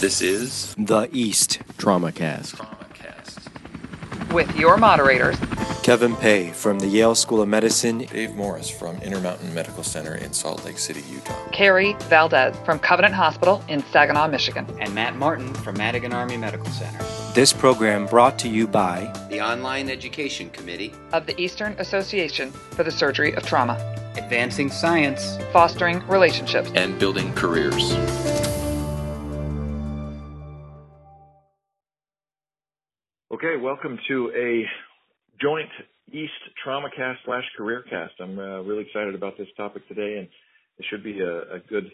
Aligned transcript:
This 0.00 0.20
is 0.20 0.74
The 0.76 1.08
East 1.12 1.60
TraumaCast. 1.78 2.56
TraumaCast. 2.56 4.32
with 4.32 4.54
your 4.56 4.76
moderators, 4.76 5.36
Kevin 5.82 6.14
Pay 6.16 6.50
from 6.50 6.78
the 6.78 6.86
Yale 6.86 7.14
School 7.14 7.42
of 7.42 7.48
Medicine. 7.48 7.98
Dave 7.98 8.34
Morris 8.34 8.68
from 8.70 8.96
Intermountain 9.02 9.52
Medical 9.54 9.82
Center 9.82 10.14
in 10.14 10.32
Salt 10.32 10.64
Lake 10.64 10.78
City, 10.78 11.02
Utah. 11.12 11.34
Carrie 11.50 11.94
Valdez 12.08 12.56
from 12.64 12.78
Covenant 12.78 13.14
Hospital 13.14 13.64
in 13.68 13.82
Saginaw, 13.92 14.28
Michigan. 14.28 14.66
and 14.80 14.94
Matt 14.94 15.16
Martin 15.16 15.52
from 15.54 15.76
Madigan 15.76 16.12
Army 16.12 16.36
Medical 16.36 16.66
Center. 16.70 17.04
This 17.34 17.50
program 17.50 18.04
brought 18.04 18.38
to 18.40 18.48
you 18.50 18.66
by 18.66 19.10
the 19.30 19.40
Online 19.40 19.88
Education 19.88 20.50
Committee, 20.50 20.92
of 21.14 21.24
the 21.24 21.34
Eastern 21.40 21.72
Association 21.78 22.50
for 22.50 22.84
the 22.84 22.90
Surgery 22.90 23.32
of 23.36 23.46
Trauma, 23.46 23.78
Advancing 24.18 24.68
Science. 24.68 25.38
fostering 25.50 26.06
relationships. 26.08 26.70
And 26.74 26.98
building 26.98 27.32
careers. 27.32 27.94
Okay, 33.32 33.56
welcome 33.56 33.98
to 34.08 34.30
a 34.36 34.66
joint 35.40 35.70
East 36.12 36.32
TraumaCast 36.62 37.16
slash 37.24 37.44
CareerCast. 37.58 38.10
I'm 38.20 38.38
uh, 38.38 38.60
really 38.60 38.82
excited 38.82 39.14
about 39.14 39.38
this 39.38 39.48
topic 39.56 39.88
today, 39.88 40.18
and 40.18 40.28
it 40.76 40.84
should 40.90 41.02
be 41.02 41.20
a, 41.20 41.54
a 41.54 41.58
good 41.66 41.90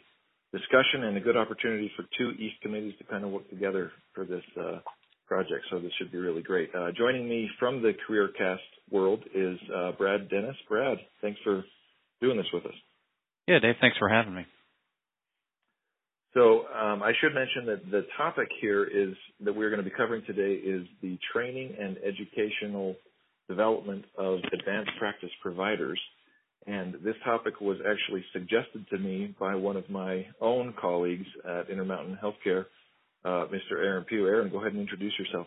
discussion 0.53 1.05
and 1.05 1.17
a 1.17 1.21
good 1.21 1.37
opportunity 1.37 1.93
for 1.95 2.05
two 2.19 2.31
East 2.31 2.57
committees 2.61 2.95
to 2.99 3.05
kind 3.05 3.23
of 3.23 3.31
work 3.31 3.49
together 3.51 3.93
for 4.15 4.25
this 4.25 4.43
uh, 4.61 4.81
project. 5.29 5.67
So 5.71 5.79
this 5.79 5.93
should 5.99 6.11
be 6.11 6.19
really 6.19 6.43
great. 6.43 6.71
Uh, 6.75 6.91
joining 6.97 7.29
me 7.29 7.49
from 7.59 7.83
the 7.83 7.93
CareerCast 8.09 8.57
world 8.91 9.23
is 9.35 9.59
uh, 9.75 9.93
Brad 9.93 10.29
Dennis. 10.31 10.57
Brad, 10.69 10.99
thanks 11.21 11.39
for 11.45 11.63
doing 12.21 12.39
this 12.39 12.47
with 12.53 12.65
us. 12.67 12.75
Yeah, 13.47 13.59
Dave, 13.61 13.77
thanks 13.81 13.99
for 13.99 14.09
having 14.09 14.35
me. 14.35 14.47
So 16.35 16.67
um, 16.69 17.03
I 17.03 17.13
should 17.21 17.35
mention 17.35 17.67
that 17.67 17.91
the 17.91 18.07
topic 18.17 18.49
here 18.61 18.85
is 18.85 19.15
that 19.41 19.55
we're 19.55 19.71
going 19.71 19.83
to 19.83 19.89
be 19.89 19.95
covering 19.97 20.23
today 20.27 20.55
is 20.55 20.87
the 21.03 21.19
training 21.33 21.75
and 21.79 21.97
educational 21.99 22.97
development 23.49 24.05
of 24.17 24.39
advanced 24.53 24.93
practice 24.99 25.31
providers. 25.43 25.99
And 26.67 26.95
this 27.03 27.15
topic 27.25 27.61
was 27.61 27.79
actually 27.81 28.25
suggested 28.33 28.87
to 28.91 28.99
me 28.99 29.35
by 29.41 29.55
one 29.55 29.77
of 29.77 29.89
my 29.89 30.27
own 30.41 30.75
colleagues 30.79 31.27
at 31.49 31.71
Intermountain 31.71 32.19
Healthcare, 32.23 32.67
uh, 33.25 33.47
Mr. 33.47 33.73
Aaron 33.73 34.05
Pugh. 34.05 34.27
Aaron, 34.27 34.51
go 34.51 34.61
ahead 34.61 34.73
and 34.73 34.81
introduce 34.81 35.13
yourself. 35.19 35.47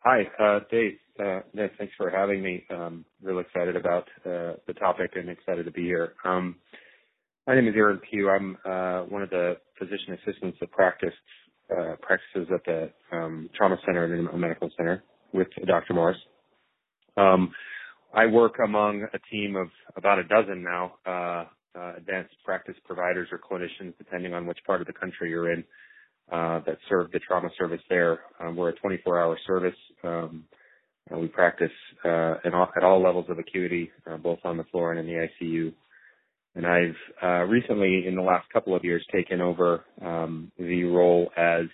Hi, 0.00 0.22
uh, 0.38 0.60
Dave. 0.70 0.98
Uh, 1.18 1.40
Nick, 1.54 1.72
thanks 1.78 1.94
for 1.96 2.10
having 2.10 2.42
me. 2.42 2.64
Um, 2.70 3.04
really 3.22 3.42
excited 3.42 3.76
about 3.76 4.04
uh, 4.26 4.54
the 4.66 4.74
topic 4.78 5.12
and 5.14 5.30
excited 5.30 5.64
to 5.64 5.70
be 5.72 5.82
here. 5.82 6.12
Um, 6.24 6.56
my 7.46 7.54
name 7.54 7.68
is 7.68 7.74
Aaron 7.76 8.00
Pugh. 8.10 8.28
I'm 8.28 8.56
uh, 8.64 9.02
one 9.04 9.22
of 9.22 9.30
the 9.30 9.56
physician 9.78 10.18
assistants 10.22 10.58
that 10.60 10.70
practice 10.72 11.14
uh, 11.70 11.96
practices 12.02 12.48
at 12.52 12.64
the 12.66 12.90
um, 13.12 13.48
trauma 13.56 13.76
center 13.86 14.04
and 14.04 14.40
Medical 14.40 14.70
Center 14.76 15.02
with 15.32 15.48
Dr. 15.66 15.94
Morris. 15.94 16.18
Um, 17.16 17.52
I 18.14 18.26
work 18.26 18.56
among 18.64 19.06
a 19.12 19.18
team 19.30 19.56
of 19.56 19.68
about 19.96 20.18
a 20.18 20.24
dozen 20.24 20.62
now, 20.62 20.94
uh, 21.06 21.44
uh, 21.78 21.94
advanced 21.96 22.34
practice 22.44 22.76
providers 22.84 23.28
or 23.32 23.38
clinicians, 23.38 23.96
depending 23.98 24.34
on 24.34 24.46
which 24.46 24.58
part 24.66 24.80
of 24.80 24.86
the 24.86 24.92
country 24.92 25.30
you're 25.30 25.52
in, 25.52 25.64
uh, 26.32 26.60
that 26.66 26.78
serve 26.88 27.10
the 27.12 27.20
trauma 27.20 27.50
service 27.58 27.82
there. 27.88 28.20
Um, 28.40 28.56
we're 28.56 28.70
a 28.70 28.74
24-hour 28.74 29.38
service. 29.46 29.76
Um, 30.02 30.44
we 31.10 31.28
practice 31.28 31.70
uh, 32.04 32.36
all, 32.52 32.68
at 32.76 32.84
all 32.84 33.02
levels 33.02 33.26
of 33.28 33.38
acuity, 33.38 33.90
uh, 34.10 34.16
both 34.16 34.38
on 34.44 34.56
the 34.56 34.64
floor 34.64 34.92
and 34.92 35.00
in 35.00 35.06
the 35.06 35.28
ICU. 35.44 35.72
And 36.56 36.66
I've 36.66 36.96
uh, 37.22 37.44
recently, 37.44 38.06
in 38.06 38.14
the 38.16 38.22
last 38.22 38.48
couple 38.52 38.74
of 38.76 38.84
years, 38.84 39.04
taken 39.12 39.40
over 39.40 39.84
um, 40.04 40.52
the 40.58 40.84
role 40.84 41.30
as 41.36 41.66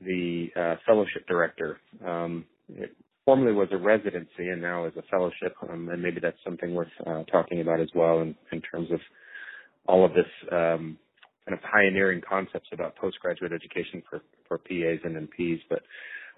the 0.00 0.48
uh, 0.56 0.76
fellowship 0.86 1.26
director. 1.28 1.78
Um, 2.06 2.44
it 2.68 2.94
formerly 3.24 3.54
was 3.54 3.68
a 3.72 3.76
residency 3.78 4.48
and 4.48 4.62
now 4.62 4.86
is 4.86 4.92
a 4.96 5.02
fellowship, 5.10 5.54
um, 5.68 5.88
and 5.90 6.02
maybe 6.02 6.20
that's 6.20 6.38
something 6.44 6.74
worth 6.74 6.88
uh, 7.06 7.24
talking 7.24 7.60
about 7.60 7.80
as 7.80 7.90
well 7.94 8.20
in, 8.20 8.34
in 8.52 8.60
terms 8.62 8.90
of 8.90 9.00
all 9.86 10.04
of 10.04 10.12
this 10.12 10.26
um, 10.52 10.98
kind 11.50 11.58
of 11.58 11.70
pioneering 11.70 12.20
concepts 12.28 12.68
about 12.72 12.96
postgraduate 12.96 13.52
education 13.52 14.02
for, 14.08 14.20
for 14.46 14.58
PAs 14.58 15.00
and 15.04 15.28
NPs. 15.28 15.60
But 15.68 15.82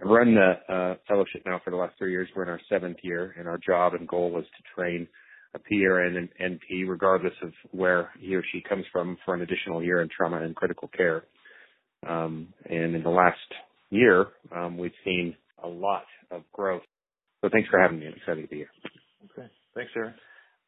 I've 0.00 0.08
run 0.08 0.34
the 0.34 0.72
uh, 0.72 0.94
fellowship 1.06 1.42
now 1.44 1.60
for 1.62 1.70
the 1.70 1.76
last 1.76 1.94
three 1.98 2.12
years. 2.12 2.28
We're 2.34 2.44
in 2.44 2.48
our 2.48 2.60
seventh 2.68 2.98
year, 3.02 3.34
and 3.38 3.46
our 3.46 3.58
job 3.58 3.94
and 3.94 4.08
goal 4.08 4.30
was 4.30 4.44
to 4.44 4.74
train 4.74 5.06
a 5.54 5.58
PA 5.58 5.96
and 6.06 6.16
an 6.16 6.28
NP, 6.40 6.88
regardless 6.88 7.34
of 7.42 7.52
where 7.72 8.10
he 8.18 8.34
or 8.34 8.42
she 8.52 8.62
comes 8.66 8.84
from, 8.90 9.18
for 9.24 9.34
an 9.34 9.42
additional 9.42 9.82
year 9.82 10.00
in 10.00 10.08
trauma 10.16 10.42
and 10.42 10.56
critical 10.56 10.88
care. 10.96 11.24
Um, 12.08 12.48
and 12.68 12.94
in 12.94 13.02
the 13.02 13.10
last 13.10 13.36
year, 13.90 14.26
um, 14.56 14.78
we've 14.78 14.92
seen 15.04 15.36
a 15.62 15.68
lot 15.68 16.04
of 16.30 16.42
growth. 16.52 16.82
So 17.42 17.50
thanks 17.52 17.68
for 17.68 17.78
having 17.78 18.00
me. 18.00 18.06
I'm 18.06 18.14
excited 18.14 18.42
to 18.42 18.48
be 18.48 18.56
here. 18.56 18.70
Okay, 19.30 19.48
thanks, 19.74 19.92
Aaron. 19.94 20.14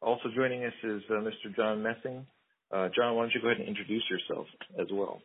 Also 0.01 0.29
joining 0.35 0.63
us 0.63 0.73
is 0.83 1.01
uh, 1.09 1.13
Mr. 1.15 1.55
John 1.55 1.81
Messing. 1.81 2.27
Uh, 2.71 2.89
John, 2.95 3.15
why 3.15 3.23
don't 3.23 3.33
you 3.33 3.41
go 3.41 3.49
ahead 3.49 3.61
and 3.61 3.69
introduce 3.69 4.03
yourself 4.09 4.47
as 4.79 4.87
well? 4.91 5.21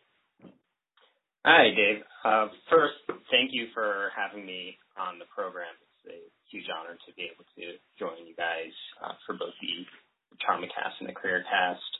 Hi, 1.44 1.72
Dave. 1.72 2.04
Uh, 2.24 2.48
first, 2.68 3.00
thank 3.32 3.56
you 3.56 3.72
for 3.72 4.12
having 4.12 4.44
me 4.44 4.76
on 5.00 5.18
the 5.18 5.24
program. 5.32 5.72
It's 6.04 6.12
a 6.12 6.20
huge 6.52 6.68
honor 6.68 7.00
to 7.00 7.10
be 7.16 7.32
able 7.32 7.48
to 7.56 7.80
join 7.96 8.20
you 8.28 8.36
guys 8.36 8.72
uh, 9.00 9.16
for 9.24 9.32
both 9.40 9.56
the 9.56 9.88
TraumaCast 10.44 11.00
and 11.00 11.08
the 11.08 11.16
CareerCast. 11.16 11.90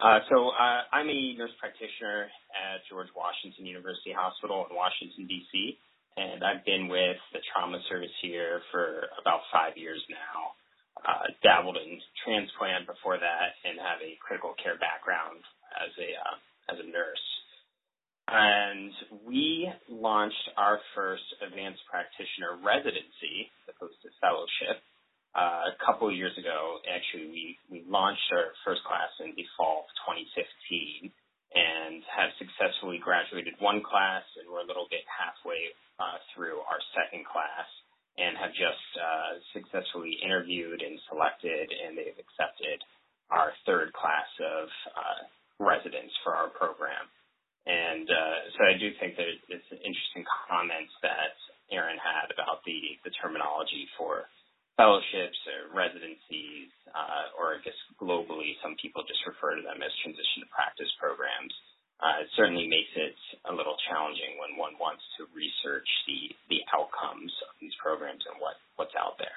Uh, 0.00 0.24
so 0.32 0.48
uh, 0.56 0.88
I'm 0.96 1.08
a 1.12 1.36
nurse 1.36 1.52
practitioner 1.60 2.32
at 2.56 2.80
George 2.88 3.12
Washington 3.12 3.68
University 3.68 4.16
Hospital 4.16 4.64
in 4.68 4.76
Washington, 4.76 5.28
D.C., 5.28 5.76
and 6.16 6.42
I've 6.42 6.64
been 6.64 6.88
with 6.88 7.20
the 7.32 7.40
trauma 7.52 7.78
service 7.88 8.12
here 8.20 8.60
for 8.72 9.12
about 9.20 9.44
five 9.52 9.76
years 9.76 10.00
now. 10.08 10.56
Uh, 11.00 11.32
dabbled 11.40 11.80
in 11.80 11.96
transplant 12.28 12.84
before 12.84 13.16
that 13.16 13.56
and 13.64 13.80
have 13.80 13.96
a 14.04 14.20
critical 14.20 14.52
care 14.60 14.76
background 14.76 15.40
as 15.80 15.88
a 15.96 16.10
uh, 16.12 16.36
as 16.68 16.76
a 16.76 16.86
nurse. 16.92 17.26
And 18.28 18.92
we 19.24 19.66
launched 19.88 20.44
our 20.60 20.78
first 20.94 21.24
advanced 21.40 21.80
practitioner 21.88 22.60
residency, 22.60 23.48
as 23.64 23.74
opposed 23.74 23.96
to 24.04 24.12
fellowship, 24.20 24.78
uh, 25.34 25.72
a 25.72 25.76
couple 25.80 26.06
of 26.06 26.14
years 26.14 26.36
ago. 26.36 26.78
Actually, 26.86 27.32
we, 27.32 27.44
we 27.72 27.78
launched 27.88 28.28
our 28.30 28.52
first 28.62 28.84
class 28.84 29.10
in 29.24 29.32
the 29.34 29.48
fall 29.56 29.88
of 29.88 29.90
2015 30.04 31.10
and 31.56 32.04
have 32.06 32.30
successfully 32.38 33.00
graduated 33.02 33.56
one 33.58 33.82
class, 33.82 34.22
and 34.38 34.46
we're 34.46 34.62
a 34.62 34.68
little 34.68 34.86
bit 34.92 35.02
halfway 35.10 35.74
uh, 35.98 36.20
through 36.30 36.62
our 36.70 36.78
second 36.94 37.26
class 37.26 37.66
and 38.20 38.36
have 38.36 38.52
just 38.52 38.88
uh, 39.00 39.32
successfully 39.56 40.20
interviewed 40.20 40.84
and 40.84 41.00
selected, 41.08 41.72
and 41.72 41.96
they've 41.96 42.20
accepted 42.20 42.84
our 43.32 43.56
third 43.64 43.92
class 43.96 44.28
of 44.44 44.68
uh, 44.92 45.20
residents 45.56 46.12
for 46.22 46.36
our 46.36 46.52
program. 46.52 47.08
And 47.64 48.08
uh, 48.08 48.36
so 48.56 48.60
I 48.68 48.74
do 48.76 48.92
think 49.00 49.16
that 49.16 49.28
it's 49.48 49.70
an 49.72 49.80
interesting 49.80 50.24
comments 50.48 50.92
that 51.00 51.36
Aaron 51.72 52.00
had 52.00 52.32
about 52.32 52.64
the, 52.66 52.98
the 53.04 53.12
terminology 53.20 53.86
for 53.96 54.26
fellowships 54.80 55.36
or 55.44 55.76
residencies, 55.76 56.72
uh, 56.90 57.36
or 57.36 57.56
I 57.56 57.58
guess 57.60 57.76
globally, 58.00 58.56
some 58.64 58.80
people 58.80 59.04
just 59.04 59.20
refer 59.28 59.56
to 59.56 59.62
them 59.62 59.84
as 59.84 59.92
transition 60.00 60.40
to 60.40 60.48
practice 60.48 60.88
programs. 60.96 61.52
It 62.00 62.28
certainly 62.36 62.64
makes 62.66 62.92
it 62.96 63.16
a 63.48 63.52
little 63.52 63.76
challenging 63.88 64.40
when 64.40 64.56
one 64.56 64.74
wants 64.80 65.04
to 65.20 65.28
research 65.36 65.88
the, 66.08 66.32
the 66.48 66.60
outcomes 66.72 67.32
of 67.48 67.52
these 67.60 67.74
programs 67.82 68.24
and 68.24 68.40
what, 68.40 68.56
what's 68.76 68.96
out 68.96 69.20
there. 69.20 69.36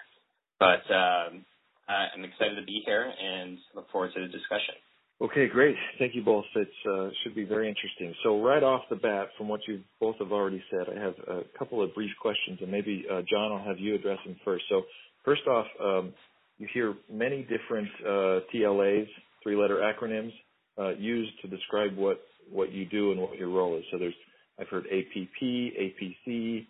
But 0.60 0.84
um, 0.88 1.44
I'm 1.92 2.24
excited 2.24 2.56
to 2.56 2.66
be 2.66 2.84
here 2.86 3.04
and 3.04 3.58
look 3.76 3.92
forward 3.92 4.12
to 4.16 4.22
the 4.22 4.32
discussion. 4.32 4.76
Okay, 5.22 5.48
great. 5.48 5.76
Thank 6.00 6.16
you 6.16 6.24
both. 6.24 6.46
It 6.56 6.68
uh, 6.90 7.10
should 7.24 7.36
be 7.36 7.46
very 7.46 7.70
interesting. 7.70 8.14
So 8.24 8.42
right 8.42 8.64
off 8.64 8.82
the 8.90 8.96
bat, 8.96 9.28
from 9.38 9.48
what 9.48 9.62
you 9.68 9.82
both 10.00 10.18
have 10.20 10.32
already 10.32 10.62
said, 10.72 10.88
I 10.90 11.00
have 11.00 11.14
a 11.28 11.42
couple 11.58 11.82
of 11.82 11.94
brief 11.94 12.12
questions, 12.22 12.60
and 12.62 12.72
maybe 12.72 13.06
uh, 13.10 13.22
John, 13.30 13.52
I'll 13.52 13.64
have 13.66 13.80
you 13.80 13.96
address 13.96 14.18
them 14.26 14.36
first. 14.44 14.66
So 14.70 14.82
first 15.24 15.48
off, 15.48 15.68
um, 15.82 16.14
you 16.58 16.68
hear 16.74 16.96
many 17.12 17.44
different 17.44 17.88
uh, 18.02 18.40
TLAs, 18.54 19.08
three-letter 19.44 19.78
acronyms, 19.78 20.32
uh, 20.78 20.90
used 20.98 21.32
to 21.42 21.48
describe 21.48 21.96
what 21.96 22.20
what 22.54 22.72
you 22.72 22.86
do 22.86 23.12
and 23.12 23.20
what 23.20 23.38
your 23.38 23.50
role 23.50 23.78
is. 23.78 23.84
So 23.92 23.98
there's 23.98 24.14
I've 24.60 24.68
heard 24.68 24.86
APP, 24.86 25.42
APC. 25.42 26.68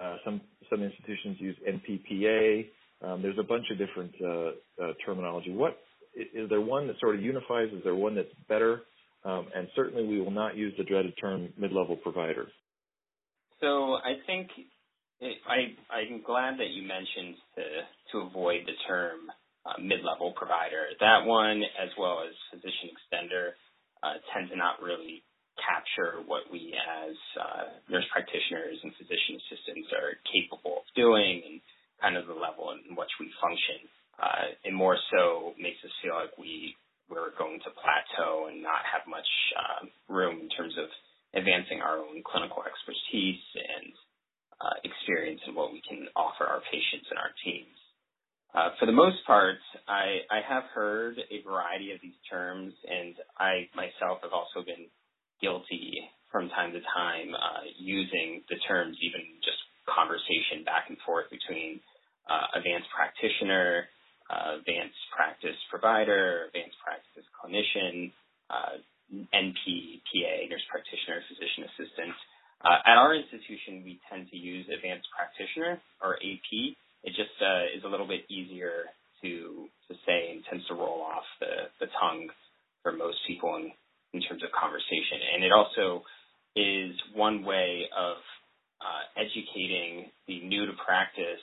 Uh, 0.00 0.16
some 0.24 0.40
some 0.70 0.82
institutions 0.82 1.36
use 1.40 1.56
NPPA. 1.68 2.66
Um, 3.02 3.22
there's 3.22 3.38
a 3.38 3.42
bunch 3.42 3.66
of 3.70 3.78
different 3.78 4.14
uh, 4.22 4.82
uh, 4.82 4.92
terminology. 5.04 5.52
What 5.52 5.78
is 6.14 6.48
there 6.48 6.60
one 6.60 6.86
that 6.86 6.96
sort 7.00 7.16
of 7.16 7.22
unifies? 7.22 7.68
Is 7.72 7.82
there 7.84 7.94
one 7.94 8.14
that's 8.14 8.28
better? 8.48 8.82
Um, 9.24 9.48
and 9.54 9.68
certainly, 9.74 10.06
we 10.06 10.20
will 10.20 10.30
not 10.30 10.56
use 10.56 10.74
the 10.76 10.84
dreaded 10.84 11.14
term 11.20 11.52
mid-level 11.56 11.96
provider. 11.96 12.46
So 13.60 13.94
I 13.94 14.16
think 14.26 14.48
it, 15.20 15.38
I 15.48 15.94
I'm 15.94 16.22
glad 16.22 16.58
that 16.58 16.70
you 16.70 16.86
mentioned 16.86 17.36
to 17.56 17.62
to 18.12 18.26
avoid 18.26 18.62
the 18.66 18.74
term 18.86 19.30
uh, 19.66 19.80
mid-level 19.80 20.34
provider. 20.36 20.86
That 21.00 21.24
one, 21.24 21.62
as 21.62 21.90
well 21.98 22.22
as 22.26 22.34
physician 22.50 22.90
extender, 22.92 23.52
uh, 24.04 24.20
tend 24.36 24.52
to 24.52 24.56
not 24.56 24.84
really 24.84 25.24
capture 25.56 26.20
what 26.28 26.44
we 26.52 26.76
as 26.76 27.16
uh, 27.40 27.64
nurse 27.88 28.04
practitioners 28.12 28.76
and 28.84 28.92
physician 29.00 29.40
assistants 29.40 29.88
are 29.96 30.20
capable 30.28 30.84
of 30.84 30.86
doing 30.92 31.40
and 31.48 31.56
kind 32.04 32.20
of 32.20 32.28
the 32.28 32.36
level 32.36 32.76
in 32.76 32.92
which 32.92 33.10
we 33.16 33.32
function. 33.40 33.88
Uh, 34.20 34.52
and 34.68 34.76
more 34.76 35.00
so 35.10 35.56
makes 35.56 35.80
us 35.82 35.94
feel 36.04 36.14
like 36.14 36.36
we 36.36 36.76
we're 37.08 37.36
going 37.36 37.60
to 37.60 37.70
plateau 37.76 38.48
and 38.48 38.64
not 38.64 38.80
have 38.88 39.04
much 39.04 39.28
uh, 39.56 39.84
room 40.08 40.40
in 40.40 40.48
terms 40.48 40.72
of 40.80 40.88
advancing 41.36 41.84
our 41.84 42.00
own 42.00 42.24
clinical 42.24 42.64
expertise 42.64 43.44
and 43.54 43.92
uh, 44.60 44.76
experience 44.86 45.40
and 45.44 45.52
what 45.52 45.72
we 45.72 45.82
can 45.84 46.08
offer 46.16 46.48
our 46.48 46.64
patients 46.72 47.04
and 47.10 47.18
our 47.20 47.32
teams. 47.44 47.76
Uh, 48.54 48.70
for 48.78 48.86
the 48.86 48.94
most 48.94 49.18
part, 49.26 49.58
I, 49.88 50.24
I 50.32 50.40
have 50.48 50.64
heard 50.74 51.18
a 51.18 51.42
variety 51.44 51.92
of 51.92 52.00
these 52.00 52.16
terms, 52.30 52.72
and 52.88 53.14
I 53.38 53.68
myself 53.76 54.20
have 54.22 54.32
also 54.32 54.64
been 54.64 54.88
guilty 55.40 56.00
from 56.32 56.48
time 56.50 56.72
to 56.72 56.80
time 56.90 57.36
uh, 57.36 57.62
using 57.78 58.42
the 58.48 58.56
terms, 58.66 58.96
even 59.04 59.20
just 59.44 59.60
conversation 59.86 60.64
back 60.64 60.88
and 60.88 60.96
forth 61.04 61.28
between 61.28 61.80
uh, 62.26 62.56
advanced 62.56 62.88
practitioner, 62.96 63.86
uh, 64.32 64.58
advanced 64.58 64.98
practice 65.12 65.56
provider, 65.68 66.48
advanced 66.48 66.80
practice 66.80 67.26
clinician, 67.36 68.08
uh, 68.48 68.80
NP, 69.12 70.00
PA, 70.08 70.34
nurse 70.48 70.64
practitioner, 70.72 71.20
physician 71.28 71.68
assistant. 71.68 72.16
Uh, 72.64 72.80
at 72.88 72.96
our 72.96 73.12
institution, 73.12 73.84
we 73.84 74.00
tend 74.08 74.26
to 74.32 74.36
use 74.40 74.64
advanced 74.72 75.04
practitioner 75.12 75.76
or 76.00 76.16
AP. 76.24 76.50
It 77.04 77.12
just 77.12 77.36
uh, 77.44 77.68
is 77.76 77.84
a 77.84 77.90
little 77.92 78.08
bit 78.08 78.24
easier 78.32 78.88
tends 80.06 80.66
to 80.68 80.74
roll 80.74 81.02
off 81.02 81.24
the, 81.40 81.70
the 81.80 81.90
tongue 82.00 82.28
for 82.82 82.92
most 82.92 83.18
people 83.26 83.56
in, 83.56 83.72
in 84.12 84.20
terms 84.22 84.42
of 84.42 84.50
conversation. 84.52 85.18
And 85.34 85.44
it 85.44 85.52
also 85.52 86.02
is 86.56 86.94
one 87.14 87.44
way 87.44 87.88
of 87.96 88.16
uh, 88.80 89.02
educating 89.16 90.10
the 90.28 90.44
new 90.44 90.66
to 90.66 90.72
practice 90.84 91.42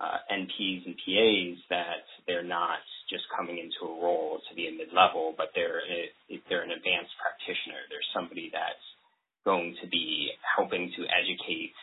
uh, 0.00 0.18
NPs 0.32 0.86
and 0.86 0.96
PAs 0.98 1.58
that 1.70 2.02
they're 2.26 2.46
not 2.46 2.82
just 3.10 3.22
coming 3.36 3.58
into 3.62 3.86
a 3.86 3.94
role 4.02 4.40
to 4.48 4.52
be 4.56 4.66
a 4.66 4.72
mid-level, 4.72 5.34
but 5.36 5.52
they're 5.54 5.84
a, 5.86 6.10
they're 6.48 6.66
an 6.66 6.74
advanced 6.74 7.14
practitioner. 7.20 7.78
They're 7.92 8.10
somebody 8.16 8.50
that's 8.50 8.88
going 9.44 9.76
to 9.82 9.86
be 9.86 10.32
helping 10.56 10.90
to 10.96 11.02
educate 11.12 11.76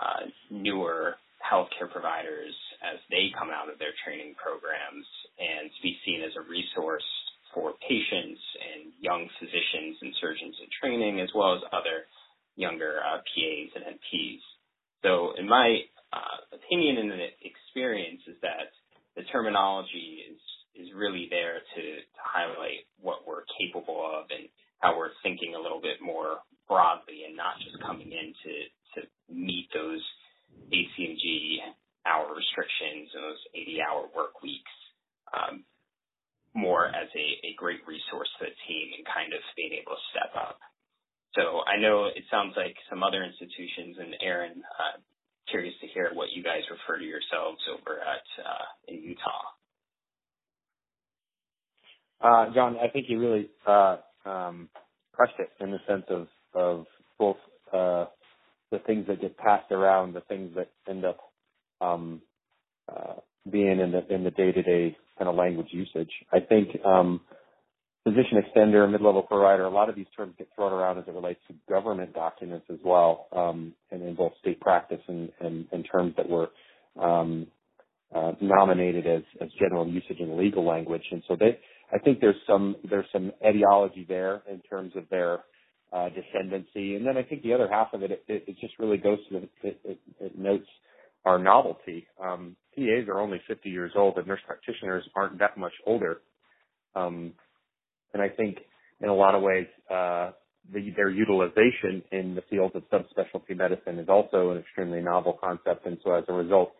uh, 0.00 0.26
newer 0.50 1.20
healthcare 1.44 1.86
providers 1.92 2.56
as 2.80 2.98
they 3.12 3.28
come 3.36 3.52
out 3.52 3.68
of 3.68 3.78
their 3.78 3.92
training 4.02 4.34
programs 4.40 5.04
and 5.44 5.68
to 5.68 5.80
be 5.82 5.96
seen 6.04 6.24
as 6.24 6.32
a 6.40 6.48
resource 6.48 7.04
for 7.52 7.76
patients 7.86 8.40
and 8.58 8.92
young 8.98 9.28
physicians 9.38 10.00
and 10.02 10.12
surgeons 10.20 10.56
in 10.58 10.68
training, 10.80 11.20
as 11.20 11.28
well 11.34 11.54
as 11.54 11.62
other 11.70 12.08
younger 12.56 12.98
uh, 13.04 13.22
PAs 13.22 13.70
and 13.76 13.84
NPs. 13.94 14.42
So, 15.04 15.36
in 15.38 15.46
my 15.48 15.84
uh, 16.12 16.56
opinion 16.56 16.98
and 16.98 17.12
experience, 17.44 18.22
is 18.26 18.36
that 18.42 18.74
the 19.16 19.22
terminology 19.30 20.24
is 20.30 20.40
is 20.74 20.90
really 20.90 21.28
there 21.30 21.62
to, 21.62 21.82
to 22.02 22.20
highlight 22.20 22.82
what 22.98 23.22
we're 23.22 23.46
capable 23.54 24.02
of 24.02 24.26
and 24.34 24.50
how 24.82 24.98
we're 24.98 25.14
thinking 25.22 25.54
a 25.54 25.62
little 25.62 25.80
bit 25.80 26.02
more 26.02 26.42
broadly 26.66 27.22
and 27.22 27.36
not 27.36 27.54
just 27.62 27.78
coming 27.78 28.10
in 28.10 28.34
to, 28.42 28.52
to 28.98 29.00
meet 29.30 29.70
those 29.70 30.02
ACGME 30.74 31.62
hour 32.06 32.34
restrictions 32.34 33.06
and 33.14 33.22
those 33.22 33.42
80 33.54 33.78
hour 33.86 34.02
work 34.10 34.42
weeks 34.42 34.74
um, 35.34 35.64
more 36.54 36.86
as 36.86 37.10
a, 37.14 37.26
a 37.48 37.52
great 37.56 37.82
resource 37.86 38.30
to 38.38 38.46
the 38.46 38.54
team 38.68 38.94
and 38.96 39.04
kind 39.06 39.34
of 39.34 39.40
being 39.56 39.74
able 39.74 39.98
to 39.98 40.06
step 40.14 40.32
up. 40.38 40.58
So 41.34 41.66
I 41.66 41.80
know 41.80 42.06
it 42.06 42.22
sounds 42.30 42.54
like 42.56 42.76
some 42.88 43.02
other 43.02 43.24
institutions, 43.24 43.96
and 43.98 44.14
Aaron, 44.22 44.62
uh, 44.78 45.02
curious 45.50 45.74
to 45.80 45.88
hear 45.88 46.10
what 46.14 46.30
you 46.32 46.42
guys 46.42 46.62
refer 46.70 46.98
to 46.98 47.04
yourselves 47.04 47.58
over 47.74 47.98
at 48.00 48.26
uh, 48.38 48.66
in 48.88 49.02
Utah. 49.02 49.44
Uh, 52.20 52.54
John, 52.54 52.76
I 52.82 52.88
think 52.88 53.06
you 53.08 53.18
really 53.18 53.50
uh, 53.66 53.96
um, 54.24 54.68
crushed 55.12 55.38
it 55.38 55.50
in 55.60 55.72
the 55.72 55.80
sense 55.88 56.04
of 56.08 56.28
of 56.54 56.86
both 57.18 57.36
uh, 57.72 58.06
the 58.70 58.78
things 58.86 59.06
that 59.08 59.20
get 59.20 59.36
passed 59.36 59.72
around, 59.72 60.14
the 60.14 60.20
things 60.22 60.52
that 60.54 60.70
end 60.88 61.04
up 61.04 61.18
um, 61.80 62.22
uh, 62.88 63.14
being 63.50 63.80
in 63.80 63.92
the 63.92 64.14
in 64.14 64.22
the 64.22 64.30
day 64.30 64.52
to 64.52 64.62
day 64.62 64.96
kind 65.18 65.28
of 65.28 65.36
language 65.36 65.68
usage. 65.70 66.10
I 66.32 66.40
think 66.40 66.68
um, 66.84 67.20
physician 68.04 68.42
extender, 68.42 68.90
mid 68.90 69.00
level 69.00 69.22
provider, 69.22 69.64
a 69.64 69.70
lot 69.70 69.88
of 69.88 69.96
these 69.96 70.06
terms 70.16 70.34
get 70.38 70.48
thrown 70.54 70.72
around 70.72 70.98
as 70.98 71.04
it 71.06 71.14
relates 71.14 71.40
to 71.48 71.54
government 71.68 72.12
documents 72.14 72.66
as 72.70 72.78
well, 72.84 73.26
um, 73.32 73.74
and 73.90 74.02
in 74.02 74.14
both 74.14 74.32
state 74.40 74.60
practice 74.60 75.00
and, 75.08 75.30
and, 75.40 75.66
and 75.72 75.88
terms 75.90 76.14
that 76.16 76.28
were 76.28 76.48
um, 77.00 77.46
uh, 78.14 78.32
nominated 78.40 79.06
as, 79.06 79.22
as 79.40 79.48
general 79.58 79.88
usage 79.88 80.18
in 80.20 80.38
legal 80.38 80.64
language. 80.66 81.02
And 81.10 81.22
so 81.26 81.36
they, 81.38 81.58
I 81.92 81.98
think 81.98 82.20
there's 82.20 82.36
some 82.46 82.76
there's 82.88 83.06
some 83.12 83.32
etiology 83.46 84.04
there 84.08 84.42
in 84.50 84.60
terms 84.60 84.92
of 84.96 85.04
their 85.10 85.40
uh, 85.92 86.08
descendancy. 86.10 86.96
And 86.96 87.06
then 87.06 87.16
I 87.16 87.22
think 87.22 87.42
the 87.42 87.54
other 87.54 87.68
half 87.70 87.92
of 87.92 88.02
it, 88.02 88.10
it, 88.10 88.22
it 88.28 88.56
just 88.60 88.78
really 88.78 88.98
goes 88.98 89.18
to 89.28 89.40
the, 89.40 89.68
it, 89.68 89.80
it, 89.84 89.98
it 90.20 90.38
notes 90.38 90.66
our 91.24 91.38
novelty. 91.38 92.06
Um, 92.22 92.56
PAs 92.76 93.08
are 93.08 93.20
only 93.20 93.40
50 93.48 93.68
years 93.70 93.92
old, 93.96 94.18
and 94.18 94.26
nurse 94.26 94.40
practitioners 94.46 95.04
aren't 95.14 95.38
that 95.38 95.56
much 95.56 95.72
older. 95.86 96.18
Um, 96.94 97.32
and 98.12 98.22
I 98.22 98.28
think 98.28 98.58
in 99.00 99.08
a 99.08 99.14
lot 99.14 99.34
of 99.34 99.42
ways, 99.42 99.66
uh, 99.90 100.32
the, 100.72 100.90
their 100.96 101.10
utilization 101.10 102.02
in 102.12 102.34
the 102.34 102.42
field 102.48 102.72
of 102.74 102.84
subspecialty 102.90 103.56
medicine 103.56 103.98
is 103.98 104.08
also 104.08 104.50
an 104.50 104.58
extremely 104.58 105.00
novel 105.00 105.38
concept. 105.40 105.86
And 105.86 105.98
so 106.04 106.12
as 106.12 106.24
a 106.28 106.32
result, 106.32 106.72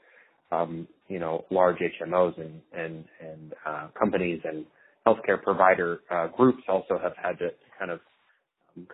um, 0.53 0.89
you 1.09 1.19
know, 1.19 1.45
large 1.51 1.77
HMOs 1.79 2.41
and, 2.41 2.61
and, 2.73 3.05
and 3.21 3.55
uh, 3.67 3.89
companies 3.99 4.41
and 4.45 4.65
healthcare 5.07 5.43
provider 5.43 6.01
uh, 6.11 6.29
groups 6.29 6.63
also 6.69 6.99
have 7.03 7.13
had 7.23 7.39
to 7.39 7.49
kind 7.79 7.91
of 7.91 8.01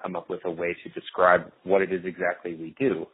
come 0.03 0.17
up 0.17 0.29
with 0.29 0.41
a 0.45 0.51
way 0.51 0.77
to 0.83 1.01
describe 1.01 1.43
what 1.65 1.83
it 1.83 1.93
is 1.93 2.05
exactly 2.05 2.55
we 2.55 2.75
do. 2.79 3.07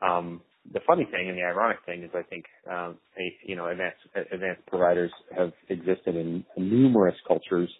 Um, 0.00 0.40
the 0.72 0.80
funny 0.86 1.04
thing 1.10 1.28
and 1.28 1.36
the 1.36 1.42
ironic 1.42 1.78
thing 1.84 2.02
is 2.02 2.10
I 2.14 2.22
think 2.22 2.44
um, 2.70 2.98
you 3.44 3.56
know 3.56 3.68
advanced 3.68 3.98
advanced 4.32 4.64
providers 4.66 5.10
have 5.36 5.52
existed 5.68 6.14
in 6.16 6.44
numerous 6.56 7.16
cultures 7.26 7.70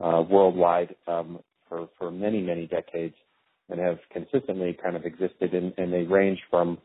uh, 0.00 0.22
worldwide 0.28 0.94
um, 1.06 1.40
for 1.68 1.88
for 1.98 2.10
many 2.10 2.40
many 2.40 2.66
decades 2.66 3.14
and 3.68 3.78
have 3.80 3.98
consistently 4.12 4.76
kind 4.82 4.96
of 4.96 5.04
existed 5.04 5.54
and, 5.54 5.72
and 5.76 5.92
they 5.92 6.02
range 6.02 6.38
from 6.50 6.78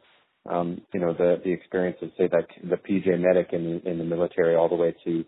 um, 0.50 0.82
you 0.94 1.00
know 1.00 1.14
the 1.14 1.42
the 1.44 1.52
experience 1.52 1.98
of 2.02 2.10
say 2.18 2.30
like 2.32 2.50
the 2.70 2.78
PJ 2.78 3.20
medic 3.20 3.50
in 3.54 3.82
in 3.86 3.98
the 3.98 4.04
military 4.04 4.56
all 4.56 4.70
the 4.70 4.76
way 4.76 4.94
to 5.06 5.24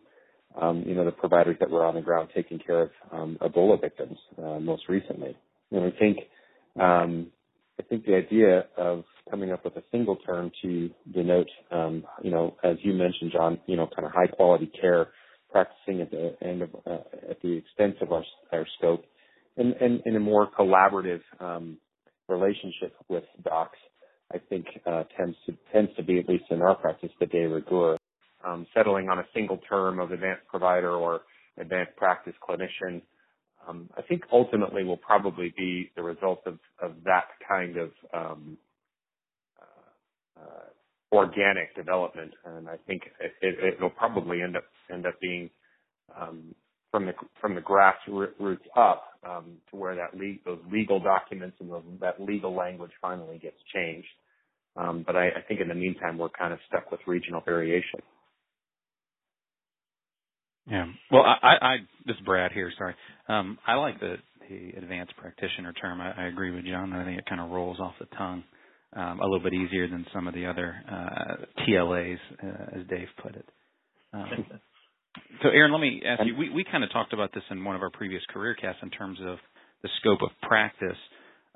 um, 0.62 0.84
you 0.86 0.96
know 0.96 1.06
the 1.06 1.12
providers 1.12 1.56
that 1.60 1.70
were 1.70 1.86
on 1.86 1.96
the 1.96 2.02
ground 2.02 2.30
taking 2.36 2.60
care 2.60 2.84
of 2.84 2.90
um, 3.12 3.38
Ebola 3.42 3.80
victims 3.80 4.18
uh, 4.38 4.60
most 4.60 4.84
recently. 4.90 5.38
And 5.72 5.86
I 5.86 5.98
think 5.98 6.18
um, 6.80 7.28
I 7.80 7.84
think 7.84 8.06
the 8.06 8.16
idea 8.16 8.66
of 8.78 9.06
coming 9.30 9.52
up 9.52 9.64
with 9.64 9.76
a 9.78 9.84
single 9.92 10.18
term 10.18 10.52
to 10.62 10.90
denote, 11.14 11.50
um, 11.72 12.04
you 12.22 12.30
know, 12.30 12.56
as 12.64 12.76
you 12.84 12.94
mentioned, 12.94 13.32
John, 13.32 13.60
you 13.68 13.78
know, 13.78 13.88
kind 13.96 14.06
of 14.06 14.12
high 14.12 14.28
quality 14.28 14.70
care, 14.80 15.08
practicing 15.52 16.02
at 16.02 16.12
the 16.12 16.36
end 16.42 16.62
of 16.62 16.70
uh, 16.86 16.98
at 17.30 17.42
the 17.42 17.54
extent 17.54 17.96
of 18.02 18.12
our 18.12 18.24
our 18.52 18.66
scope, 18.78 19.06
and 19.58 19.74
and 19.74 20.02
in 20.06 20.16
a 20.16 20.20
more 20.20 20.50
collaborative 20.52 21.22
um, 21.40 21.78
relationship 22.28 22.94
with 23.08 23.24
docs, 23.44 23.80
I 24.34 24.40
think 24.50 24.66
uh, 24.86 25.04
tends 25.18 25.38
to 25.46 25.56
tends 25.72 25.96
to 25.96 26.04
be 26.04 26.20
at 26.20 26.28
least 26.28 26.46
in 26.50 26.62
our 26.62 26.76
practice 26.76 27.12
the 27.20 27.28
de 27.28 27.48
rigueur. 27.48 27.98
Um, 28.46 28.68
settling 28.74 29.10
on 29.10 29.20
a 29.20 29.26
single 29.34 29.60
term 29.70 30.00
of 30.00 30.12
advanced 30.12 30.48
provider 30.48 30.92
or 30.92 31.22
advanced 31.58 31.96
practice 31.98 32.34
clinician 32.48 33.02
um, 33.70 33.90
I 33.98 34.04
think 34.04 34.24
ultimately 34.34 34.86
will 34.86 34.98
probably 34.98 35.54
be 35.58 35.92
the 35.98 36.04
result 36.04 36.42
of, 36.48 36.60
of 36.84 36.94
that 37.06 37.26
kind 37.48 37.78
of 37.78 37.92
um, 38.14 38.58
uh, 39.62 40.42
uh, 40.42 41.16
organic 41.18 41.76
development, 41.76 42.34
and 42.46 42.70
I 42.70 42.78
think 42.88 43.04
it, 43.42 43.58
will 43.82 43.92
probably 43.92 44.42
end 44.44 44.58
up 44.58 44.66
end 44.92 45.06
up 45.08 45.20
being 45.22 45.50
um, 46.20 46.56
from 46.92 47.08
the 47.08 47.14
from 47.42 47.56
the 47.56 47.62
grassroots 47.62 48.60
up 48.78 49.04
um, 49.28 49.58
to 49.72 49.78
where 49.78 49.96
that 49.96 50.16
le- 50.18 50.38
those 50.46 50.60
legal 50.72 51.00
documents 51.02 51.58
and 51.62 51.72
those, 51.72 51.84
that 52.02 52.22
legal 52.22 52.56
language 52.56 52.92
finally 53.02 53.40
gets 53.40 53.58
changed. 53.74 54.08
Um, 54.78 55.04
but 55.06 55.16
I, 55.18 55.28
I 55.30 55.42
think 55.48 55.62
in 55.62 55.70
the 55.70 55.76
meantime 55.76 56.18
we're 56.18 56.30
kind 56.30 56.54
of 56.54 56.60
stuck 56.68 56.92
with 56.92 57.02
regional 57.08 57.42
variation. 57.42 58.02
Yeah. 60.70 60.86
Well, 61.12 61.24
I, 61.24 61.56
I, 61.62 61.76
this 62.06 62.16
is 62.16 62.26
Brad 62.26 62.52
here. 62.52 62.72
Sorry. 62.78 62.96
Um, 63.28 63.58
I 63.66 63.76
like 63.76 64.00
the 64.00 64.16
the 64.50 64.72
advanced 64.78 65.14
practitioner 65.18 65.74
term. 65.74 66.02
I, 66.02 66.24
I 66.24 66.28
agree 66.28 66.52
with 66.52 66.66
John. 66.66 66.92
I 66.94 67.06
think 67.06 67.20
it 67.20 67.26
kind 67.28 67.40
of 67.40 67.52
rolls 67.52 67.80
off 67.80 67.94
the 68.00 68.08
tongue 68.18 68.44
um, 68.96 69.20
a 69.20 69.24
little 69.24 69.42
bit 69.42 69.54
easier 69.54 69.88
than 69.88 70.06
some 70.14 70.28
of 70.28 70.34
the 70.34 70.48
other 70.48 70.76
uh, 70.92 71.62
TLAs, 71.62 72.18
uh, 72.44 72.80
as 72.80 72.88
Dave 72.88 73.08
put 73.22 73.36
it. 73.36 73.46
Um, 74.14 74.46
So, 75.42 75.50
Aaron, 75.50 75.72
let 75.72 75.82
me 75.82 76.02
ask 76.06 76.22
you. 76.26 76.36
We 76.36 76.50
we 76.50 76.64
kind 76.64 76.84
of 76.84 76.92
talked 76.92 77.14
about 77.14 77.34
this 77.34 77.44
in 77.50 77.64
one 77.64 77.76
of 77.76 77.82
our 77.82 77.90
previous 77.90 78.22
career 78.32 78.56
casts 78.56 78.80
in 78.84 78.90
terms 78.90 79.20
of 79.26 79.38
the 79.82 79.90
scope 80.00 80.20
of 80.22 80.30
practice 80.48 80.98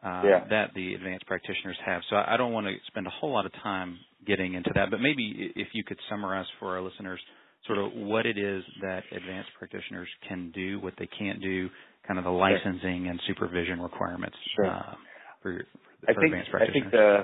uh, 0.04 0.22
yeah. 0.26 0.44
that 0.50 0.72
the 0.76 0.96
advanced 0.96 1.26
practitioners 1.28 1.78
have. 1.86 2.02
So, 2.10 2.16
I 2.16 2.36
don't 2.38 2.52
want 2.52 2.68
to 2.68 2.74
spend 2.88 3.08
a 3.08 3.12
whole 3.12 3.32
lot 3.32 3.46
of 3.46 3.54
time 3.62 3.98
getting 4.26 4.56
into 4.56 4.72
that, 4.76 4.90
but 4.92 5.00
maybe 5.02 5.52
if 5.56 5.68
you 5.74 5.84
could 5.84 5.98
summarize 6.10 6.46
for 6.60 6.76
our 6.76 6.82
listeners 6.82 7.20
sort 7.68 7.80
of 7.80 7.92
what 7.94 8.26
it 8.26 8.38
is 8.38 8.64
that 8.82 9.04
advanced 9.12 9.50
practitioners 9.58 10.08
can 10.28 10.52
do, 10.52 10.80
what 10.80 10.94
they 10.98 11.08
can't 11.18 11.42
do, 11.42 11.70
kind 12.08 12.18
of 12.18 12.26
the 12.26 12.32
licensing 12.32 13.08
and 13.08 13.20
supervision 13.28 13.80
requirements 13.80 14.36
sure. 14.56 14.68
uh, 14.68 14.94
for, 15.42 15.66
for, 16.06 16.12
I 16.12 16.14
think, 16.14 16.26
advanced 16.26 16.52
practitioners. 16.52 16.70
I 16.70 16.82
think 16.82 16.92
the 16.92 17.18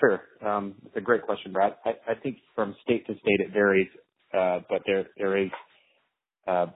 sure. 0.00 0.22
Um, 0.46 0.74
it's 0.86 0.96
a 0.96 1.00
great 1.00 1.22
question, 1.22 1.52
Brad. 1.52 1.74
I, 1.84 1.90
I 2.10 2.14
think 2.14 2.38
from 2.54 2.74
state 2.82 3.06
to 3.06 3.12
state 3.14 3.40
it 3.40 3.52
varies, 3.52 3.88
uh, 4.32 4.60
but 4.68 4.82
there 4.86 5.06
there 5.18 5.36
is 5.36 5.50
uh, 6.46 6.66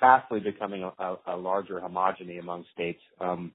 fastly 0.00 0.40
becoming 0.40 0.82
a, 0.82 0.92
a, 1.02 1.16
a 1.28 1.36
larger 1.36 1.80
homogeny 1.80 2.40
among 2.40 2.64
states. 2.72 3.00
Um, 3.20 3.52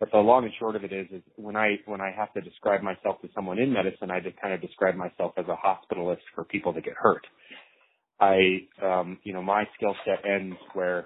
but 0.00 0.10
the 0.10 0.18
long 0.18 0.44
and 0.44 0.52
short 0.58 0.76
of 0.76 0.84
it 0.84 0.92
is, 0.92 1.06
is 1.10 1.22
when 1.36 1.56
I 1.56 1.76
when 1.86 2.00
I 2.00 2.10
have 2.16 2.32
to 2.34 2.40
describe 2.40 2.82
myself 2.82 3.22
to 3.22 3.28
someone 3.34 3.58
in 3.58 3.72
medicine, 3.72 4.10
I 4.10 4.20
just 4.20 4.40
kind 4.40 4.52
of 4.52 4.60
describe 4.60 4.96
myself 4.96 5.32
as 5.36 5.46
a 5.48 5.56
hospitalist 5.56 6.20
for 6.34 6.44
people 6.44 6.72
that 6.74 6.84
get 6.84 6.94
hurt. 6.94 7.24
I, 8.20 8.68
um, 8.82 9.18
you 9.24 9.32
know, 9.32 9.42
my 9.42 9.64
skill 9.76 9.94
set 10.06 10.24
ends 10.28 10.56
where 10.74 11.04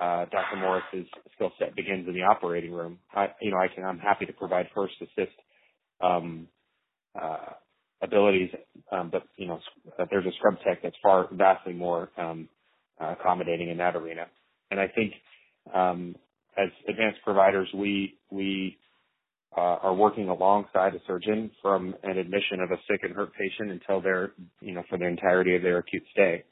uh, 0.00 0.26
Dr. 0.26 0.56
Morris's 0.58 1.06
skill 1.34 1.52
set 1.58 1.76
begins 1.76 2.08
in 2.08 2.14
the 2.14 2.22
operating 2.22 2.72
room. 2.72 2.98
I, 3.14 3.28
you 3.42 3.50
know, 3.50 3.58
I 3.58 3.68
can, 3.74 3.84
I'm 3.84 3.98
happy 3.98 4.26
to 4.26 4.32
provide 4.32 4.68
first 4.74 4.94
assist 5.02 5.36
um, 6.02 6.48
uh, 7.20 7.54
abilities, 8.02 8.50
um, 8.92 9.10
but 9.12 9.24
you 9.36 9.48
know, 9.48 9.60
there's 10.10 10.26
a 10.26 10.32
scrub 10.38 10.56
tech 10.66 10.80
that's 10.82 10.96
far 11.02 11.28
vastly 11.32 11.74
more 11.74 12.10
um, 12.18 12.48
uh, 13.00 13.14
accommodating 13.20 13.70
in 13.70 13.78
that 13.78 13.96
arena. 13.96 14.26
And 14.72 14.80
I 14.80 14.88
think 14.88 15.14
um, 15.74 16.16
as 16.58 16.70
advanced 16.88 17.20
providers, 17.24 17.68
we 17.74 18.18
we 18.30 18.78
uh, 19.56 19.78
are 19.82 19.94
working 19.94 20.28
alongside 20.28 20.94
a 20.94 20.98
surgeon 21.06 21.50
from 21.62 21.94
an 22.02 22.18
admission 22.18 22.60
of 22.60 22.70
a 22.70 22.76
sick 22.88 23.00
and 23.02 23.14
hurt 23.14 23.32
patient 23.34 23.70
until 23.70 24.00
they're, 24.00 24.32
you 24.60 24.72
know, 24.72 24.82
for 24.88 24.98
the 24.98 25.06
entirety 25.06 25.54
of 25.54 25.62
their 25.62 25.78
acute 25.78 26.02
stay. 26.12 26.44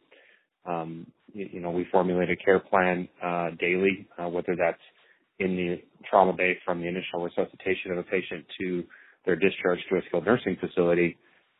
Um, 0.65 1.07
you, 1.33 1.49
you, 1.55 1.61
know, 1.61 1.71
we 1.71 1.87
formulate 1.91 2.31
a 2.31 2.37
care 2.37 2.61
plan 2.61 3.09
uh, 3.25 3.51
daily, 3.59 4.07
uh, 4.19 4.29
whether 4.29 4.55
that's 4.57 4.81
in 5.41 5.57
the 5.57 5.83
trauma 6.09 6.33
bay 6.33 6.57
from 6.65 6.81
the 6.81 6.87
initial 6.87 7.23
resuscitation 7.23 7.91
of 7.91 7.99
a 7.99 8.03
patient 8.05 8.45
to 8.61 8.85
their 9.27 9.37
discharge 9.37 9.79
to 9.91 9.97
a 9.97 10.01
skilled 10.09 10.27
nursing 10.27 10.57
facility. 10.61 11.19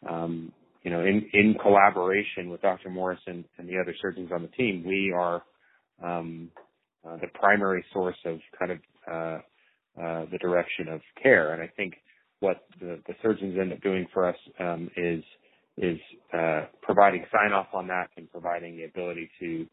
Um, 0.09 0.53
you 0.83 0.91
know, 0.91 1.01
in, 1.01 1.29
in 1.33 1.57
collaboration 1.61 2.51
with 2.51 2.61
Dr. 2.63 2.91
Morris 2.91 3.21
and, 3.27 3.45
and 3.59 3.69
the 3.69 3.79
other 3.81 3.95
surgeons 4.01 4.31
on 4.33 4.43
the 4.43 4.49
team, 4.49 4.85
we 4.87 5.13
are 5.17 5.43
um, 6.03 6.51
uh, 7.07 7.17
the 7.17 7.29
primary 7.35 7.85
source 7.93 8.17
of 8.25 8.39
kind 8.59 8.73
of 8.73 8.79
uh, 9.99 10.25
the 10.31 10.39
direction 10.39 10.89
of 10.89 11.01
care. 11.23 11.53
And 11.53 11.63
I 11.63 11.71
think 11.77 11.95
what 12.41 12.65
the, 12.81 13.01
the 13.07 13.15
surgeons 13.23 13.57
end 13.61 13.73
up 13.73 13.81
doing 13.83 14.07
for 14.13 14.29
us 14.29 14.37
um, 14.59 14.91
is 14.97 15.23
is 15.79 15.99
uh, 16.35 16.67
providing 16.83 17.25
sign 17.33 17.53
off 17.53 17.69
on 17.73 17.87
that 17.87 18.09
and 18.19 18.31
providing 18.31 18.77
the 18.77 18.85
ability 18.85 19.31
to 19.41 19.67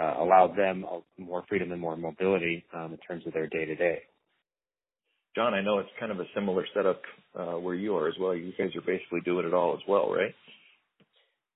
uh, 0.00 0.14
allow 0.20 0.46
them 0.46 0.84
more 1.18 1.42
freedom 1.48 1.72
and 1.72 1.80
more 1.80 1.96
mobility 1.96 2.64
um, 2.72 2.92
in 2.92 2.98
terms 2.98 3.26
of 3.26 3.32
their 3.32 3.48
day 3.48 3.64
to 3.64 3.74
day. 3.74 3.98
John, 5.34 5.54
I 5.54 5.60
know 5.60 5.78
it's 5.78 5.90
kind 5.98 6.12
of 6.12 6.20
a 6.20 6.24
similar 6.34 6.64
setup 6.74 7.02
uh, 7.38 7.58
where 7.58 7.74
you 7.74 7.96
are 7.96 8.08
as 8.08 8.14
well. 8.20 8.34
You 8.34 8.52
guys 8.58 8.74
are 8.76 8.80
basically 8.80 9.20
doing 9.24 9.46
it 9.46 9.54
all 9.54 9.74
as 9.74 9.80
well, 9.88 10.12
right? 10.12 10.34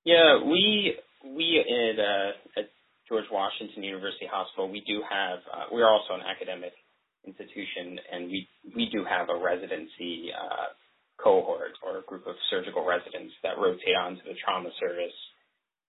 Yeah, 0.05 0.43
we 0.45 0.95
we 1.25 1.61
at, 1.61 1.99
uh, 1.99 2.61
at 2.61 2.71
George 3.09 3.25
Washington 3.33 3.83
University 3.83 4.27
Hospital, 4.31 4.71
we 4.71 4.81
do 4.87 5.03
have. 5.09 5.39
Uh, 5.53 5.65
we're 5.73 5.89
also 5.89 6.15
an 6.15 6.23
academic 6.23 6.73
institution, 7.27 7.99
and 8.13 8.31
we 8.31 8.49
we 8.75 8.89
do 8.93 9.05
have 9.05 9.29
a 9.29 9.37
residency 9.37 10.31
uh, 10.33 10.73
cohort 11.23 11.73
or 11.83 11.99
a 11.99 12.03
group 12.03 12.27
of 12.27 12.35
surgical 12.51 12.85
residents 12.85 13.33
that 13.43 13.59
rotate 13.59 13.97
onto 13.99 14.23
the 14.25 14.35
trauma 14.45 14.71
service, 14.81 15.19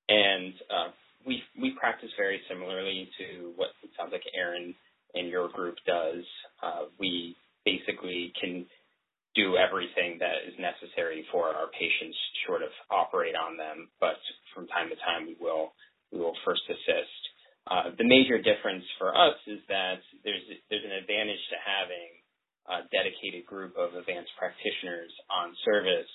and 0.09 0.53
uh, 0.69 0.89
we 1.25 1.41
we 1.61 1.71
practice 1.79 2.09
very 2.17 2.41
similarly 2.49 3.09
to 3.17 3.53
what 3.55 3.69
it 3.83 3.89
sounds 3.97 4.11
like 4.11 4.23
Aaron 4.35 4.75
and 5.13 5.29
your 5.29 5.49
group 5.49 5.75
does. 5.87 6.23
Uh, 6.61 6.85
we 6.99 7.35
basically 7.65 8.31
can 8.39 8.65
do 9.35 9.57
everything 9.57 10.17
that 10.19 10.47
is 10.47 10.55
necessary 10.59 11.25
for 11.31 11.49
our 11.51 11.67
patients, 11.75 12.15
sort 12.47 12.63
of 12.63 12.69
operate 12.89 13.35
on 13.35 13.57
them, 13.57 13.89
but 13.99 14.15
from 14.53 14.67
time 14.67 14.87
to 14.89 14.95
time 15.03 15.27
we 15.27 15.35
will 15.39 15.73
we 16.11 16.19
will 16.19 16.35
first 16.45 16.61
assist. 16.69 17.21
Uh, 17.67 17.91
the 17.97 18.05
major 18.05 18.37
difference 18.37 18.85
for 18.97 19.11
us 19.11 19.35
is 19.47 19.59
that 19.67 19.99
advantage 20.95 21.43
to 21.51 21.57
having 21.59 22.11
a 22.65 22.77
dedicated 22.89 23.45
group 23.45 23.77
of 23.77 23.93
advanced 23.93 24.31
practitioners 24.39 25.11
on 25.29 25.53
service 25.63 26.09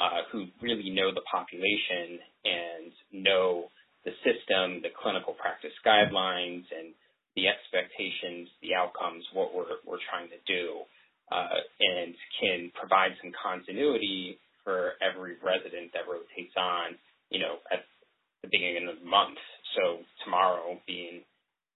uh, 0.00 0.24
who 0.32 0.48
really 0.62 0.90
know 0.90 1.12
the 1.12 1.24
population 1.28 2.18
and 2.44 2.90
know 3.12 3.68
the 4.04 4.12
system, 4.24 4.82
the 4.82 4.90
clinical 4.90 5.34
practice 5.34 5.74
guidelines, 5.86 6.64
and 6.72 6.96
the 7.36 7.46
expectations, 7.46 8.48
the 8.60 8.74
outcomes, 8.74 9.24
what 9.32 9.54
we're 9.54 9.78
we're 9.86 10.02
trying 10.10 10.28
to 10.28 10.40
do, 10.48 10.82
uh, 11.30 11.60
and 11.80 12.14
can 12.40 12.72
provide 12.74 13.12
some 13.22 13.32
continuity 13.36 14.38
for 14.64 14.98
every 15.00 15.36
resident 15.44 15.92
that 15.94 16.08
rotates 16.08 16.56
on. 16.56 16.98
You 17.30 17.40
know, 17.40 17.54
at 17.72 17.84
the 18.42 18.48
beginning 18.50 18.88
of 18.88 19.00
the 19.00 19.08
month, 19.08 19.38
so 19.76 20.02
tomorrow 20.24 20.76
being 20.86 21.22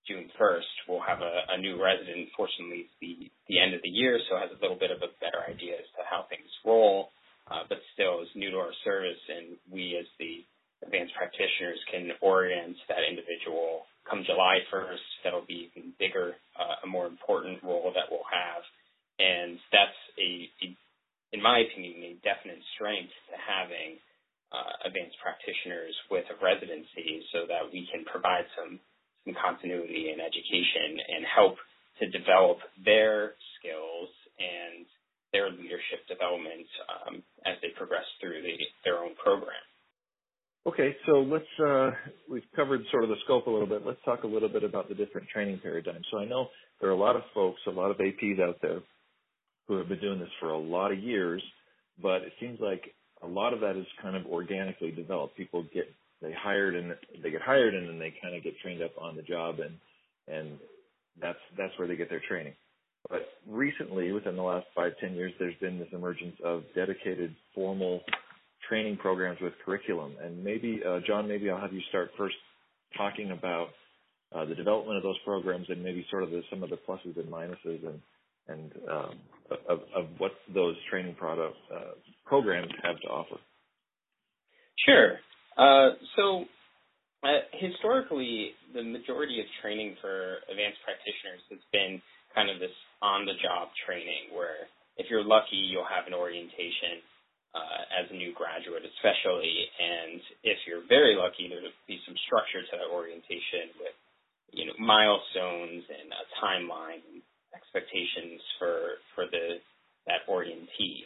June 0.07 0.31
1st, 0.39 0.89
we'll 0.89 0.96
have 1.07 1.23
a, 1.23 1.55
a 1.55 1.59
new 1.59 1.79
resident. 1.79 2.29
Fortunately, 2.37 2.91
it's 2.91 2.97
the, 3.01 3.31
the 3.49 3.63
end 3.63 3.75
of 3.75 3.81
the 3.83 3.93
year, 3.93 4.19
so 4.29 4.37
has 4.37 4.51
a 4.51 4.61
little 4.61 4.79
bit 4.79 4.91
of 4.91 4.99
a 5.01 5.15
better 5.23 5.41
idea 5.47 5.79
as 5.79 5.89
to 5.95 6.03
how 6.05 6.27
things 6.29 6.51
roll, 6.67 7.15
uh, 7.47 7.63
but 7.69 7.79
still 7.95 8.23
is 8.23 8.31
new 8.35 8.51
to 8.51 8.59
our 8.59 8.75
service, 8.85 9.21
and 9.31 9.57
we 9.71 9.97
as 9.97 10.07
the 10.19 10.43
advanced 10.83 11.15
practitioners 11.15 11.79
can 11.89 12.11
orient 12.21 12.77
that 12.91 13.07
individual. 13.07 13.87
Come 14.05 14.27
July 14.27 14.61
1st, 14.69 15.07
that'll 15.25 15.47
be 15.47 15.71
even 15.71 15.95
bigger, 15.99 16.35
uh, 16.59 16.85
a 16.85 16.87
more 16.87 17.07
important 17.07 17.63
role 17.63 17.91
that 17.95 18.11
we'll 18.11 18.27
have, 18.27 18.63
and 19.19 19.59
that's 19.71 20.01
a, 20.19 20.51
a 20.63 20.77
in 21.33 21.43
my 21.43 21.61
opinion, 21.61 22.01
a 22.07 22.13
definite 22.23 22.63
strength 22.75 23.13
to 23.29 23.37
having 23.37 23.99
uh, 24.55 24.89
advanced 24.89 25.19
practitioners 25.19 25.95
with 26.11 26.25
a 26.31 26.37
residency 26.39 27.27
so 27.35 27.45
that 27.51 27.67
we 27.69 27.89
can 27.91 28.07
provide 28.07 28.47
some, 28.55 28.79
some 29.27 29.35
continuity 29.35 30.15
in 30.15 30.23
education 30.23 31.03
and 31.03 31.27
help 31.27 31.59
to 31.99 32.07
develop 32.15 32.63
their 32.85 33.35
skills 33.59 34.09
and 34.39 34.87
their 35.33 35.51
leadership 35.51 36.07
development 36.07 36.69
um, 36.87 37.15
as 37.45 37.59
they 37.61 37.75
progress 37.75 38.07
through 38.23 38.41
the, 38.41 38.57
their 38.87 39.03
own 39.03 39.19
program. 39.19 39.61
Okay, 40.67 40.97
so 41.07 41.23
let's 41.23 41.53
uh, 41.63 41.91
we've 42.31 42.47
covered 42.57 42.83
sort 42.91 43.05
of 43.05 43.11
the 43.11 43.21
scope 43.25 43.47
a 43.47 43.51
little 43.51 43.69
bit. 43.69 43.87
Let's 43.87 44.03
talk 44.17 44.25
a 44.25 44.27
little 44.27 44.49
bit 44.49 44.65
about 44.65 44.89
the 44.89 44.95
different 44.95 45.29
training 45.29 45.61
paradigms. 45.63 46.07
So 46.11 46.19
I 46.19 46.25
know 46.25 46.49
there 46.81 46.89
are 46.89 46.93
a 46.93 46.99
lot 46.99 47.17
of 47.17 47.23
folks, 47.35 47.61
a 47.67 47.71
lot 47.71 47.91
of 47.91 47.99
APs 47.99 48.41
out 48.41 48.57
there 48.63 48.81
who 49.69 49.77
have 49.79 49.89
been 49.89 50.01
doing 50.01 50.19
this 50.19 50.29
for 50.41 50.51
a 50.51 50.59
lot 50.59 50.93
of 50.93 50.99
years, 50.99 51.43
but 52.01 52.23
it 52.23 52.33
seems 52.41 52.59
like 52.61 52.95
a 53.23 53.27
lot 53.27 53.53
of 53.53 53.61
that 53.61 53.77
is 53.77 53.87
kind 54.03 54.17
of 54.17 54.27
organically 54.27 54.91
developed. 54.91 55.37
People 55.37 55.65
get 55.75 55.85
they 56.23 56.33
hired 56.33 56.75
and 56.75 56.95
they 57.23 57.31
get 57.31 57.43
hired 57.43 57.75
and 57.75 57.89
then 57.89 57.99
they 57.99 58.15
kind 58.23 58.35
of 58.35 58.43
get 58.43 58.55
trained 58.63 58.83
up 58.83 58.93
on 58.99 59.17
the 59.17 59.23
job 59.23 59.57
and 59.61 59.75
and 60.29 60.59
that's 61.21 61.39
that's 61.59 61.73
where 61.79 61.87
they 61.89 61.97
get 61.97 62.09
their 62.09 62.23
training. 62.27 62.55
But 63.09 63.23
recently, 63.47 64.13
within 64.13 64.37
the 64.37 64.43
last 64.43 64.67
five 64.75 64.93
ten 65.01 65.15
years, 65.15 65.33
there's 65.39 65.55
been 65.61 65.79
this 65.79 65.89
emergence 65.93 66.37
of 66.45 66.63
dedicated 66.75 67.35
formal 67.55 68.01
training 68.69 68.97
programs 68.97 69.39
with 69.41 69.53
curriculum. 69.65 70.13
And 70.23 70.43
maybe 70.43 70.81
uh, 70.87 71.01
John, 71.07 71.29
maybe 71.29 71.51
I'll 71.51 71.61
have 71.61 71.73
you 71.73 71.83
start 71.89 72.11
first 72.17 72.35
talking 72.97 73.31
about 73.31 73.69
the 74.33 74.55
development 74.55 74.97
of 74.97 75.03
those 75.03 75.19
programs 75.25 75.67
and 75.69 75.83
maybe 75.83 76.07
sort 76.11 76.23
of 76.23 76.31
the, 76.31 76.43
some 76.51 76.63
of 76.63 76.71
the 76.71 76.77
pluses 76.77 77.17
and 77.17 77.31
minuses 77.31 77.87
and 77.87 78.01
and 78.49 78.71
um, 78.89 79.19
of, 79.69 79.81
of 79.95 80.05
what 80.19 80.31
those 80.55 80.77
training 80.89 81.15
product 81.15 81.57
uh, 81.75 81.99
programs 82.25 82.71
have 82.83 82.95
to 83.01 83.09
offer. 83.09 83.37
Sure. 84.87 85.19
Uh, 85.59 85.99
so 86.15 86.45
uh, 87.27 87.43
historically, 87.59 88.55
the 88.71 88.83
majority 88.83 89.41
of 89.41 89.47
training 89.63 89.97
for 89.99 90.47
advanced 90.47 90.79
practitioners 90.87 91.43
has 91.51 91.59
been 91.75 91.99
kind 92.35 92.47
of 92.47 92.63
this 92.63 92.75
on-the-job 93.03 93.67
training, 93.83 94.31
where 94.31 94.71
if 94.95 95.11
you're 95.11 95.25
lucky, 95.27 95.59
you'll 95.59 95.89
have 95.89 96.07
an 96.07 96.15
orientation 96.15 97.03
uh, 97.57 97.83
as 97.99 98.07
a 98.13 98.17
new 98.17 98.31
graduate, 98.37 98.85
especially, 98.85 99.51
and 99.81 100.21
if 100.45 100.59
you're 100.69 100.85
very 100.87 101.17
lucky, 101.17 101.49
there'll 101.49 101.73
be 101.89 101.99
some 102.05 102.15
structure 102.29 102.61
to 102.61 102.75
that 102.79 102.91
orientation 102.93 103.75
with, 103.81 103.97
you 104.53 104.67
know, 104.67 104.77
milestones 104.79 105.85
and 105.89 106.09
a 106.13 106.25
timeline 106.41 107.03
and 107.13 107.23
expectations 107.55 108.41
for 108.59 109.01
for 109.15 109.25
the 109.31 109.59
that 110.07 110.23
orientee. 110.29 111.05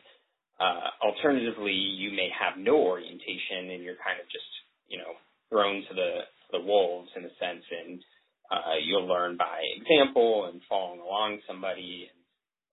Uh, 0.60 0.92
alternatively, 1.00 1.72
you 1.72 2.10
may 2.10 2.28
have 2.36 2.60
no 2.60 2.76
orientation 2.76 3.72
and 3.72 3.82
you're 3.82 4.00
kind 4.04 4.20
of 4.20 4.26
just 4.28 4.50
you 4.88 4.98
know 4.98 5.16
thrown 5.48 5.82
to 5.88 5.94
the 5.94 6.26
the 6.52 6.60
wolves 6.60 7.10
in 7.16 7.24
a 7.24 7.32
sense, 7.38 7.64
and 7.70 8.00
uh, 8.50 8.76
you'll 8.82 9.06
learn 9.06 9.36
by 9.36 9.62
example 9.78 10.50
and 10.50 10.60
following 10.68 11.00
along 11.00 11.38
somebody, 11.46 12.10
and 12.10 12.20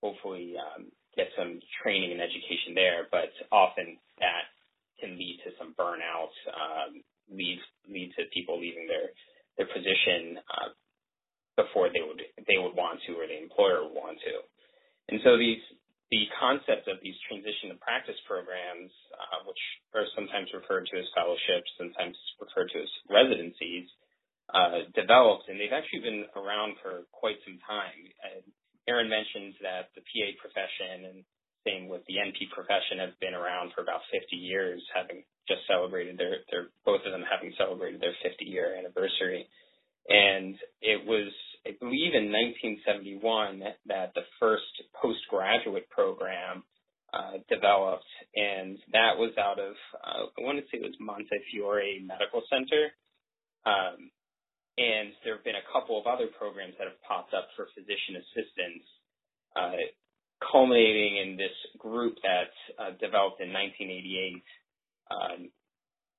hopefully 0.02 0.56
um, 0.58 0.86
get 1.16 1.28
some 1.38 1.60
training 1.82 2.12
and 2.12 2.22
education 2.22 2.74
there. 2.74 3.08
But 3.12 3.32
often 3.52 3.98
that 4.20 4.50
can 5.00 5.18
lead 5.18 5.40
to 5.46 5.52
some 5.60 5.76
burnout, 5.78 6.34
um, 6.50 7.02
lead 7.32 7.60
lead 7.90 8.12
to 8.18 8.26
people 8.34 8.60
leaving 8.60 8.88
their 8.88 9.14
their 9.58 9.68
position 9.68 10.38
uh, 10.48 10.70
before 11.58 11.90
they 11.90 12.06
would 12.06 12.22
they 12.46 12.62
would 12.62 12.78
want 12.78 13.02
to 13.10 13.18
or 13.18 13.26
the 13.26 13.38
employer 13.38 13.84
would 13.84 13.98
want 13.98 14.18
to. 14.22 14.36
And 15.10 15.20
so 15.26 15.38
these 15.38 15.62
the 16.08 16.24
concept 16.40 16.88
of 16.88 17.04
these 17.04 17.20
transition 17.28 17.76
to 17.76 17.78
practice 17.84 18.16
programs, 18.24 18.94
uh, 19.12 19.44
which 19.44 19.60
are 19.92 20.08
sometimes 20.16 20.48
referred 20.56 20.88
to 20.88 20.96
as 20.96 21.10
fellowships, 21.12 21.68
sometimes 21.76 22.16
referred 22.40 22.72
to 22.72 22.80
as 22.80 22.92
residencies, 23.12 23.92
uh, 24.56 24.88
developed, 24.96 25.52
and 25.52 25.60
they've 25.60 25.76
actually 25.76 26.00
been 26.00 26.24
around 26.40 26.80
for 26.80 27.04
quite 27.12 27.36
some 27.44 27.60
time. 27.68 28.00
Aaron 28.88 29.12
mentioned 29.12 29.60
that 29.60 29.92
the 30.00 30.04
PA 30.08 30.32
profession 30.40 31.12
and 31.12 31.18
same 31.68 31.92
with 31.92 32.08
the 32.08 32.24
NP 32.24 32.48
profession 32.56 33.04
have 33.04 33.20
been 33.20 33.36
around 33.36 33.76
for 33.76 33.84
about 33.84 34.00
50 34.08 34.32
years, 34.40 34.80
having 34.96 35.28
just 35.48 35.62
celebrated 35.68 36.18
their, 36.18 36.44
their 36.52 36.68
both 36.86 37.02
of 37.06 37.12
them 37.12 37.24
having 37.24 37.54
celebrated 37.58 38.02
their 38.02 38.16
50 38.24 38.46
year 38.46 38.76
anniversary. 38.78 39.48
And 40.10 40.56
it 40.82 41.06
was 41.06 41.32
I 41.68 41.76
believe 41.80 42.16
in 42.16 42.32
1971 42.32 43.60
that 43.88 44.16
the 44.16 44.24
first 44.40 44.72
postgraduate 44.96 45.90
program 45.90 46.64
uh, 47.14 47.44
developed, 47.50 48.08
and 48.36 48.78
that 48.92 49.20
was 49.20 49.32
out 49.40 49.60
of 49.60 49.76
uh, 50.00 50.32
I 50.32 50.40
want 50.44 50.60
to 50.60 50.66
say 50.72 50.80
it 50.80 50.88
was 50.88 50.96
Montefiore 51.00 52.04
Medical 52.04 52.44
Center. 52.48 52.92
Um, 53.68 54.12
and 54.78 55.12
there 55.26 55.36
have 55.36 55.44
been 55.44 55.58
a 55.58 55.72
couple 55.74 56.00
of 56.00 56.06
other 56.06 56.30
programs 56.38 56.78
that 56.78 56.86
have 56.86 57.02
popped 57.02 57.34
up 57.34 57.50
for 57.58 57.68
physician 57.74 58.22
assistants, 58.22 58.86
uh, 59.58 59.90
culminating 60.40 61.18
in 61.18 61.30
this 61.36 61.56
group 61.82 62.16
that 62.22 62.54
uh, 62.78 62.94
developed 63.02 63.42
in 63.42 63.50
1988 63.50 64.44
um, 65.12 65.50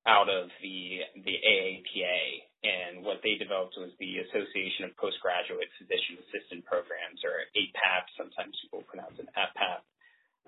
out 0.06 0.28
of 0.28 0.48
the 0.62 1.04
the 1.24 1.36
AAPA, 1.36 2.18
and 2.64 3.04
what 3.04 3.20
they 3.22 3.36
developed 3.36 3.76
was 3.76 3.92
the 4.00 4.24
Association 4.24 4.88
of 4.88 4.96
Postgraduate 4.96 5.68
Physician 5.78 6.18
Assistant 6.28 6.64
Programs, 6.64 7.20
or 7.22 7.44
APAP. 7.54 8.04
Sometimes 8.16 8.56
people 8.64 8.82
pronounce 8.88 9.20
it 9.20 9.28
APAP. 9.36 9.84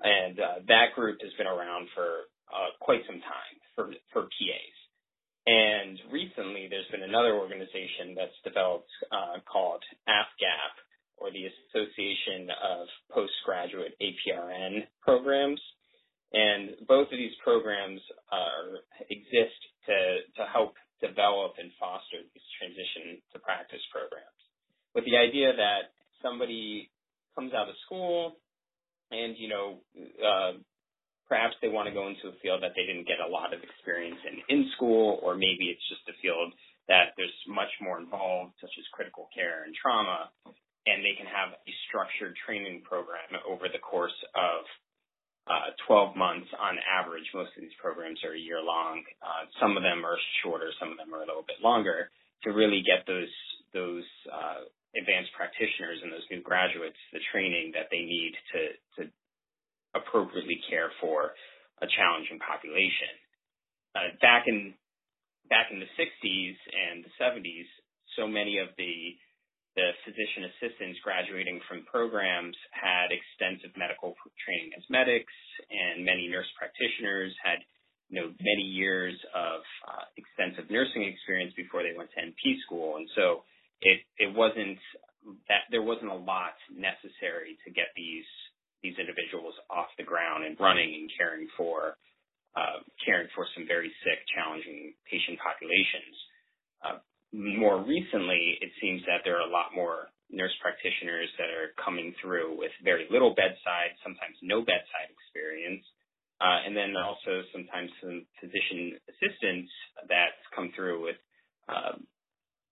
And 0.03 0.41
uh, 0.41 0.65
that 0.69 0.97
group 0.97 1.21
has 1.21 1.33
been 1.37 1.47
around 1.47 1.89
for 1.95 2.33
uh, 2.49 2.73
quite 2.81 3.05
some 3.07 3.21
time 3.21 3.57
for, 3.77 3.93
for 4.13 4.23
PAs. 4.33 4.77
And 5.47 5.99
recently, 6.13 6.69
there's 6.69 6.89
been 6.91 7.03
another 7.05 7.37
organization 7.37 8.17
that's 8.17 8.37
developed 8.45 8.91
uh, 9.13 9.41
called 9.45 9.83
APGAP, 10.09 10.75
or 11.17 11.31
the 11.31 11.49
Association 11.49 12.49
of 12.49 12.87
Postgraduate 13.13 13.97
APRN 14.01 14.85
Programs. 15.03 15.61
And 16.33 16.87
both 16.87 17.11
of 17.11 17.19
these 17.19 17.35
programs 17.43 18.01
are, 18.31 18.87
exist 19.11 19.61
to, 19.87 19.97
to 20.39 20.43
help 20.47 20.75
develop 21.03 21.59
and 21.59 21.73
foster 21.81 22.23
these 22.23 22.51
transition 22.61 23.19
to 23.33 23.39
practice 23.41 23.83
programs. 23.91 24.41
With 24.95 25.05
the 25.07 25.17
idea 25.17 25.51
that 25.57 25.91
somebody 26.23 26.91
comes 27.35 27.53
out 27.55 27.69
of 27.69 27.75
school 27.87 28.37
and, 29.11 29.35
you 29.39 29.49
know, 29.49 29.83
uh, 30.23 30.61
perhaps 31.31 31.55
they 31.63 31.71
want 31.71 31.87
to 31.87 31.95
go 31.95 32.11
into 32.11 32.27
a 32.27 32.37
field 32.43 32.63
that 32.63 32.75
they 32.75 32.83
didn't 32.87 33.07
get 33.07 33.23
a 33.23 33.31
lot 33.31 33.55
of 33.55 33.63
experience 33.63 34.19
in 34.27 34.43
in 34.51 34.67
school, 34.75 35.23
or 35.23 35.39
maybe 35.39 35.71
it's 35.71 35.87
just 35.87 36.03
a 36.11 36.17
field 36.19 36.51
that 36.91 37.15
there's 37.15 37.35
much 37.47 37.71
more 37.79 38.03
involved, 38.03 38.59
such 38.59 38.75
as 38.75 38.85
critical 38.91 39.31
care 39.31 39.63
and 39.63 39.71
trauma, 39.79 40.27
and 40.91 41.07
they 41.07 41.15
can 41.15 41.31
have 41.31 41.55
a 41.55 41.73
structured 41.87 42.35
training 42.43 42.83
program 42.83 43.31
over 43.47 43.71
the 43.71 43.79
course 43.79 44.19
of 44.35 44.67
uh, 44.67 44.90
12 45.87 46.16
months 46.16 46.47
on 46.58 46.78
average. 46.78 47.26
Most 47.34 47.50
of 47.56 47.63
these 47.63 47.75
programs 47.80 48.23
are 48.23 48.34
a 48.34 48.39
year 48.39 48.63
long. 48.63 49.02
Some 49.58 49.76
of 49.76 49.82
them 49.82 50.04
are 50.06 50.19
shorter, 50.43 50.71
some 50.78 50.91
of 50.93 50.99
them 50.99 51.15
are 51.15 51.23
a 51.23 51.26
little 51.26 51.47
bit 51.47 51.58
longer 51.63 52.10
to 52.45 52.50
really 52.50 52.82
get 52.86 53.06
those 53.06 53.32
those 53.73 54.06
uh, 54.26 54.67
advanced 54.99 55.30
practitioners 55.39 56.02
and 56.02 56.10
those 56.10 56.26
new 56.30 56.43
graduates 56.43 56.99
the 57.13 57.23
training 57.30 57.71
that 57.75 57.86
they 57.91 58.02
need 58.02 58.34
to 58.52 58.60
to 58.99 59.00
appropriately 59.95 60.58
care 60.71 60.91
for 61.00 61.34
a 61.82 61.86
challenging 61.86 62.39
population. 62.39 63.15
Uh, 63.95 64.15
back 64.23 64.47
in 64.47 64.75
back 65.49 65.67
in 65.75 65.82
the 65.82 65.91
60s 65.99 66.56
and 66.71 67.02
the 67.02 67.13
70s, 67.19 67.67
so 68.15 68.26
many 68.26 68.58
of 68.58 68.69
the 68.78 69.19
the 69.80 69.97
physician 70.04 70.52
assistants 70.52 71.00
graduating 71.00 71.56
from 71.64 71.88
programs 71.88 72.52
had 72.76 73.08
extensive 73.08 73.73
medical 73.80 74.12
training 74.45 74.76
as 74.76 74.84
medics, 74.93 75.32
and 75.73 76.04
many 76.04 76.28
nurse 76.28 76.49
practitioners 76.60 77.32
had 77.40 77.64
you 78.12 78.21
know 78.21 78.28
many 78.45 78.66
years 78.69 79.16
of 79.32 79.64
uh, 79.88 80.04
extensive 80.21 80.69
nursing 80.69 81.08
experience 81.08 81.56
before 81.56 81.80
they 81.80 81.97
went 81.97 82.12
to 82.12 82.21
NP 82.21 82.60
school, 82.69 83.00
and 83.00 83.08
so 83.16 83.49
it 83.80 84.04
it 84.21 84.28
wasn't 84.36 84.76
that 85.49 85.64
there 85.73 85.84
wasn't 85.84 86.12
a 86.12 86.21
lot 86.28 86.56
necessary 86.69 87.56
to 87.64 87.73
get 87.73 87.88
these 87.97 88.28
these 88.84 88.97
individuals 89.00 89.56
off 89.73 89.88
the 89.97 90.04
ground 90.04 90.45
and 90.45 90.60
running 90.60 90.93
and 90.93 91.08
caring 91.16 91.49
for 91.56 91.97
uh, 92.52 92.84
caring 93.00 93.28
for 93.32 93.49
some 93.56 93.64
very 93.64 93.88
sick, 94.04 94.21
challenging 94.36 94.93
patient 95.08 95.40
populations. 95.40 96.16
More 97.32 97.78
recently, 97.82 98.58
it 98.60 98.71
seems 98.82 99.02
that 99.06 99.23
there 99.25 99.38
are 99.38 99.47
a 99.47 99.52
lot 99.52 99.71
more 99.75 100.10
nurse 100.30 100.54
practitioners 100.62 101.30
that 101.38 101.50
are 101.50 101.75
coming 101.78 102.14
through 102.23 102.58
with 102.58 102.71
very 102.82 103.06
little 103.10 103.34
bedside, 103.34 103.95
sometimes 104.02 104.38
no 104.43 104.62
bedside 104.62 105.10
experience, 105.10 105.82
uh, 106.40 106.64
and 106.64 106.75
then 106.75 106.95
also 106.97 107.43
sometimes 107.52 107.90
some 108.00 108.25
physician 108.40 108.97
assistants 109.10 109.71
that 110.08 110.38
come 110.54 110.73
through 110.75 111.02
with 111.02 111.19
uh, 111.69 111.99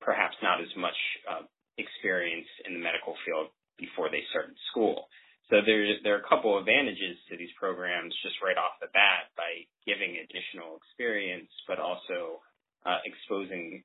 perhaps 0.01 0.35
not 0.43 0.63
as 0.63 0.71
much 0.79 0.97
uh, 1.29 1.45
experience 1.77 2.49
in 2.67 2.75
the 2.75 2.83
medical 2.83 3.15
field 3.27 3.51
before 3.79 4.11
they 4.11 4.23
started 4.31 4.55
school. 4.71 5.07
So 5.51 5.65
there, 5.65 5.85
there 6.05 6.15
are 6.17 6.25
a 6.25 6.29
couple 6.29 6.59
advantages 6.59 7.17
to 7.31 7.37
these 7.37 7.53
programs 7.59 8.13
just 8.23 8.37
right 8.45 8.59
off 8.59 8.77
the 8.81 8.93
bat 8.93 9.33
by 9.37 9.65
giving 9.87 10.21
additional 10.21 10.77
experience, 10.83 11.49
but 11.67 11.79
also 11.81 12.45
uh, 12.85 13.01
exposing 13.05 13.83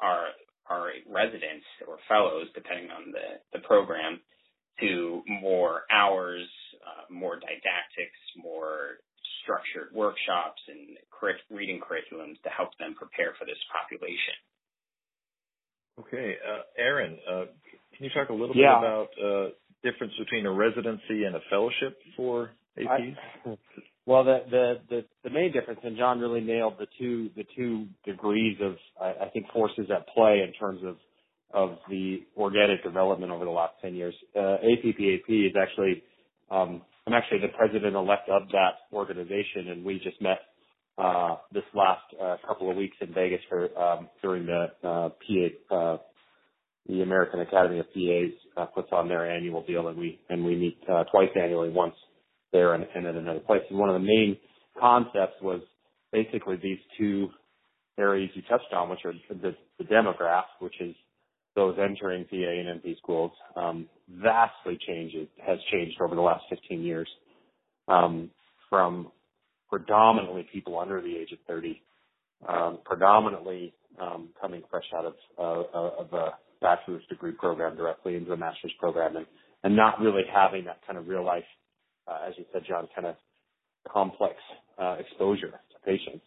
our 0.00 0.32
our 0.70 0.94
residents 1.10 1.66
or 1.88 1.98
fellows, 2.08 2.46
depending 2.54 2.88
on 2.90 3.10
the, 3.10 3.42
the 3.52 3.58
program, 3.66 4.20
to 4.80 5.22
more 5.26 5.82
hours, 5.90 6.46
uh, 6.80 7.12
more 7.12 7.34
didactics, 7.34 8.20
more 8.38 9.02
structured 9.42 9.90
workshops 9.92 10.62
and 10.70 10.96
reading 11.50 11.80
curriculums 12.12 12.40
to 12.42 12.50
help 12.50 12.70
them 12.78 12.94
prepare 12.94 13.34
for 13.38 13.44
this 13.44 13.58
population. 13.72 14.34
Okay, 16.00 16.36
uh, 16.40 16.62
Aaron, 16.78 17.18
uh, 17.30 17.44
can 17.96 18.04
you 18.04 18.10
talk 18.14 18.30
a 18.30 18.32
little 18.32 18.56
yeah. 18.56 18.80
bit 18.80 18.88
about 18.88 19.08
uh, 19.22 19.48
difference 19.82 20.12
between 20.18 20.46
a 20.46 20.52
residency 20.52 21.24
and 21.24 21.36
a 21.36 21.40
fellowship 21.50 21.98
for 22.16 22.50
APs? 22.78 23.16
I, 23.44 23.56
well, 24.06 24.24
the, 24.24 24.38
the, 24.50 24.74
the, 24.88 25.04
the 25.24 25.30
main 25.30 25.52
difference, 25.52 25.80
and 25.84 25.96
John 25.96 26.18
really 26.18 26.40
nailed 26.40 26.74
the 26.78 26.86
two, 26.98 27.30
the 27.36 27.44
two 27.54 27.86
degrees 28.06 28.58
of, 28.62 28.76
I, 29.00 29.26
I 29.26 29.28
think, 29.30 29.46
forces 29.52 29.90
at 29.94 30.08
play 30.08 30.42
in 30.46 30.52
terms 30.54 30.80
of, 30.84 30.96
of 31.52 31.76
the 31.90 32.20
organic 32.38 32.82
development 32.82 33.30
over 33.30 33.44
the 33.44 33.50
last 33.50 33.74
10 33.82 33.94
years. 33.94 34.14
Uh, 34.34 34.56
APPAP 34.64 35.28
is 35.28 35.52
actually, 35.60 36.02
um, 36.50 36.80
I'm 37.06 37.12
actually 37.12 37.40
the 37.40 37.48
president-elect 37.48 38.30
of 38.30 38.48
that 38.52 38.88
organization, 38.94 39.68
and 39.68 39.84
we 39.84 39.98
just 39.98 40.20
met 40.22 40.38
uh, 41.02 41.36
this 41.52 41.64
last 41.74 42.02
uh, 42.22 42.36
couple 42.46 42.70
of 42.70 42.76
weeks 42.76 42.96
in 43.00 43.12
Vegas 43.12 43.40
for 43.48 43.76
um, 43.78 44.08
during 44.22 44.46
the 44.46 44.66
uh, 44.84 45.08
PA, 45.08 45.74
uh, 45.74 45.98
the 46.88 47.02
American 47.02 47.40
Academy 47.40 47.80
of 47.80 47.86
PAs 47.92 48.32
uh, 48.56 48.66
puts 48.66 48.88
on 48.92 49.08
their 49.08 49.30
annual 49.30 49.64
deal, 49.64 49.88
and 49.88 49.98
we 49.98 50.20
and 50.28 50.44
we 50.44 50.56
meet 50.56 50.78
uh, 50.90 51.04
twice 51.10 51.30
annually, 51.40 51.70
once 51.70 51.94
there 52.52 52.74
and, 52.74 52.86
and 52.94 53.06
at 53.06 53.14
another 53.14 53.40
place. 53.40 53.62
And 53.70 53.78
one 53.78 53.88
of 53.88 53.94
the 53.94 54.06
main 54.06 54.36
concepts 54.78 55.40
was 55.42 55.60
basically 56.12 56.56
these 56.62 56.78
two 56.98 57.28
areas 57.98 58.30
you 58.34 58.42
touched 58.42 58.72
on, 58.72 58.88
which 58.88 59.00
are 59.04 59.12
the, 59.28 59.54
the 59.78 59.84
demograph, 59.84 60.44
which 60.60 60.74
is 60.80 60.94
those 61.54 61.76
entering 61.78 62.24
PA 62.24 62.36
and 62.36 62.80
NP 62.80 62.96
schools, 62.98 63.32
um, 63.56 63.86
vastly 64.08 64.78
changes 64.86 65.28
has 65.46 65.58
changed 65.70 65.96
over 66.00 66.14
the 66.14 66.20
last 66.20 66.44
15 66.48 66.82
years, 66.82 67.08
um, 67.88 68.30
from 68.70 69.11
predominantly 69.72 70.46
people 70.52 70.78
under 70.78 71.00
the 71.00 71.16
age 71.16 71.32
of 71.32 71.38
30, 71.48 71.82
um, 72.46 72.78
predominantly 72.84 73.72
um, 73.98 74.28
coming 74.40 74.62
fresh 74.70 74.84
out 74.94 75.06
of, 75.06 75.14
uh, 75.38 76.02
of 76.02 76.12
a 76.12 76.30
bachelor's 76.60 77.02
degree 77.08 77.32
program 77.32 77.76
directly 77.76 78.14
into 78.14 78.32
a 78.32 78.36
master's 78.36 78.72
program, 78.78 79.16
and, 79.16 79.26
and 79.64 79.74
not 79.74 79.98
really 79.98 80.22
having 80.32 80.66
that 80.66 80.78
kind 80.86 80.98
of 80.98 81.08
real 81.08 81.24
life 81.24 81.44
uh, 82.08 82.18
as 82.28 82.34
you 82.36 82.44
said, 82.52 82.62
John, 82.68 82.88
kind 82.94 83.06
of 83.06 83.16
complex 83.90 84.34
uh, 84.80 84.96
exposure 84.98 85.50
to 85.50 85.78
patients. 85.84 86.24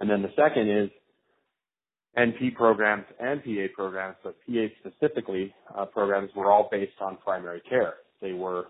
And 0.00 0.10
then 0.10 0.22
the 0.22 0.32
second 0.36 0.70
is 0.70 0.90
NP 2.18 2.54
programs 2.54 3.04
and 3.18 3.42
PA 3.42 3.66
programs, 3.74 4.16
but 4.22 4.36
PA 4.46 4.66
specifically 4.80 5.54
uh, 5.76 5.86
programs 5.86 6.30
were 6.36 6.50
all 6.50 6.68
based 6.70 7.00
on 7.00 7.16
primary 7.24 7.62
care. 7.68 7.94
They 8.20 8.32
were 8.32 8.66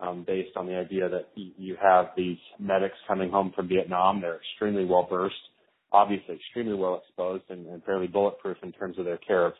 um, 0.00 0.24
based 0.26 0.56
on 0.56 0.66
the 0.66 0.76
idea 0.76 1.08
that 1.08 1.28
you 1.34 1.76
have 1.80 2.06
these 2.16 2.38
medics 2.58 2.96
coming 3.06 3.30
home 3.30 3.52
from 3.54 3.68
Vietnam. 3.68 4.20
They're 4.20 4.36
extremely 4.36 4.84
well 4.84 5.06
versed, 5.08 5.34
obviously 5.92 6.34
extremely 6.36 6.74
well 6.74 7.02
exposed, 7.04 7.44
and, 7.48 7.66
and 7.66 7.82
fairly 7.84 8.06
bulletproof 8.06 8.56
in 8.62 8.72
terms 8.72 8.98
of 8.98 9.04
their 9.04 9.18
care 9.18 9.46
of 9.46 9.52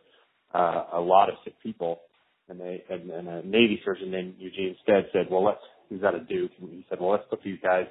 uh, 0.55 0.85
a 0.94 1.01
lot 1.01 1.29
of 1.29 1.37
sick 1.44 1.55
people. 1.62 2.01
And 2.49 2.61
they 2.61 2.85
and, 2.90 3.11
and 3.11 3.29
a 3.29 3.47
Navy 3.47 3.81
surgeon 3.85 4.11
named 4.11 4.35
Eugene 4.38 4.77
Stead 4.83 5.07
said, 5.12 5.27
"Well, 5.31 5.44
let's." 5.44 5.61
He's 5.90 6.03
out 6.03 6.14
of 6.14 6.27
Duke, 6.29 6.51
and 6.61 6.70
he 6.70 6.85
said, 6.88 6.99
"Well, 6.99 7.11
let's 7.11 7.25
put 7.29 7.42
these 7.42 7.59
guys 7.62 7.87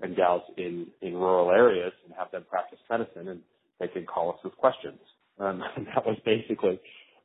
and 0.00 0.16
gals 0.16 0.42
in 0.56 0.88
in 1.00 1.14
rural 1.14 1.50
areas 1.50 1.92
and 2.04 2.14
have 2.18 2.30
them 2.30 2.44
practice 2.48 2.78
medicine, 2.90 3.28
and 3.28 3.40
they 3.80 3.88
can 3.88 4.04
call 4.04 4.32
us 4.32 4.38
with 4.44 4.56
questions." 4.56 4.98
Um, 5.38 5.62
and 5.76 5.86
that 5.86 6.04
was 6.04 6.18
basically 6.24 6.80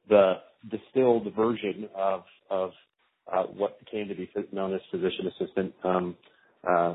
the 0.09 0.35
distilled 0.69 1.33
version 1.35 1.89
of 1.95 2.23
of 2.49 2.71
what 3.55 3.77
came 3.91 4.07
to 4.07 4.15
be 4.15 4.29
known 4.51 4.73
as 4.73 4.81
physician 4.91 5.27
assistant 5.27 5.73
um, 5.83 6.15
uh, 6.67 6.93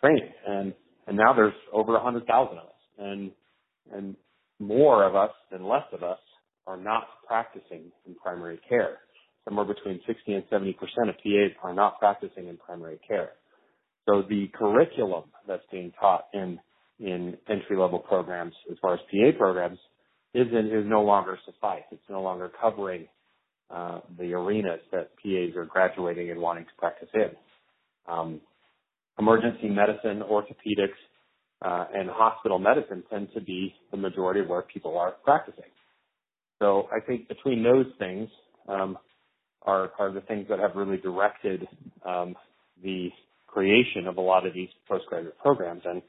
training. 0.00 0.30
And 0.46 0.74
and 1.06 1.16
now 1.16 1.32
there's 1.34 1.54
over 1.72 1.98
hundred 1.98 2.26
thousand 2.26 2.58
of 2.58 2.64
us, 2.64 2.72
and 2.98 3.30
and 3.92 4.16
more 4.58 5.04
of 5.04 5.14
us 5.14 5.30
than 5.50 5.64
less 5.64 5.84
of 5.92 6.02
us 6.02 6.18
are 6.66 6.76
not 6.76 7.04
practicing 7.26 7.92
in 8.06 8.14
primary 8.16 8.58
care. 8.68 8.98
Somewhere 9.44 9.64
between 9.66 10.00
60 10.06 10.32
and 10.32 10.44
70 10.50 10.72
percent 10.74 11.08
of 11.08 11.16
PAs 11.16 11.52
are 11.62 11.74
not 11.74 11.98
practicing 11.98 12.48
in 12.48 12.56
primary 12.56 12.98
care. 13.06 13.30
So 14.08 14.22
the 14.28 14.48
curriculum 14.54 15.24
that's 15.46 15.62
being 15.70 15.92
taught 16.00 16.26
in 16.32 16.58
in 16.98 17.36
entry 17.48 17.76
level 17.76 17.98
programs, 17.98 18.54
as 18.70 18.78
far 18.80 18.94
as 18.94 19.00
PA 19.10 19.36
programs, 19.38 19.78
isn't 20.34 20.66
is 20.66 20.86
no 20.86 21.02
longer 21.02 21.38
suffice. 21.44 21.82
It's 21.92 22.02
no 22.08 22.22
longer 22.22 22.50
covering 22.60 23.06
uh, 23.70 24.00
the 24.18 24.32
arenas 24.32 24.80
that 24.92 25.10
PAs 25.16 25.56
are 25.56 25.64
graduating 25.64 26.30
and 26.30 26.40
wanting 26.40 26.64
to 26.64 26.70
practice 26.78 27.08
in. 27.14 27.30
Um, 28.08 28.40
emergency 29.18 29.68
medicine, 29.68 30.22
orthopedics, 30.22 30.98
uh, 31.62 31.86
and 31.94 32.08
hospital 32.10 32.58
medicine 32.58 33.02
tend 33.10 33.28
to 33.34 33.40
be 33.40 33.74
the 33.90 33.96
majority 33.96 34.40
of 34.40 34.48
where 34.48 34.62
people 34.62 34.98
are 34.98 35.12
practicing. 35.24 35.70
So 36.58 36.88
I 36.94 37.00
think 37.00 37.28
between 37.28 37.62
those 37.62 37.86
things 37.98 38.28
um, 38.68 38.98
are, 39.62 39.92
are 39.98 40.12
the 40.12 40.20
things 40.22 40.46
that 40.48 40.58
have 40.58 40.76
really 40.76 40.98
directed 40.98 41.66
um, 42.04 42.34
the 42.82 43.08
creation 43.46 44.06
of 44.06 44.16
a 44.18 44.20
lot 44.20 44.46
of 44.46 44.54
these 44.54 44.68
postgraduate 44.88 45.38
programs, 45.38 45.82
and 45.84 46.02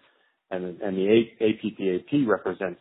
and, 0.49 0.79
and 0.81 0.97
the 0.97 1.23
APPAP 1.41 2.25
represents 2.25 2.79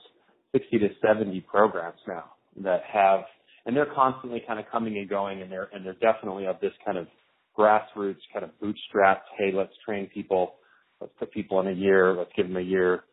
60 0.53 0.79
to 0.79 0.89
70 1.05 1.41
programs 1.41 1.99
now 2.07 2.25
that 2.63 2.83
have 2.93 3.21
and 3.67 3.77
they're 3.77 3.93
constantly 3.95 4.43
kind 4.47 4.59
of 4.61 4.67
coming 4.71 4.97
and 4.97 5.09
going, 5.09 5.43
and 5.43 5.51
they're 5.51 5.69
and 5.73 5.85
they're 5.85 5.95
definitely 5.95 6.47
of 6.47 6.57
this 6.61 6.73
kind 6.85 6.97
of 6.97 7.07
grassroots 7.59 8.21
kind 8.33 8.45
of 8.45 8.51
bootstrapped. 8.63 9.27
Hey, 9.37 9.51
let's 9.53 9.73
train 9.85 10.09
people. 10.15 10.55
Let's 11.01 11.13
put 11.19 11.33
people 11.33 11.61
in 11.61 11.67
a 11.67 11.73
year. 11.73 12.15
Let's 12.17 12.31
give 12.37 12.47
them 12.47 12.57
a 12.57 12.61
year. 12.61 13.05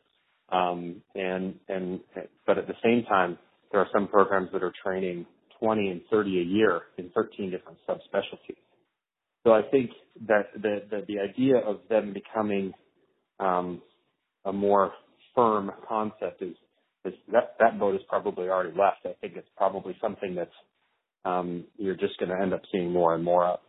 Um, 0.52 1.02
and 1.16 1.56
and 1.68 2.00
but 2.46 2.58
at 2.58 2.68
the 2.68 2.76
same 2.84 3.04
time, 3.10 3.38
there 3.72 3.82
are 3.82 3.88
some 3.92 4.08
programs 4.08 4.50
that 4.54 4.64
are 4.64 4.74
training 4.84 5.26
20 5.60 5.90
and 5.90 6.02
30 6.12 6.40
a 6.40 6.44
year 6.44 6.82
in 6.98 7.10
13 7.16 7.50
different 7.50 7.80
subspecialties. 7.90 8.58
So 9.44 9.54
I 9.54 9.62
think 9.72 9.90
that 10.28 10.48
the 10.56 10.84
the, 10.90 11.02
the 11.08 11.20
idea 11.20 11.58
of 11.58 11.80
them 11.90 12.14
becoming 12.14 12.74
um, 13.40 13.82
a 14.46 14.54
more 14.54 14.94
firm 15.34 15.72
concept 15.88 16.42
is 16.42 16.56
that 17.04 17.56
that 17.60 17.80
boat 17.80 17.96
is 17.96 18.02
probably 18.08 18.50
already 18.50 18.72
left. 18.78 19.06
I 19.06 19.14
think 19.22 19.34
it's 19.36 19.48
probably 19.58 19.96
something 20.02 20.36
that's 20.36 20.52
um, 21.26 21.66
you're 21.78 21.96
just 21.96 22.18
going 22.20 22.30
to 22.30 22.42
end 22.42 22.54
up 22.54 22.62
seeing 22.72 22.92
more 22.92 23.16
and 23.16 23.24
more 23.24 23.46
of, 23.46 23.60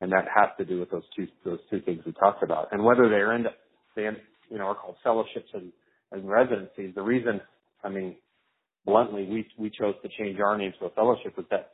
and 0.00 0.12
that 0.12 0.26
has 0.34 0.50
to 0.58 0.64
do 0.64 0.80
with 0.80 0.90
those 0.90 1.02
two 1.16 1.26
those 1.44 1.60
two 1.70 1.80
things 1.80 2.02
we 2.04 2.12
talked 2.12 2.42
about. 2.42 2.68
And 2.72 2.84
whether 2.84 3.08
they 3.08 3.22
end 3.34 3.46
up 3.46 3.56
they 3.96 4.06
end, 4.06 4.16
you 4.50 4.58
know 4.58 4.64
are 4.64 4.74
called 4.74 4.96
fellowships 5.02 5.48
and, 5.54 5.72
and 6.12 6.28
residencies. 6.28 6.94
The 6.94 7.02
reason, 7.02 7.40
I 7.82 7.88
mean, 7.88 8.16
bluntly, 8.84 9.26
we 9.26 9.46
we 9.58 9.70
chose 9.70 9.94
to 10.02 10.08
change 10.18 10.40
our 10.40 10.56
name 10.58 10.72
to 10.80 10.86
a 10.86 10.90
fellowship 10.90 11.36
was 11.36 11.46
that 11.50 11.72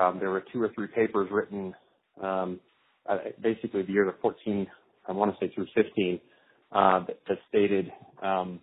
um, 0.00 0.18
there 0.20 0.30
were 0.30 0.44
two 0.52 0.62
or 0.62 0.70
three 0.74 0.88
papers 0.88 1.28
written 1.30 1.74
um, 2.22 2.60
uh, 3.08 3.18
basically 3.42 3.82
the 3.82 3.92
year 3.92 4.08
of 4.08 4.14
14, 4.20 4.66
I 5.08 5.12
want 5.12 5.32
to 5.32 5.46
say 5.46 5.52
through 5.54 5.66
15, 5.74 6.20
uh, 6.72 7.04
that, 7.06 7.18
that 7.28 7.38
stated 7.48 7.92
um, 8.22 8.60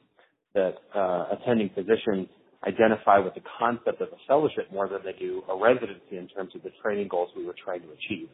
that 0.53 0.75
uh, 0.95 1.25
attending 1.31 1.69
physicians 1.75 2.27
identify 2.65 3.19
with 3.19 3.33
the 3.33 3.41
concept 3.59 4.01
of 4.01 4.07
a 4.09 4.17
fellowship 4.27 4.71
more 4.71 4.87
than 4.87 4.99
they 5.03 5.17
do 5.19 5.43
a 5.49 5.55
residency 5.55 6.17
in 6.17 6.27
terms 6.29 6.51
of 6.55 6.63
the 6.63 6.71
training 6.81 7.07
goals 7.09 7.29
we 7.35 7.45
were 7.45 7.55
trying 7.63 7.81
to 7.81 7.87
achieve, 7.87 8.29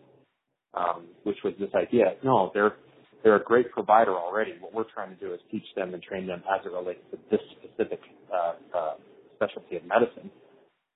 um, 0.73 1.05
which 1.23 1.38
was 1.43 1.53
this 1.60 1.69
idea. 1.75 2.13
No, 2.23 2.51
they're 2.53 2.75
they're 3.23 3.36
a 3.36 3.43
great 3.43 3.69
provider 3.71 4.15
already. 4.15 4.53
What 4.62 4.73
we're 4.73 4.91
trying 4.93 5.10
to 5.10 5.19
do 5.19 5.34
is 5.34 5.39
teach 5.51 5.65
them 5.75 5.93
and 5.93 6.01
train 6.01 6.25
them 6.25 6.41
as 6.53 6.65
it 6.65 6.71
relates 6.71 7.01
to 7.12 7.17
this 7.29 7.41
specific 7.60 7.99
uh, 8.34 8.53
uh, 8.77 8.93
specialty 9.36 9.75
of 9.75 9.84
medicine. 9.86 10.32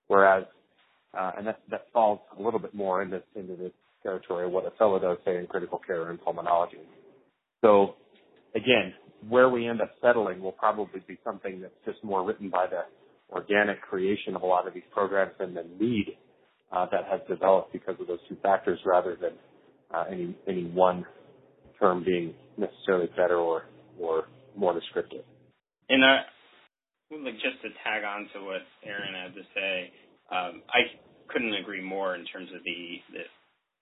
Whereas, 0.07 0.45
uh, 1.17 1.31
and 1.37 1.47
that 1.47 1.59
that 1.71 1.87
falls 1.91 2.19
a 2.37 2.41
little 2.41 2.59
bit 2.59 2.73
more 2.73 3.01
into 3.01 3.21
into 3.35 3.55
the 3.55 3.71
territory 4.03 4.45
of 4.45 4.51
what 4.51 4.65
a 4.65 4.71
fellow 4.77 4.99
does, 4.99 5.17
say, 5.25 5.37
in 5.37 5.47
critical 5.47 5.79
care 5.85 6.09
and 6.09 6.19
pulmonology. 6.19 6.79
So, 7.61 7.95
again, 8.55 8.93
where 9.29 9.49
we 9.49 9.67
end 9.67 9.81
up 9.81 9.91
settling 10.01 10.41
will 10.41 10.51
probably 10.51 11.01
be 11.07 11.17
something 11.23 11.61
that's 11.61 11.73
just 11.85 12.03
more 12.03 12.23
written 12.23 12.49
by 12.49 12.67
the 12.67 12.81
organic 13.31 13.81
creation 13.81 14.35
of 14.35 14.41
a 14.41 14.45
lot 14.45 14.67
of 14.67 14.73
these 14.73 14.83
programs 14.91 15.33
and 15.39 15.55
the 15.55 15.65
need 15.79 16.17
uh, 16.71 16.85
that 16.91 17.05
has 17.09 17.21
developed 17.27 17.71
because 17.73 17.95
of 17.99 18.07
those 18.07 18.19
two 18.27 18.37
factors 18.41 18.79
rather 18.85 19.17
than 19.19 19.31
uh, 19.93 20.05
any 20.11 20.35
any 20.47 20.65
one 20.65 21.05
term 21.79 22.03
being 22.03 22.33
necessarily 22.57 23.07
better 23.15 23.37
or 23.37 23.63
or 23.99 24.25
more 24.55 24.73
descriptive. 24.73 25.23
And 25.89 26.03
I 26.03 26.21
like 27.11 27.35
just 27.35 27.61
to 27.61 27.69
tag 27.83 28.03
on 28.03 28.27
to 28.33 28.45
what 28.45 28.61
Aaron 28.83 29.13
had 29.13 29.35
to 29.35 29.43
say, 29.53 29.91
um, 30.31 30.61
I 30.69 30.97
couldn't 31.27 31.53
agree 31.53 31.81
more 31.81 32.15
in 32.15 32.25
terms 32.25 32.49
of 32.55 32.63
the, 32.63 32.97
the 33.13 33.23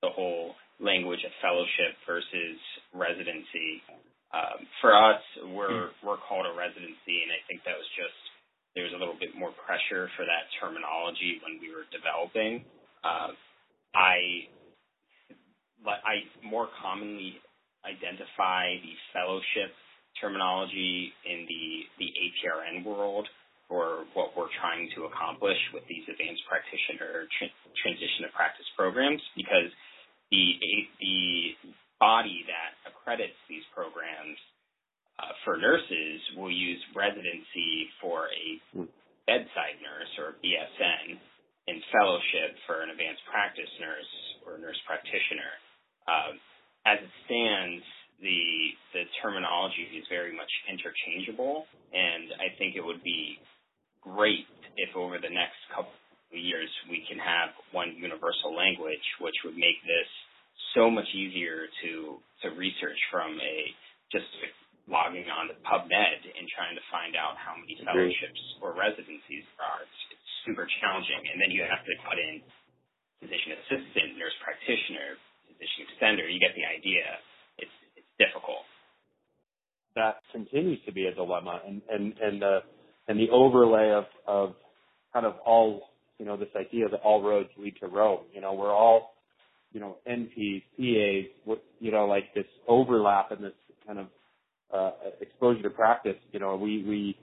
the 0.01 0.09
whole 0.09 0.55
language 0.79 1.21
of 1.23 1.31
fellowship 1.41 1.93
versus 2.07 2.57
residency. 2.93 3.85
Um, 4.33 4.67
for 4.79 4.95
us, 4.95 5.21
we're 5.51 5.91
we're 6.03 6.19
called 6.23 6.47
a 6.47 6.55
residency, 6.55 7.23
and 7.23 7.31
I 7.35 7.41
think 7.47 7.63
that 7.67 7.75
was 7.75 7.89
just 7.99 8.19
there 8.75 8.87
was 8.87 8.95
a 8.95 8.99
little 8.99 9.19
bit 9.19 9.35
more 9.35 9.51
pressure 9.67 10.07
for 10.15 10.23
that 10.23 10.47
terminology 10.59 11.39
when 11.43 11.59
we 11.59 11.71
were 11.75 11.87
developing. 11.91 12.63
Uh, 13.03 13.35
I 13.95 14.47
I 15.87 16.23
more 16.43 16.69
commonly 16.81 17.39
identify 17.83 18.77
the 18.79 18.95
fellowship 19.13 19.75
terminology 20.19 21.11
in 21.25 21.47
the 21.47 21.65
the 21.99 22.09
APRN 22.15 22.85
world 22.85 23.27
for 23.67 24.03
what 24.13 24.35
we're 24.35 24.51
trying 24.59 24.89
to 24.95 25.07
accomplish 25.07 25.57
with 25.73 25.83
these 25.87 26.03
advanced 26.11 26.43
practitioner 26.47 27.27
tra- 27.39 27.55
transition 27.83 28.27
to 28.27 28.31
practice 28.35 28.67
programs 28.75 29.21
because 29.35 29.71
the 30.31 30.59
the 30.99 31.55
body 32.01 32.41
that 32.49 32.73
accredits 32.89 33.37
these 33.45 33.63
programs 33.77 34.37
uh, 35.21 35.31
for 35.45 35.55
nurses 35.61 36.17
will 36.35 36.51
use 36.51 36.81
residency 36.97 37.87
for 38.01 38.25
a 38.33 38.45
bedside 39.29 39.77
nurse 39.85 40.11
or 40.17 40.33
BSN 40.41 41.21
and 41.69 41.77
fellowship 41.93 42.57
for 42.65 42.81
an 42.81 42.89
advanced 42.89 43.21
practice 43.29 43.69
nurse 43.77 44.11
or 44.49 44.57
nurse 44.57 44.79
practitioner. 44.89 45.53
Um, 46.09 46.41
as 46.89 46.97
it 47.05 47.13
stands, 47.29 47.85
the 48.17 48.73
the 48.97 49.05
terminology 49.21 49.85
is 49.93 50.05
very 50.09 50.33
much 50.33 50.49
interchangeable, 50.69 51.69
and 51.93 52.33
I 52.41 52.53
think 52.57 52.73
it 52.73 52.81
would 52.81 53.05
be 53.05 53.37
great 54.01 54.49
if 54.77 54.89
over 54.97 55.21
the 55.21 55.29
next 55.29 55.61
couple 55.69 55.93
of 55.93 56.37
years 56.37 56.69
we 56.89 57.05
can 57.05 57.21
have 57.21 57.53
one 57.73 57.93
universal 57.97 58.57
language, 58.57 59.05
which 59.21 59.37
would 59.45 59.57
make 59.57 59.77
this 59.85 60.09
so 60.73 60.89
much 60.89 61.07
easier 61.13 61.67
to 61.83 62.19
to 62.43 62.47
research 62.57 62.97
from 63.11 63.37
a 63.37 63.55
just 64.11 64.27
logging 64.89 65.29
on 65.29 65.47
to 65.47 65.55
PubMed 65.63 66.21
and 66.25 66.43
trying 66.51 66.75
to 66.75 66.83
find 66.91 67.15
out 67.15 67.37
how 67.37 67.55
many 67.55 67.77
fellowships 67.79 68.41
or 68.59 68.73
residencies 68.73 69.45
there 69.55 69.63
are. 69.63 69.85
It's, 69.85 69.99
it's 70.11 70.29
super 70.43 70.65
challenging, 70.81 71.21
and 71.31 71.37
then 71.37 71.53
you 71.53 71.63
have 71.63 71.85
to 71.85 71.93
put 72.03 72.17
in 72.17 72.41
physician 73.21 73.55
assistant, 73.61 74.17
nurse 74.17 74.35
practitioner, 74.41 75.15
physician 75.47 75.85
extender. 75.87 76.25
You 76.25 76.41
get 76.41 76.57
the 76.57 76.65
idea. 76.65 77.05
It's 77.61 77.77
it's 77.95 78.11
difficult. 78.17 78.65
That 79.95 80.23
continues 80.31 80.79
to 80.87 80.91
be 80.91 81.05
a 81.05 81.13
dilemma, 81.13 81.61
and 81.61 81.81
and 81.87 82.13
and 82.17 82.41
the 82.41 82.65
and 83.07 83.19
the 83.19 83.29
overlay 83.29 83.91
of 83.93 84.05
of 84.27 84.55
kind 85.13 85.25
of 85.25 85.35
all 85.45 85.93
you 86.17 86.25
know 86.25 86.37
this 86.37 86.51
idea 86.57 86.89
that 86.89 87.01
all 87.01 87.21
roads 87.21 87.49
lead 87.57 87.75
to 87.81 87.87
Rome. 87.87 88.25
You 88.33 88.41
know, 88.41 88.53
we're 88.53 88.73
all 88.73 89.10
you 89.71 89.79
know, 89.79 89.97
NPs, 90.07 90.63
PAs, 90.77 91.57
you 91.79 91.91
know, 91.91 92.05
like 92.05 92.33
this 92.33 92.45
overlap 92.67 93.31
and 93.31 93.43
this 93.43 93.53
kind 93.85 93.99
of 93.99 94.07
uh, 94.73 94.91
exposure 95.19 95.63
to 95.63 95.69
practice. 95.69 96.17
You 96.31 96.39
know, 96.39 96.55
we 96.55 96.83
we 96.83 97.17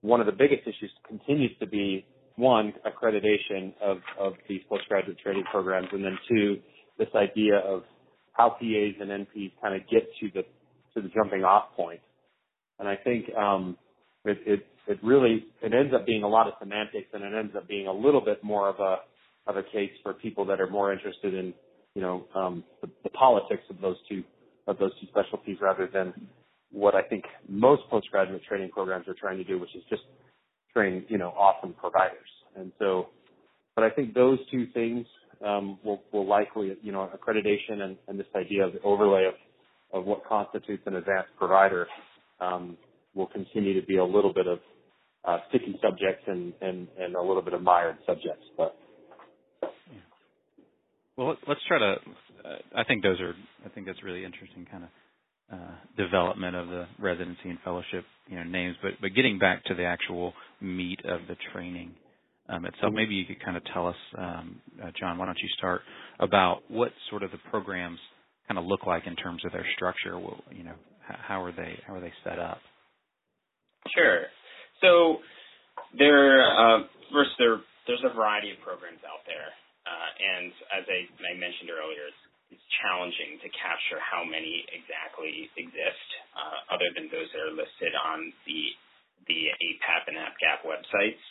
one 0.00 0.20
of 0.20 0.26
the 0.26 0.32
biggest 0.32 0.62
issues 0.62 0.90
continues 1.06 1.52
to 1.60 1.66
be 1.66 2.04
one 2.36 2.72
accreditation 2.86 3.72
of 3.82 3.98
of 4.18 4.34
these 4.48 4.60
postgraduate 4.68 5.18
training 5.18 5.44
programs, 5.50 5.88
and 5.92 6.04
then 6.04 6.18
two 6.28 6.58
this 6.98 7.08
idea 7.14 7.56
of 7.58 7.82
how 8.32 8.50
PAs 8.50 8.94
and 9.00 9.10
NPs 9.10 9.52
kind 9.60 9.74
of 9.74 9.82
get 9.88 10.08
to 10.20 10.30
the 10.34 10.42
to 10.94 11.02
the 11.02 11.08
jumping 11.14 11.44
off 11.44 11.74
point. 11.76 12.00
And 12.78 12.88
I 12.88 12.96
think 12.96 13.26
um, 13.36 13.76
it, 14.24 14.38
it 14.46 14.66
it 14.86 14.98
really 15.02 15.46
it 15.62 15.72
ends 15.72 15.94
up 15.94 16.06
being 16.06 16.22
a 16.22 16.28
lot 16.28 16.46
of 16.46 16.54
semantics, 16.58 17.08
and 17.12 17.22
it 17.22 17.32
ends 17.36 17.54
up 17.56 17.68
being 17.68 17.86
a 17.86 17.92
little 17.92 18.20
bit 18.20 18.42
more 18.42 18.68
of 18.68 18.80
a 18.80 18.96
of 19.46 19.56
a 19.56 19.62
case 19.62 19.90
for 20.02 20.14
people 20.14 20.44
that 20.46 20.60
are 20.60 20.70
more 20.70 20.92
interested 20.92 21.34
in 21.34 21.52
you 21.94 22.02
know 22.02 22.24
um, 22.34 22.64
the, 22.80 22.88
the 23.04 23.10
politics 23.10 23.62
of 23.70 23.80
those 23.80 23.96
two 24.08 24.22
of 24.66 24.78
those 24.78 24.92
two 25.00 25.06
specialties 25.08 25.58
rather 25.60 25.88
than 25.92 26.12
what 26.70 26.94
I 26.94 27.02
think 27.02 27.24
most 27.48 27.82
postgraduate 27.90 28.42
training 28.48 28.70
programs 28.70 29.06
are 29.08 29.14
trying 29.18 29.38
to 29.38 29.44
do, 29.44 29.58
which 29.58 29.74
is 29.74 29.82
just 29.90 30.02
train 30.72 31.04
you 31.08 31.18
know 31.18 31.28
awesome 31.30 31.74
providers. 31.74 32.28
And 32.56 32.72
so, 32.78 33.08
but 33.74 33.84
I 33.84 33.90
think 33.90 34.14
those 34.14 34.38
two 34.50 34.66
things 34.74 35.06
um, 35.44 35.78
will 35.84 36.02
will 36.12 36.26
likely 36.26 36.76
you 36.82 36.92
know 36.92 37.10
accreditation 37.14 37.80
and, 37.82 37.96
and 38.08 38.18
this 38.18 38.26
idea 38.36 38.66
of 38.66 38.72
the 38.72 38.80
overlay 38.82 39.26
of 39.26 39.34
of 39.92 40.06
what 40.06 40.24
constitutes 40.24 40.82
an 40.86 40.96
advanced 40.96 41.30
provider 41.38 41.86
um, 42.40 42.76
will 43.14 43.26
continue 43.26 43.78
to 43.78 43.86
be 43.86 43.96
a 43.96 44.04
little 44.04 44.32
bit 44.32 44.46
of 44.46 44.58
uh, 45.24 45.38
sticky 45.48 45.78
subjects 45.82 46.24
and, 46.26 46.52
and, 46.60 46.88
and 46.98 47.14
a 47.14 47.20
little 47.20 47.42
bit 47.42 47.54
of 47.54 47.62
mired 47.62 47.96
subjects. 48.06 48.44
But 48.56 48.76
well, 51.24 51.36
let's 51.48 51.60
try 51.68 51.78
to. 51.78 51.96
Uh, 52.44 52.56
I 52.76 52.84
think 52.84 53.02
those 53.02 53.20
are. 53.20 53.34
I 53.64 53.68
think 53.68 53.86
that's 53.86 54.02
really 54.02 54.24
interesting, 54.24 54.66
kind 54.70 54.84
of 54.84 54.90
uh, 55.52 55.74
development 55.96 56.56
of 56.56 56.68
the 56.68 56.86
residency 56.98 57.50
and 57.50 57.58
fellowship, 57.64 58.04
you 58.28 58.36
know, 58.36 58.44
names. 58.44 58.76
But 58.82 58.92
but 59.00 59.14
getting 59.14 59.38
back 59.38 59.64
to 59.66 59.74
the 59.74 59.84
actual 59.84 60.32
meat 60.60 61.00
of 61.04 61.20
the 61.28 61.36
training 61.52 61.92
um, 62.48 62.64
itself, 62.64 62.86
mm-hmm. 62.86 62.96
maybe 62.96 63.14
you 63.14 63.24
could 63.26 63.44
kind 63.44 63.56
of 63.56 63.62
tell 63.72 63.86
us, 63.86 63.96
um, 64.18 64.60
uh, 64.82 64.90
John. 64.98 65.18
Why 65.18 65.26
don't 65.26 65.38
you 65.42 65.48
start 65.58 65.82
about 66.20 66.62
what 66.68 66.92
sort 67.10 67.22
of 67.22 67.30
the 67.30 67.38
programs 67.50 67.98
kind 68.48 68.58
of 68.58 68.64
look 68.64 68.86
like 68.86 69.06
in 69.06 69.16
terms 69.16 69.44
of 69.44 69.52
their 69.52 69.66
structure? 69.76 70.18
Well, 70.18 70.42
you 70.50 70.64
know, 70.64 70.74
how 71.06 71.42
are 71.42 71.52
they 71.52 71.78
how 71.86 71.94
are 71.94 72.00
they 72.00 72.12
set 72.24 72.38
up? 72.38 72.58
Sure. 73.94 74.22
So 74.80 75.18
there, 75.98 76.42
uh, 76.42 76.82
first 77.12 77.30
there 77.38 77.60
there's 77.86 78.02
a 78.04 78.14
variety 78.14 78.50
of 78.50 78.58
programs 78.62 79.02
out 79.02 79.26
there, 79.26 79.50
as 80.72 80.84
I, 80.88 81.00
mentioned 81.36 81.70
earlier, 81.72 82.08
it's 82.52 82.66
challenging 82.84 83.40
to 83.40 83.48
capture 83.56 84.00
how 84.00 84.24
many 84.24 84.64
exactly 84.68 85.48
exist, 85.56 86.08
uh, 86.36 86.74
other 86.76 86.92
than 86.92 87.08
those 87.08 87.28
that 87.32 87.40
are 87.40 87.54
listed 87.54 87.92
on 87.96 88.32
the 88.44 88.62
the 89.30 89.54
APAP 89.54 90.10
and 90.10 90.18
APGAP 90.18 90.66
websites. 90.66 91.22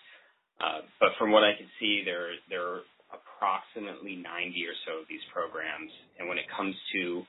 Uh, 0.64 0.82
but 1.04 1.12
from 1.20 1.36
what 1.36 1.44
I 1.44 1.54
can 1.54 1.68
see, 1.78 2.02
there 2.06 2.34
there 2.50 2.66
are 2.66 2.82
approximately 3.12 4.16
90 4.16 4.56
or 4.66 4.76
so 4.88 4.92
of 5.04 5.06
these 5.10 5.24
programs, 5.34 5.92
and 6.18 6.30
when 6.30 6.38
it 6.38 6.48
comes 6.50 6.74
to 6.94 7.26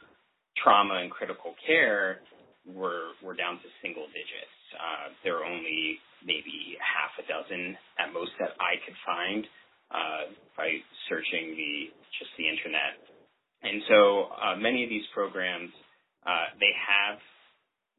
trauma 0.62 1.02
and 1.02 1.10
critical 1.10 1.54
care, 1.66 2.20
we're 2.66 3.16
we're 3.20 3.36
down 3.36 3.58
to 3.60 3.68
single 3.82 4.06
digits. 4.12 4.58
Uh, 4.72 5.12
there 5.24 5.36
are 5.42 5.44
only 5.44 5.98
maybe 6.24 6.78
half 6.80 7.12
a 7.18 7.24
dozen 7.26 7.76
at 7.98 8.12
most 8.14 8.32
that 8.38 8.54
I 8.62 8.78
could 8.86 8.96
find 9.04 9.44
uh, 9.92 10.32
by 10.56 10.80
searching 11.08 11.52
the 11.54 11.92
just 12.18 12.32
the 12.40 12.48
internet. 12.48 12.96
And 13.62 13.78
so 13.86 14.00
uh, 14.34 14.56
many 14.58 14.82
of 14.82 14.90
these 14.90 15.06
programs, 15.14 15.70
uh, 16.26 16.56
they 16.58 16.72
have 16.74 17.20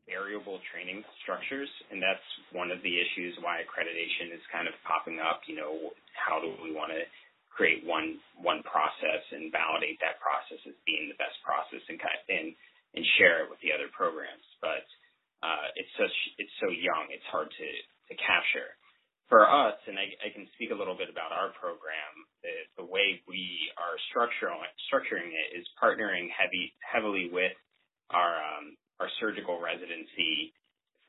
variable 0.03 0.59
training 0.67 0.99
structures, 1.23 1.71
and 1.87 2.03
that's 2.03 2.27
one 2.51 2.67
of 2.67 2.83
the 2.83 2.91
issues 2.91 3.39
why 3.39 3.63
accreditation 3.63 4.35
is 4.35 4.43
kind 4.51 4.67
of 4.67 4.75
popping 4.83 5.23
up. 5.23 5.47
You 5.47 5.55
know, 5.55 5.95
how 6.11 6.43
do 6.43 6.51
we 6.59 6.75
want 6.75 6.91
to 6.91 7.07
create 7.47 7.85
one 7.87 8.19
one 8.41 8.59
process 8.67 9.23
and 9.31 9.53
validate 9.53 10.01
that 10.03 10.19
process 10.19 10.59
as 10.67 10.75
being 10.83 11.07
the 11.07 11.19
best 11.21 11.37
process 11.45 11.83
and 11.87 11.95
kind 12.01 12.17
of, 12.17 12.23
and 12.27 12.49
and 12.93 13.03
share 13.15 13.45
it 13.45 13.49
with 13.49 13.61
the 13.63 13.71
other 13.71 13.87
programs? 13.95 14.43
But 14.59 14.83
uh, 15.39 15.71
it's 15.79 15.93
such 15.95 16.15
it's 16.35 16.55
so 16.59 16.67
young, 16.67 17.07
it's 17.07 17.27
hard 17.31 17.47
to 17.47 17.69
to 18.11 18.13
capture 18.19 18.75
for 19.33 19.49
us, 19.49 19.73
and 19.89 19.97
I, 19.97 20.13
I, 20.21 20.29
can 20.29 20.45
speak 20.53 20.69
a 20.69 20.77
little 20.77 20.93
bit 20.93 21.09
about 21.09 21.33
our 21.33 21.49
program, 21.57 22.13
the, 22.45 22.53
the 22.77 22.85
way 22.85 23.17
we 23.25 23.65
are 23.81 23.97
structuring, 24.13 24.61
structuring 24.93 25.33
it 25.33 25.57
is 25.57 25.65
partnering 25.81 26.29
heavy, 26.29 26.69
heavily 26.85 27.33
with 27.33 27.57
our, 28.13 28.37
um, 28.37 28.77
our 29.01 29.09
surgical 29.17 29.57
residency 29.57 30.53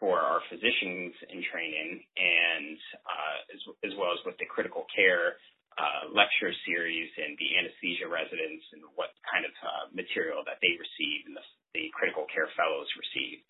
for 0.01 0.25
our 0.25 0.41
physicians 0.49 1.13
in 1.29 1.45
training 1.53 2.01
and 2.17 2.81
uh, 3.05 3.37
as, 3.53 3.61
as, 3.85 3.93
well 4.01 4.17
as 4.17 4.25
with 4.25 4.41
the 4.41 4.49
critical 4.49 4.89
care 4.89 5.37
uh, 5.77 6.09
lecture 6.09 6.57
series 6.65 7.13
and 7.21 7.37
the 7.37 7.61
anesthesia 7.61 8.09
residents 8.09 8.65
and 8.73 8.81
what 8.97 9.13
kind 9.29 9.45
of 9.45 9.53
uh, 9.61 9.85
material 9.93 10.41
that 10.49 10.57
they 10.65 10.73
receive 10.81 11.29
and 11.29 11.37
the, 11.37 11.45
the 11.77 11.93
critical 11.93 12.25
care 12.33 12.49
fellows 12.57 12.89
receive. 12.97 13.45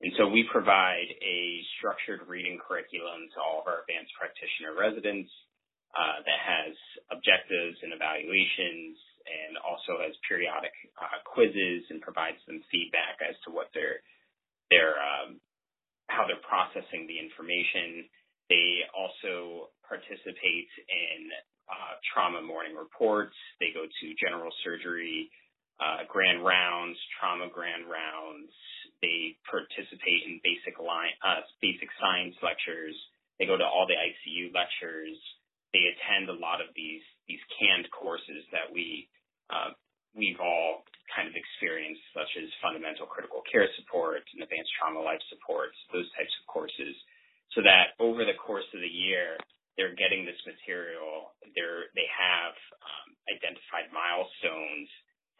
And 0.00 0.12
so 0.16 0.32
we 0.32 0.48
provide 0.48 1.12
a 1.20 1.60
structured 1.76 2.24
reading 2.24 2.56
curriculum 2.56 3.28
to 3.36 3.38
all 3.40 3.60
of 3.60 3.68
our 3.68 3.84
advanced 3.84 4.16
practitioner 4.16 4.72
residents 4.72 5.28
uh, 5.92 6.24
that 6.24 6.40
has 6.40 6.72
objectives 7.12 7.76
and 7.84 7.92
evaluations 7.92 8.96
and 9.28 9.60
also 9.60 10.00
has 10.00 10.16
periodic 10.24 10.72
uh, 10.96 11.20
quizzes 11.28 11.84
and 11.92 12.00
provides 12.00 12.40
them 12.48 12.64
feedback 12.72 13.20
as 13.20 13.36
to 13.44 13.52
what 13.52 13.68
they're, 13.76 14.00
um, 14.96 15.36
how 16.08 16.24
they're 16.24 16.40
processing 16.48 17.04
the 17.04 17.20
information. 17.20 18.08
They 18.48 18.88
also 18.96 19.68
participate 19.84 20.70
in 20.88 21.28
uh, 21.68 22.00
trauma 22.08 22.40
morning 22.40 22.72
reports. 22.72 23.36
They 23.60 23.76
go 23.76 23.84
to 23.84 24.06
general 24.16 24.50
surgery 24.64 25.28
uh, 25.80 26.04
grand 26.06 26.44
rounds, 26.44 26.96
trauma 27.18 27.48
grand 27.48 27.88
rounds. 27.88 28.52
They 29.00 29.40
participate 29.48 30.28
in 30.28 30.44
basic 30.44 30.76
line, 30.76 31.16
uh, 31.24 31.40
basic 31.64 31.88
science 31.96 32.36
lectures. 32.44 32.94
They 33.40 33.48
go 33.48 33.56
to 33.56 33.64
all 33.64 33.88
the 33.88 33.96
ICU 33.96 34.52
lectures. 34.52 35.16
They 35.72 35.88
attend 35.88 36.28
a 36.28 36.36
lot 36.36 36.60
of 36.60 36.68
these 36.76 37.02
these 37.24 37.40
canned 37.56 37.88
courses 37.94 38.44
that 38.52 38.68
we 38.68 39.08
uh, 39.48 39.72
we've 40.12 40.38
all 40.42 40.84
kind 41.14 41.26
of 41.26 41.34
experienced, 41.34 42.02
such 42.14 42.30
as 42.38 42.46
fundamental 42.62 43.06
critical 43.06 43.42
care 43.48 43.66
support 43.78 44.22
and 44.34 44.42
advanced 44.42 44.70
trauma 44.78 45.00
life 45.00 45.22
support, 45.30 45.74
those 45.90 46.06
types 46.14 46.34
of 46.38 46.44
courses, 46.46 46.94
so 47.54 47.62
that 47.62 47.98
over 47.98 48.22
the 48.22 48.36
course 48.38 48.66
of 48.74 48.82
the 48.82 48.90
year, 48.90 49.38
they're 49.74 49.96
getting 49.96 50.26
this 50.28 50.38
material. 50.44 51.34
They're 51.56 51.88
they 51.96 52.06
have 52.06 52.54
um, 52.84 53.08
identified 53.32 53.90
milestones 53.90 54.90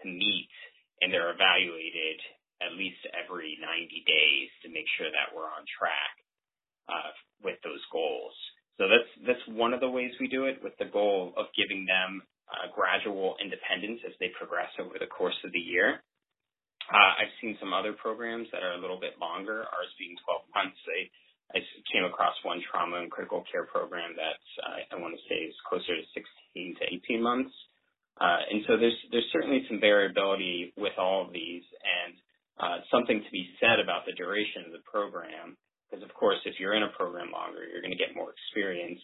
to 0.03 0.07
meet, 0.09 0.51
and 1.03 1.13
they're 1.13 1.35
evaluated 1.35 2.19
at 2.61 2.77
least 2.77 3.01
every 3.17 3.57
90 3.57 4.05
days 4.05 4.49
to 4.61 4.69
make 4.69 4.85
sure 5.01 5.09
that 5.09 5.33
we're 5.33 5.49
on 5.49 5.65
track 5.65 6.13
uh, 6.93 7.13
with 7.41 7.57
those 7.65 7.81
goals. 7.89 8.37
So 8.77 8.89
that's 8.89 9.11
that's 9.29 9.47
one 9.57 9.73
of 9.77 9.81
the 9.81 9.93
ways 9.93 10.10
we 10.21 10.29
do 10.29 10.45
it, 10.45 10.63
with 10.63 10.77
the 10.79 10.87
goal 10.87 11.33
of 11.37 11.47
giving 11.57 11.87
them 11.87 12.23
uh, 12.51 12.69
gradual 12.75 13.37
independence 13.43 14.01
as 14.07 14.15
they 14.21 14.31
progress 14.37 14.71
over 14.79 14.99
the 15.01 15.09
course 15.11 15.39
of 15.45 15.53
the 15.53 15.63
year. 15.63 16.03
Uh, 16.91 17.23
I've 17.23 17.35
seen 17.41 17.55
some 17.63 17.73
other 17.73 17.95
programs 17.95 18.49
that 18.51 18.67
are 18.67 18.75
a 18.75 18.83
little 18.83 18.99
bit 18.99 19.15
longer, 19.21 19.63
ours 19.63 19.93
being 19.99 20.19
12 20.27 20.43
months. 20.55 20.81
I, 20.91 21.01
I 21.55 21.59
came 21.93 22.03
across 22.03 22.35
one 22.43 22.63
trauma 22.67 22.99
and 22.99 23.11
critical 23.11 23.47
care 23.47 23.67
program 23.67 24.19
that 24.19 24.43
uh, 24.67 24.95
I 24.95 24.99
want 24.99 25.15
to 25.15 25.23
say 25.31 25.47
is 25.47 25.55
closer 25.67 25.95
to 25.95 26.05
16 26.15 26.83
to 26.83 26.85
18 27.15 27.23
months. 27.23 27.55
Uh, 28.21 28.43
and 28.51 28.61
so 28.69 28.77
there's 28.77 28.97
there's 29.11 29.31
certainly 29.33 29.65
some 29.65 29.81
variability 29.81 30.75
with 30.77 30.93
all 30.99 31.25
of 31.25 31.33
these, 31.33 31.65
and 31.81 32.13
uh, 32.61 32.77
something 32.93 33.17
to 33.17 33.31
be 33.33 33.49
said 33.57 33.81
about 33.81 34.05
the 34.05 34.13
duration 34.13 34.69
of 34.69 34.73
the 34.77 34.85
program. 34.85 35.57
Because 35.89 36.05
of 36.05 36.13
course, 36.13 36.39
if 36.45 36.61
you're 36.61 36.77
in 36.77 36.85
a 36.85 36.93
program 36.95 37.33
longer, 37.33 37.65
you're 37.65 37.81
going 37.81 37.97
to 37.97 37.99
get 37.99 38.15
more 38.15 38.35
experience, 38.37 39.01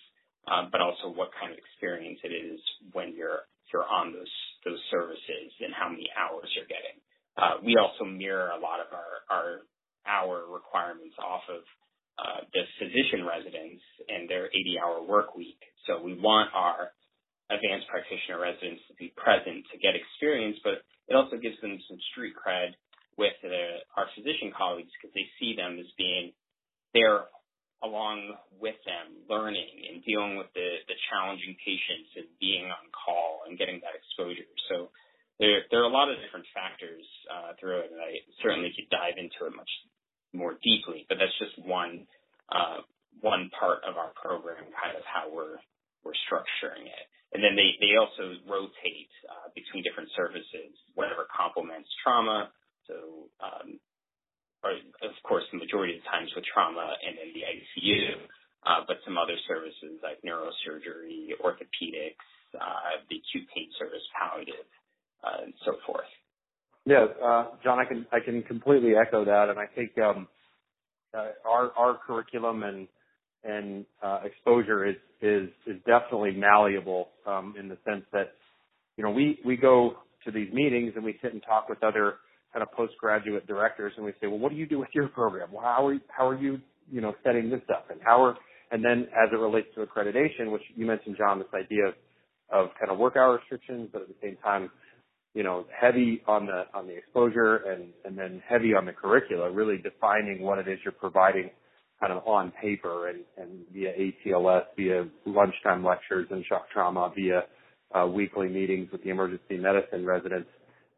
uh, 0.46 0.70
but 0.70 0.80
also 0.80 1.11
what 1.11 1.30
kind 1.38 1.52
of 1.52 1.59
experience 1.59 2.18
it 2.22 2.35
is 2.35 2.61
when 2.92 3.14
you're 3.14 3.46
you're 3.72 3.87
on 3.87 4.14
those 4.14 4.35
those 4.64 4.80
services 4.90 5.50
and 5.61 5.74
how 5.74 5.88
many 5.90 6.06
hours 6.14 6.48
you're 6.54 6.70
getting. 6.70 6.98
Uh, 7.37 7.61
we 7.62 7.76
also 7.76 8.06
mirror 8.06 8.50
a 8.54 8.61
lot 8.61 8.80
of 8.80 8.88
our 8.94 9.26
our 9.28 9.48
hour 10.06 10.46
requirements 10.46 11.14
off 11.18 11.42
of 11.50 11.62
uh, 12.16 12.40
the 12.54 12.62
physician 12.78 13.26
residents 13.26 13.82
and 14.09 14.30
their 14.30 14.46
80 14.48 14.78
hour 14.80 15.02
work 15.02 15.37
week. 15.37 15.61
So 15.85 16.00
we 16.00 16.14
want 16.14 16.48
our 16.54 16.94
advanced 17.50 17.87
practitioner 17.90 18.40
residents 18.40 18.82
to 18.88 18.94
be 18.98 19.12
present 19.14 19.66
to 19.70 19.76
get 19.78 19.94
experience, 19.94 20.56
but 20.64 20.82
it 21.06 21.14
also 21.14 21.37
gives 21.37 21.61
them 21.61 21.78
some 21.87 21.98
street 22.11 22.35
cred 22.35 22.74
with 23.18 23.37
the, 23.42 23.85
our 23.96 24.09
physician 24.16 24.50
colleagues 24.56 24.90
because 24.96 25.14
they 25.14 25.26
see 25.38 25.54
them 25.54 25.78
as 25.78 25.87
being 25.96 26.32
there 26.94 27.28
along 27.85 28.35
with 28.59 28.76
them, 28.88 29.20
learning 29.28 29.85
and 29.92 30.02
dealing 30.04 30.37
with 30.40 30.48
the, 30.56 30.80
the 30.88 30.96
challenging 31.12 31.56
patients 31.76 32.10
and 32.16 32.28
being 32.40 32.64
on 32.72 32.88
call 32.96 33.44
and 33.44 33.60
getting 33.60 33.84
that 33.84 33.92
exposure. 33.92 34.48
So 34.72 34.88
there, 35.36 35.68
there 35.68 35.84
are 35.84 35.90
a 35.90 35.92
lot 35.92 36.08
of 36.08 36.16
different 36.24 36.48
factors 36.56 37.04
uh, 37.28 37.52
through 37.60 37.84
it, 37.84 37.92
and 37.92 38.00
I 38.00 38.24
certainly 38.40 38.72
could 38.72 38.88
dive 38.88 39.20
into 39.20 39.44
it 39.44 39.52
much 39.52 39.68
more 40.32 40.56
deeply, 40.64 41.04
but 41.08 41.20
that's 41.20 41.36
just 41.36 41.60
one 41.60 42.08
uh, 42.48 42.80
one 43.20 43.50
part 43.58 43.82
of 43.82 43.96
our 43.96 44.12
program, 44.16 44.64
kind 44.72 44.96
of 44.96 45.04
how 45.04 45.28
we're 45.28 45.60
we're 46.04 46.16
structuring 46.24 46.88
it. 46.88 47.06
And 47.36 47.44
then 47.44 47.52
they 47.52 47.76
they 47.84 48.00
also 48.00 48.40
rotate 48.48 49.12
uh, 49.28 49.52
between 49.52 49.84
different 49.84 50.08
services, 50.16 50.72
whatever 50.96 51.28
complements 51.28 51.88
trauma. 52.00 52.48
So, 52.88 53.28
um, 53.42 53.76
or 54.64 54.72
of 55.04 55.14
course, 55.26 55.44
the 55.52 55.60
majority 55.60 55.98
of 55.98 56.00
the 56.00 56.08
times 56.08 56.32
with 56.32 56.48
trauma 56.48 56.96
and 57.04 57.18
in 57.20 57.30
the 57.36 57.44
ICU, 57.44 58.24
uh, 58.64 58.88
but 58.88 59.04
some 59.04 59.18
other 59.18 59.36
services 59.44 60.00
like 60.00 60.22
neurosurgery, 60.24 61.34
orthopedics, 61.42 62.24
uh, 63.16 63.22
the 63.24 63.38
acute 63.38 63.48
pain 63.55 63.68
service, 63.79 64.02
palliative, 64.18 64.66
uh, 65.24 65.44
and 65.44 65.55
so 65.64 65.72
forth. 65.87 66.07
Yeah, 66.85 67.07
uh, 67.24 67.46
John, 67.64 67.79
I 67.79 67.85
can 67.85 68.07
I 68.12 68.20
can 68.24 68.42
completely 68.42 68.92
echo 68.96 69.24
that, 69.24 69.48
and 69.48 69.59
I 69.59 69.66
think 69.66 69.98
um, 69.98 70.29
uh, 71.14 71.31
our 71.48 71.72
our 71.76 71.98
curriculum 72.07 72.62
and 72.62 72.88
and 73.44 73.87
uh, 74.02 74.20
exposure 74.24 74.87
is 74.87 74.96
is 75.20 75.48
is 75.66 75.76
definitely 75.87 76.33
malleable 76.33 77.09
um, 77.26 77.55
in 77.59 77.68
the 77.68 77.79
sense 77.85 78.05
that 78.12 78.33
you 78.96 79.05
know 79.05 79.11
we 79.11 79.38
we 79.44 79.57
go 79.57 79.94
to 80.24 80.31
these 80.31 80.52
meetings 80.52 80.92
and 80.96 81.05
we 81.05 81.18
sit 81.22 81.33
and 81.33 81.42
talk 81.42 81.68
with 81.68 81.83
other 81.83 82.14
kind 82.52 82.62
of 82.62 82.72
postgraduate 82.72 83.46
directors 83.46 83.92
and 83.96 84.05
we 84.05 84.12
say, 84.20 84.26
well, 84.26 84.38
what 84.38 84.50
do 84.50 84.57
you 84.57 84.66
do 84.66 84.79
with 84.79 84.88
your 84.94 85.09
program? 85.09 85.48
Well, 85.52 85.62
how 85.62 85.87
are 85.87 85.94
you, 85.94 86.00
how 86.09 86.29
are 86.29 86.38
you 86.38 86.61
you 86.90 87.00
know 87.00 87.14
setting 87.24 87.50
this 87.50 87.62
up 87.68 87.90
and 87.90 88.00
how 88.05 88.22
are 88.22 88.37
and 88.70 88.85
then 88.85 89.09
as 89.12 89.31
it 89.33 89.37
relates 89.37 89.68
to 89.76 89.85
accreditation, 89.85 90.50
which 90.50 90.62
you 90.74 90.87
mentioned, 90.87 91.16
John, 91.18 91.38
this 91.38 91.48
idea 91.55 91.87
of 91.87 91.94
of 92.50 92.68
kind 92.78 92.90
of 92.90 92.98
work 92.98 93.16
hour 93.16 93.38
restrictions, 93.38 93.88
but 93.92 94.02
at 94.02 94.09
the 94.09 94.14
same 94.22 94.37
time 94.42 94.70
you 95.37 95.42
know, 95.42 95.66
heavy 95.70 96.22
on 96.26 96.46
the 96.46 96.64
on 96.72 96.87
the 96.87 96.96
exposure 96.96 97.56
and 97.56 97.90
and 98.06 98.16
then 98.16 98.42
heavy 98.48 98.74
on 98.74 98.87
the 98.87 98.92
curricula, 98.92 99.50
really 99.50 99.76
defining 99.76 100.40
what 100.40 100.59
it 100.59 100.66
is 100.66 100.78
you're 100.82 100.92
providing 100.92 101.50
kind 102.00 102.12
of 102.12 102.26
on 102.26 102.52
paper 102.61 103.09
and, 103.09 103.20
and 103.37 103.61
via 103.70 103.92
ATLS, 103.92 104.62
via 104.78 105.06
lunchtime 105.26 105.85
lectures 105.85 106.26
and 106.30 106.42
shock 106.46 106.64
trauma, 106.72 107.12
via 107.14 107.42
uh, 107.94 108.06
weekly 108.06 108.48
meetings 108.48 108.88
with 108.90 109.02
the 109.04 109.11
emergency 109.11 109.59
medicine 109.59 110.06
residents, 110.06 110.48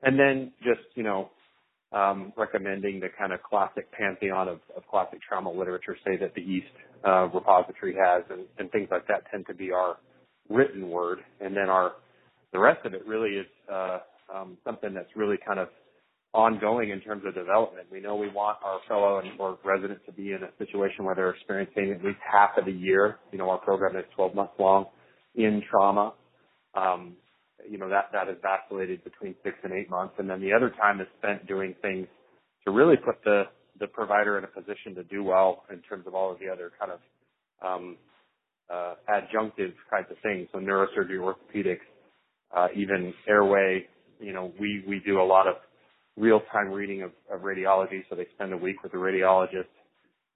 and 0.05 0.17
then 0.17 0.53
just 0.63 0.87
you 0.95 1.03
know 1.03 1.31
um, 1.93 2.33
recommending 2.37 3.01
the 3.01 3.09
kind 3.19 3.33
of 3.33 3.43
classic 3.43 3.91
pantheon 3.91 4.47
of, 4.47 4.61
of 4.77 4.87
classic 4.89 5.19
trauma 5.29 5.51
literature, 5.51 5.97
say 6.07 6.17
that 6.17 6.33
the 6.37 6.43
East 6.43 6.67
uh, 7.05 7.27
repository 7.35 7.97
has, 8.01 8.23
and, 8.31 8.45
and 8.59 8.71
things 8.71 8.87
like 8.93 9.09
that 9.09 9.23
tend 9.33 9.47
to 9.49 9.55
be 9.55 9.73
our 9.73 9.97
written 10.49 10.89
word, 10.89 11.21
and 11.41 11.57
then 11.57 11.69
our 11.69 11.93
the 12.53 12.59
rest 12.59 12.85
of 12.87 12.95
it 12.95 13.07
really 13.07 13.37
is 13.37 13.47
uh, 13.73 13.99
um, 14.35 14.57
something 14.65 14.95
that's 14.95 15.11
really 15.17 15.37
kind 15.47 15.61
of 15.61 15.69
ongoing 16.35 16.91
in 16.91 17.01
terms 17.01 17.23
of 17.27 17.35
development. 17.35 17.87
We 17.91 18.01
know 18.01 18.17
we 18.17 18.29
want 18.31 18.59
our 18.65 18.81
fellow 18.89 19.19
and 19.19 19.39
or 19.41 19.59
resident 19.65 20.01
to 20.07 20.13
be 20.13 20.33
in 20.33 20.41
a 20.43 20.51
situation 20.59 21.05
where 21.05 21.15
they're 21.15 21.31
experiencing 21.31 21.93
at 21.99 22.05
least 22.05 22.19
half 22.31 22.51
of 22.59 22.67
the 22.67 22.73
year. 22.73 23.19
You 23.33 23.39
know, 23.39 23.51
our 23.51 23.59
program 23.59 23.97
is 23.97 24.05
12 24.15 24.35
months 24.35 24.53
long 24.59 24.87
in 25.35 25.63
trauma. 25.71 26.15
Um, 26.75 27.17
you 27.69 27.79
know, 27.79 27.89
that, 27.89 28.11
that 28.13 28.29
has 28.29 28.37
vacillated 28.43 29.03
between 29.05 29.35
six 29.43 29.57
and 29.65 29.73
eight 29.73 29.91
months. 29.91 30.15
And 30.19 30.29
then 30.29 30.41
the 30.41 30.53
other 30.53 30.71
time 30.71 31.01
is 31.01 31.07
spent 31.19 31.47
doing 31.47 31.75
things 31.83 32.07
to 32.65 32.71
really 32.71 32.97
put 32.97 33.17
the, 33.25 33.45
the 33.81 33.87
provider 33.87 34.39
in 34.39 34.45
a 34.45 34.49
position 34.49 34.95
to 34.97 35.05
do 35.05 35.25
well 35.25 35.65
in 35.73 35.81
terms 35.83 36.07
of 36.07 36.15
all 36.15 36.31
of 36.33 36.39
the 36.39 36.49
other 36.49 36.73
kind 36.79 36.93
of, 36.93 37.01
um, 37.67 37.97
uh, 38.73 38.95
adjunctive 39.09 39.73
kinds 39.91 40.07
of 40.11 40.17
things. 40.23 40.49
So 40.53 40.59
neurosurgery, 40.59 41.19
orthopedics, 41.19 41.79
uh, 42.57 42.69
even 42.75 43.15
airway, 43.29 43.87
you 44.21 44.33
know, 44.33 44.53
we, 44.59 44.85
we 44.87 45.01
do 45.05 45.21
a 45.21 45.25
lot 45.25 45.47
of 45.47 45.55
real-time 46.17 46.71
reading 46.71 47.03
of, 47.03 47.13
of 47.33 47.43
radiology, 47.43 48.03
so 48.09 48.17
they 48.17 48.27
spend 48.35 48.53
a 48.53 48.57
week 48.57 48.83
with 48.83 48.93
a 48.95 48.97
radiologist. 48.97 49.69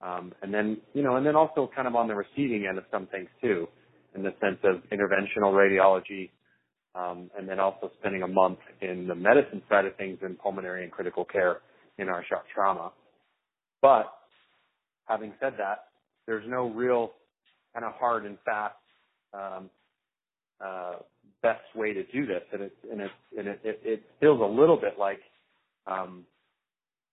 Um, 0.01 0.33
and 0.41 0.53
then, 0.53 0.77
you 0.93 1.03
know, 1.03 1.15
and 1.15 1.25
then 1.25 1.35
also 1.35 1.69
kind 1.75 1.87
of 1.87 1.95
on 1.95 2.07
the 2.07 2.15
receiving 2.15 2.65
end 2.67 2.77
of 2.77 2.85
some 2.91 3.07
things 3.07 3.29
too, 3.41 3.67
in 4.15 4.23
the 4.23 4.33
sense 4.41 4.59
of 4.63 4.81
interventional 4.91 5.53
radiology, 5.53 6.29
um, 6.95 7.29
and 7.37 7.47
then 7.47 7.59
also 7.59 7.91
spending 7.99 8.23
a 8.23 8.27
month 8.27 8.59
in 8.81 9.07
the 9.07 9.15
medicine 9.15 9.61
side 9.69 9.85
of 9.85 9.95
things 9.95 10.19
in 10.21 10.35
pulmonary 10.35 10.83
and 10.83 10.91
critical 10.91 11.25
care 11.25 11.61
in 11.97 12.09
our 12.09 12.23
shock 12.29 12.43
trauma. 12.53 12.91
But 13.81 14.13
having 15.05 15.33
said 15.39 15.53
that, 15.57 15.85
there's 16.27 16.45
no 16.47 16.69
real 16.69 17.11
kind 17.73 17.85
of 17.85 17.93
hard 17.93 18.25
and 18.25 18.37
fast 18.45 18.75
um, 19.33 19.69
uh, 20.63 20.95
best 21.41 21.63
way 21.75 21.93
to 21.93 22.03
do 22.05 22.25
this, 22.25 22.43
and 22.51 22.61
it 22.61 22.75
and 22.91 23.01
it 23.01 23.11
and 23.37 23.47
it, 23.47 23.59
it, 23.63 23.81
it 23.83 24.03
feels 24.19 24.39
a 24.41 24.45
little 24.45 24.77
bit 24.77 24.97
like 24.97 25.19
um, 25.87 26.25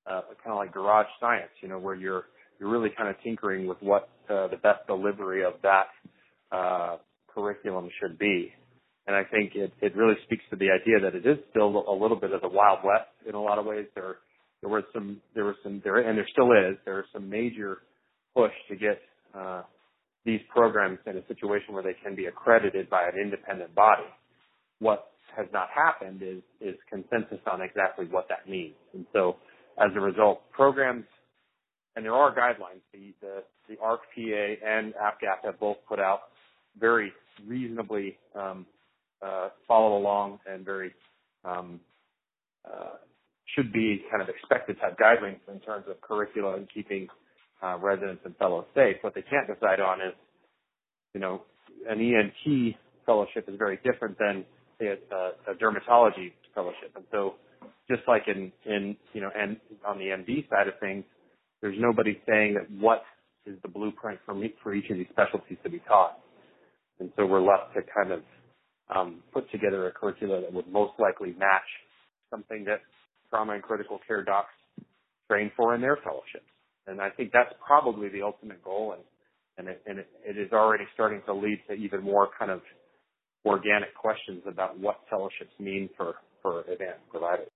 uh, 0.06 0.22
kind 0.42 0.52
of 0.52 0.56
like 0.56 0.72
garage 0.72 1.06
science, 1.20 1.50
you 1.60 1.68
know, 1.68 1.78
where 1.78 1.94
you're 1.94 2.24
you're 2.58 2.70
really 2.70 2.90
kind 2.96 3.08
of 3.08 3.16
tinkering 3.22 3.66
with 3.66 3.78
what 3.80 4.08
uh, 4.28 4.48
the 4.48 4.56
best 4.62 4.86
delivery 4.86 5.44
of 5.44 5.54
that 5.62 5.86
uh, 6.52 6.96
curriculum 7.34 7.88
should 8.00 8.18
be. 8.18 8.52
And 9.06 9.16
I 9.16 9.24
think 9.24 9.52
it, 9.54 9.72
it 9.80 9.96
really 9.96 10.14
speaks 10.24 10.44
to 10.50 10.56
the 10.56 10.68
idea 10.70 11.00
that 11.02 11.16
it 11.16 11.26
is 11.26 11.42
still 11.50 11.84
a 11.88 11.96
little 11.96 12.18
bit 12.18 12.32
of 12.32 12.42
the 12.42 12.48
wild 12.48 12.80
west 12.84 13.08
in 13.26 13.34
a 13.34 13.42
lot 13.42 13.58
of 13.58 13.64
ways. 13.64 13.86
There 13.94 14.16
there 14.60 14.70
was 14.70 14.84
some 14.92 15.20
there 15.34 15.44
was 15.44 15.56
some 15.62 15.80
there 15.82 15.96
and 15.98 16.16
there 16.16 16.28
still 16.30 16.52
is 16.52 16.76
there 16.84 17.00
is 17.00 17.06
some 17.12 17.28
major 17.28 17.78
push 18.36 18.52
to 18.68 18.76
get 18.76 19.00
uh, 19.34 19.62
these 20.24 20.40
programs 20.48 20.98
in 21.06 21.16
a 21.16 21.26
situation 21.26 21.74
where 21.74 21.82
they 21.82 21.96
can 22.02 22.14
be 22.14 22.26
accredited 22.26 22.90
by 22.90 23.02
an 23.04 23.18
independent 23.20 23.74
body. 23.74 24.04
What 24.78 25.10
has 25.36 25.46
not 25.52 25.68
happened 25.74 26.22
is, 26.22 26.42
is 26.60 26.76
consensus 26.88 27.38
on 27.50 27.62
exactly 27.62 28.06
what 28.10 28.26
that 28.28 28.48
means. 28.48 28.74
And 28.94 29.06
so 29.12 29.36
as 29.78 29.90
a 29.96 30.00
result, 30.00 30.42
programs, 30.52 31.04
and 31.96 32.04
there 32.04 32.14
are 32.14 32.34
guidelines, 32.34 32.82
the, 32.92 33.14
the, 33.20 33.42
the 33.68 33.76
ARC-PA 33.80 34.66
and 34.66 34.94
APGAP 34.94 35.44
have 35.44 35.58
both 35.58 35.78
put 35.88 35.98
out 35.98 36.20
very 36.78 37.12
reasonably 37.46 38.18
um, 38.34 38.66
uh, 39.24 39.48
follow 39.66 39.96
along 39.96 40.38
and 40.46 40.64
very 40.64 40.92
um, 41.44 41.80
uh, 42.64 42.96
should 43.54 43.72
be 43.72 44.02
kind 44.10 44.22
of 44.22 44.28
expected 44.28 44.76
type 44.80 44.96
guidelines 44.98 45.40
in 45.52 45.60
terms 45.60 45.84
of 45.88 46.00
curricula 46.00 46.56
and 46.56 46.68
keeping 46.72 47.08
uh, 47.62 47.78
residents 47.78 48.22
and 48.24 48.36
fellows 48.36 48.64
safe. 48.74 48.96
What 49.02 49.14
they 49.14 49.22
can't 49.22 49.46
decide 49.46 49.80
on 49.80 50.00
is, 50.00 50.14
you 51.14 51.20
know, 51.20 51.42
an 51.88 52.00
ENT 52.00 52.76
fellowship 53.06 53.48
is 53.48 53.56
very 53.58 53.78
different 53.84 54.18
than 54.18 54.44
say 54.78 54.86
a, 54.86 55.50
a 55.50 55.54
dermatology 55.54 56.32
fellowship. 56.54 56.92
And 56.96 57.04
so 57.10 57.34
just 57.88 58.02
like 58.08 58.22
in, 58.26 58.52
in, 58.64 58.96
you 59.12 59.20
know, 59.20 59.30
and 59.36 59.56
on 59.86 59.98
the 59.98 60.06
MD 60.06 60.48
side 60.48 60.68
of 60.68 60.74
things, 60.80 61.04
there's 61.60 61.76
nobody 61.78 62.18
saying 62.26 62.54
that 62.54 62.70
what 62.80 63.02
is 63.46 63.56
the 63.62 63.68
blueprint 63.68 64.18
for 64.24 64.34
me, 64.34 64.54
for 64.62 64.74
each 64.74 64.90
of 64.90 64.96
these 64.96 65.06
specialties 65.10 65.58
to 65.62 65.70
be 65.70 65.80
taught. 65.86 66.18
And 66.98 67.10
so 67.16 67.26
we're 67.26 67.40
left 67.42 67.74
to 67.74 67.80
kind 67.94 68.12
of 68.12 68.22
um, 68.94 69.22
put 69.32 69.50
together 69.50 69.86
a 69.86 69.92
curricula 69.92 70.40
that 70.42 70.52
would 70.52 70.68
most 70.68 70.92
likely 70.98 71.34
match 71.38 71.68
something 72.30 72.64
that 72.64 72.80
trauma 73.30 73.54
and 73.54 73.62
critical 73.62 73.98
care 74.06 74.24
docs 74.24 74.48
train 75.28 75.50
for 75.56 75.74
in 75.74 75.80
their 75.80 75.96
fellowships. 76.02 76.44
And 76.86 77.00
I 77.00 77.10
think 77.10 77.30
that's 77.32 77.52
probably 77.64 78.08
the 78.08 78.22
ultimate 78.22 78.62
goal, 78.64 78.94
and 78.94 79.02
and 79.58 79.68
it, 79.68 79.82
and 79.86 79.98
it, 79.98 80.08
it 80.24 80.38
is 80.38 80.52
already 80.52 80.84
starting 80.94 81.20
to 81.26 81.34
lead 81.34 81.60
to 81.68 81.74
even 81.74 82.02
more 82.02 82.28
kind 82.38 82.50
of 82.50 82.62
organic 83.44 83.94
questions 83.94 84.42
about 84.46 84.78
what 84.78 85.00
fellowships 85.08 85.52
mean 85.58 85.88
for 85.96 86.14
for 86.42 86.60
advanced 86.62 87.08
providers. 87.10 87.48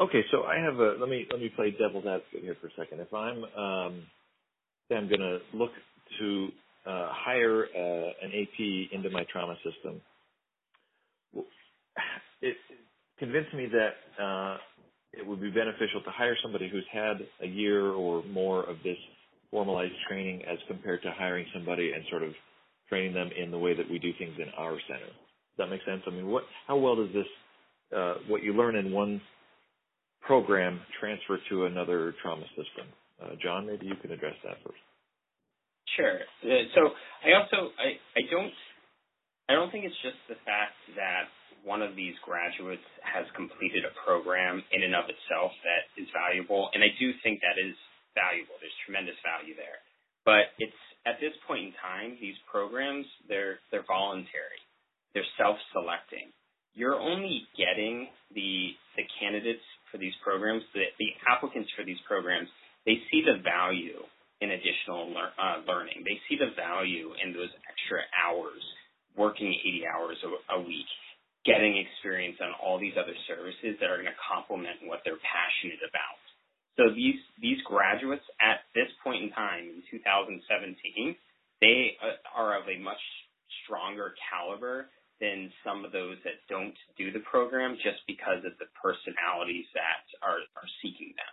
Okay, 0.00 0.22
so 0.30 0.42
I 0.42 0.58
have 0.58 0.78
a 0.78 0.96
let 1.00 1.08
me 1.08 1.26
let 1.30 1.40
me 1.40 1.50
play 1.54 1.70
devil's 1.70 2.04
advocate 2.06 2.42
here 2.42 2.56
for 2.60 2.66
a 2.66 2.70
second. 2.76 3.00
If 3.00 3.14
I'm 3.14 3.44
um, 3.44 4.02
I'm 4.90 5.08
going 5.08 5.20
to 5.20 5.38
look 5.54 5.70
to 6.20 6.48
uh, 6.86 7.08
hire 7.10 7.64
uh, 7.64 8.24
an 8.24 8.32
AP 8.32 8.92
into 8.92 9.10
my 9.10 9.24
trauma 9.32 9.56
system, 9.64 10.00
it 12.42 12.56
convinced 13.18 13.54
me 13.54 13.68
that 13.72 14.22
uh, 14.22 14.56
it 15.16 15.26
would 15.26 15.40
be 15.40 15.50
beneficial 15.50 16.02
to 16.04 16.10
hire 16.10 16.36
somebody 16.42 16.68
who's 16.68 16.86
had 16.92 17.16
a 17.42 17.46
year 17.46 17.90
or 17.90 18.22
more 18.24 18.64
of 18.64 18.76
this 18.84 18.96
formalized 19.50 19.94
training 20.08 20.42
as 20.44 20.58
compared 20.68 21.02
to 21.02 21.12
hiring 21.16 21.46
somebody 21.54 21.92
and 21.92 22.04
sort 22.10 22.22
of 22.22 22.32
training 22.88 23.14
them 23.14 23.30
in 23.36 23.50
the 23.50 23.58
way 23.58 23.74
that 23.74 23.90
we 23.90 23.98
do 23.98 24.12
things 24.18 24.34
in 24.38 24.48
our 24.58 24.78
center. 24.86 25.06
Does 25.06 25.58
that 25.58 25.68
make 25.68 25.80
sense? 25.86 26.02
I 26.06 26.10
mean, 26.10 26.26
what, 26.26 26.44
how 26.66 26.76
well 26.76 26.96
does 26.96 27.12
this, 27.14 27.26
uh, 27.96 28.14
what 28.28 28.42
you 28.42 28.52
learn 28.52 28.76
in 28.76 28.92
one 28.92 29.20
program 30.20 30.80
transfer 31.00 31.38
to 31.50 31.64
another 31.64 32.14
trauma 32.22 32.44
system? 32.48 32.86
Uh, 33.22 33.34
John, 33.42 33.66
maybe 33.66 33.86
you 33.86 33.96
can 33.96 34.12
address 34.12 34.34
that 34.44 34.56
first. 34.62 34.78
Sure. 35.96 36.18
Uh, 36.44 36.66
so 36.74 36.80
I 37.24 37.32
also 37.38 37.72
I, 37.78 37.96
I 38.18 38.22
don't 38.30 38.52
I 39.48 39.54
don't 39.54 39.70
think 39.70 39.84
it's 39.86 40.02
just 40.02 40.18
the 40.28 40.34
fact 40.44 40.76
that 40.98 41.30
one 41.66 41.82
of 41.82 41.98
these 41.98 42.14
graduates 42.22 42.86
has 43.02 43.26
completed 43.34 43.82
a 43.82 43.92
program 44.06 44.62
in 44.70 44.86
and 44.86 44.94
of 44.94 45.10
itself 45.10 45.50
that 45.66 45.90
is 45.98 46.06
valuable, 46.14 46.70
and 46.72 46.80
I 46.80 46.94
do 47.02 47.10
think 47.26 47.42
that 47.42 47.58
is 47.58 47.74
valuable. 48.14 48.54
There's 48.62 48.78
tremendous 48.86 49.18
value 49.26 49.58
there, 49.58 49.82
but 50.22 50.54
it's 50.62 50.78
at 51.06 51.18
this 51.18 51.34
point 51.46 51.70
in 51.70 51.72
time, 51.82 52.18
these 52.22 52.38
programs 52.46 53.06
they're 53.26 53.58
they're 53.74 53.86
voluntary, 53.86 54.62
they're 55.12 55.26
self-selecting. 55.38 56.30
You're 56.78 56.98
only 56.98 57.50
getting 57.58 58.14
the 58.30 58.74
the 58.94 59.06
candidates 59.18 59.66
for 59.90 59.98
these 59.98 60.14
programs, 60.22 60.62
the, 60.74 60.86
the 60.98 61.10
applicants 61.26 61.70
for 61.74 61.82
these 61.82 62.00
programs. 62.06 62.48
They 62.86 63.02
see 63.10 63.26
the 63.26 63.42
value 63.42 64.06
in 64.40 64.50
additional 64.54 65.10
lear- 65.10 65.34
uh, 65.34 65.66
learning. 65.66 66.06
They 66.06 66.18
see 66.28 66.38
the 66.38 66.54
value 66.54 67.14
in 67.22 67.32
those 67.32 67.50
extra 67.66 68.06
hours, 68.14 68.62
working 69.16 69.50
80 69.50 69.82
hours 69.86 70.18
a, 70.22 70.30
a 70.54 70.60
week, 70.60 70.90
getting 71.46 71.78
experience 71.78 72.36
on 72.42 72.50
all 72.58 72.76
these 72.76 72.98
other 72.98 73.14
services 73.30 73.78
that 73.78 73.88
are 73.88 74.02
going 74.02 74.10
to 74.10 74.20
complement 74.20 74.82
what 74.84 75.00
they're 75.06 75.22
passionate 75.22 75.80
about. 75.86 76.18
So 76.76 76.92
these 76.92 77.16
these 77.40 77.56
graduates 77.64 78.26
at 78.42 78.68
this 78.76 78.90
point 79.00 79.24
in 79.24 79.30
time 79.32 79.70
in 79.70 79.80
2017, 79.88 81.16
they 81.62 81.96
uh, 82.02 82.20
are 82.36 82.60
of 82.60 82.68
a 82.68 82.76
much 82.76 83.00
stronger 83.64 84.12
caliber 84.28 84.92
than 85.22 85.48
some 85.64 85.86
of 85.86 85.92
those 85.96 86.20
that 86.28 86.44
don't 86.52 86.76
do 87.00 87.08
the 87.08 87.24
program 87.24 87.80
just 87.80 88.04
because 88.04 88.44
of 88.44 88.52
the 88.60 88.68
personalities 88.76 89.64
that 89.72 90.04
are, 90.20 90.44
are 90.60 90.70
seeking 90.84 91.16
them. 91.16 91.32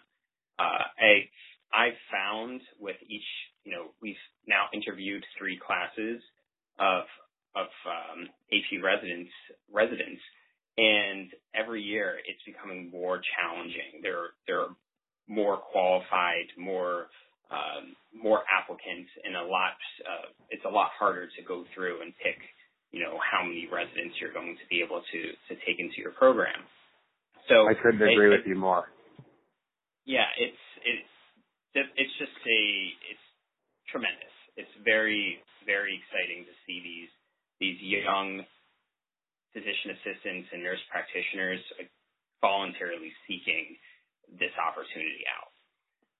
Uh, 0.55 0.87
I 0.95 1.27
I've 1.73 1.99
found 2.07 2.61
with 2.79 2.95
each, 3.09 3.27
you 3.65 3.73
know, 3.73 3.91
we've 3.99 4.21
now 4.47 4.69
interviewed 4.71 5.25
three 5.35 5.59
classes 5.59 6.21
of 6.79 7.03
of 7.55 7.67
um, 7.85 8.29
residents 8.81 9.31
residents, 9.71 10.21
and 10.77 11.29
every 11.53 11.81
year 11.81 12.17
it's 12.25 12.41
becoming 12.45 12.89
more 12.89 13.21
challenging. 13.37 14.01
There 14.01 14.33
there 14.47 14.61
are 14.61 14.73
more 15.27 15.57
qualified, 15.57 16.49
more 16.57 17.07
um, 17.51 17.93
more 18.13 18.41
applicants, 18.49 19.09
and 19.23 19.35
a 19.35 19.45
lot. 19.45 19.77
Uh, 20.01 20.33
it's 20.49 20.65
a 20.65 20.69
lot 20.69 20.89
harder 20.97 21.27
to 21.27 21.41
go 21.45 21.63
through 21.73 22.01
and 22.01 22.13
pick, 22.17 22.37
you 22.91 23.03
know, 23.03 23.19
how 23.21 23.45
many 23.45 23.69
residents 23.69 24.17
you're 24.17 24.33
going 24.33 24.57
to 24.57 24.67
be 24.69 24.81
able 24.81 25.01
to 25.01 25.19
to 25.49 25.53
take 25.65 25.77
into 25.77 26.01
your 26.01 26.11
program. 26.17 26.65
So 27.49 27.69
I 27.69 27.75
couldn't 27.77 28.01
agree 28.01 28.33
it, 28.33 28.37
with 28.41 28.47
you 28.47 28.55
more. 28.55 28.89
Yeah, 30.05 30.27
it's 30.37 30.63
it's 30.81 31.13
it's 31.75 32.15
just 32.17 32.33
a 32.33 32.61
it's 33.13 33.27
tremendous. 33.93 34.33
It's 34.57 34.73
very 34.83 35.37
very 35.65 35.95
exciting 36.01 36.45
to 36.45 36.53
see 36.65 36.81
these 36.81 37.11
these 37.59 37.77
young 37.81 38.43
physician 39.53 39.93
assistants 39.93 40.49
and 40.51 40.63
nurse 40.63 40.81
practitioners 40.89 41.61
voluntarily 42.41 43.13
seeking 43.27 43.77
this 44.39 44.51
opportunity 44.57 45.23
out. 45.29 45.53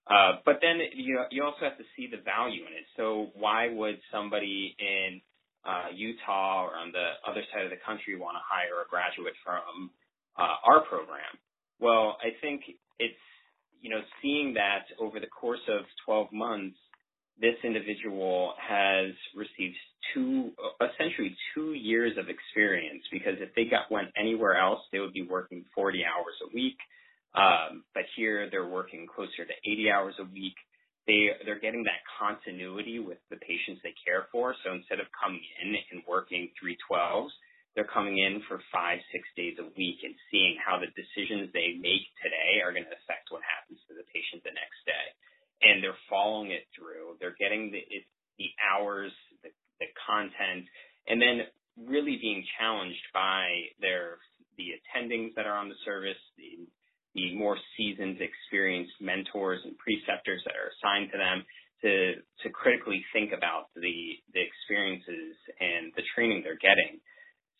Uh, 0.06 0.32
but 0.44 0.60
then 0.60 0.80
you 0.94 1.20
you 1.30 1.42
also 1.42 1.64
have 1.64 1.78
to 1.78 1.84
see 1.96 2.06
the 2.06 2.20
value 2.20 2.62
in 2.68 2.72
it. 2.72 2.84
So 2.96 3.32
why 3.34 3.72
would 3.72 3.98
somebody 4.12 4.76
in 4.78 5.20
uh, 5.64 5.88
Utah 5.94 6.68
or 6.68 6.76
on 6.76 6.92
the 6.92 7.16
other 7.26 7.40
side 7.52 7.64
of 7.64 7.70
the 7.70 7.80
country 7.84 8.16
want 8.16 8.36
to 8.36 8.44
hire 8.44 8.84
a 8.84 8.88
graduate 8.88 9.32
from 9.42 9.90
uh, 10.36 10.60
our 10.64 10.84
program? 10.84 11.40
Well, 11.80 12.18
I 12.20 12.36
think 12.40 12.62
it's 12.98 13.24
you 13.80 13.88
know 13.88 14.00
seeing 14.20 14.54
that 14.54 14.84
over 15.00 15.20
the 15.20 15.32
course 15.32 15.64
of 15.68 15.84
12 16.04 16.32
months, 16.32 16.76
this 17.40 17.56
individual 17.64 18.54
has 18.60 19.12
received 19.34 19.76
two 20.14 20.52
essentially 20.80 21.36
two 21.54 21.72
years 21.72 22.12
of 22.18 22.26
experience 22.28 23.02
because 23.10 23.34
if 23.40 23.54
they 23.54 23.64
got 23.64 23.90
went 23.90 24.08
anywhere 24.16 24.56
else, 24.56 24.80
they 24.92 25.00
would 25.00 25.12
be 25.12 25.26
working 25.26 25.64
40 25.74 26.04
hours 26.04 26.34
a 26.48 26.54
week 26.54 26.76
um, 27.34 27.82
but 27.94 28.06
here 28.14 28.48
they're 28.48 28.66
working 28.66 29.06
closer 29.10 29.42
to 29.42 29.54
80 29.66 29.90
hours 29.90 30.14
a 30.22 30.26
week. 30.30 30.54
They 31.06 31.34
they're 31.44 31.60
getting 31.60 31.84
that 31.84 32.00
continuity 32.16 32.96
with 32.96 33.18
the 33.28 33.36
patients 33.36 33.82
they 33.84 33.92
care 34.06 34.30
for. 34.32 34.54
So 34.64 34.72
instead 34.72 35.02
of 35.02 35.10
coming 35.12 35.42
in 35.60 35.76
and 35.92 36.00
working 36.08 36.48
three 36.56 36.78
twelves, 36.88 37.34
they're 37.74 37.90
coming 37.90 38.22
in 38.22 38.40
for 38.48 38.62
five 38.72 39.04
six 39.12 39.28
days 39.36 39.58
a 39.60 39.68
week 39.76 40.00
and 40.00 40.14
seeing 40.30 40.56
how 40.56 40.80
the 40.80 40.88
decisions 40.96 41.52
they 41.52 41.76
make 41.76 42.08
today 42.24 42.64
are 42.64 42.72
going 42.72 42.88
to 42.88 42.96
affect 43.04 43.28
what 43.28 43.44
happens 43.44 43.82
to 43.84 43.98
the 43.98 44.06
patient 44.16 44.40
the 44.48 44.56
next 44.56 44.80
day. 44.88 45.06
And 45.62 45.82
they're 45.82 45.98
following 46.10 46.50
it 46.50 46.66
through. 46.76 47.16
They're 47.20 47.36
getting 47.38 47.70
the 47.70 47.78
it, 47.78 48.04
the 48.38 48.50
hours, 48.60 49.12
the, 49.42 49.50
the 49.80 49.86
content, 50.06 50.66
and 51.06 51.20
then 51.20 51.46
really 51.78 52.18
being 52.20 52.44
challenged 52.58 53.06
by 53.12 53.48
their 53.80 54.18
the 54.56 54.78
attendings 54.78 55.34
that 55.34 55.46
are 55.46 55.58
on 55.58 55.68
the 55.68 55.80
service, 55.84 56.20
the 56.36 56.66
the 57.14 57.34
more 57.36 57.56
seasoned, 57.76 58.18
experienced 58.18 58.94
mentors 59.00 59.60
and 59.64 59.78
preceptors 59.78 60.42
that 60.44 60.58
are 60.58 60.74
assigned 60.74 61.10
to 61.12 61.18
them 61.18 61.44
to 61.82 62.14
to 62.42 62.50
critically 62.50 63.04
think 63.12 63.32
about 63.32 63.70
the 63.74 64.18
the 64.32 64.42
experiences 64.42 65.36
and 65.60 65.92
the 65.96 66.02
training 66.14 66.42
they're 66.42 66.60
getting. 66.60 67.00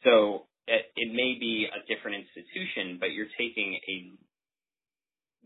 So 0.02 0.46
it, 0.66 0.86
it 0.96 1.12
may 1.12 1.36
be 1.38 1.68
a 1.68 1.80
different 1.86 2.24
institution, 2.24 2.98
but 2.98 3.12
you're 3.12 3.32
taking 3.38 3.78
a 3.88 4.12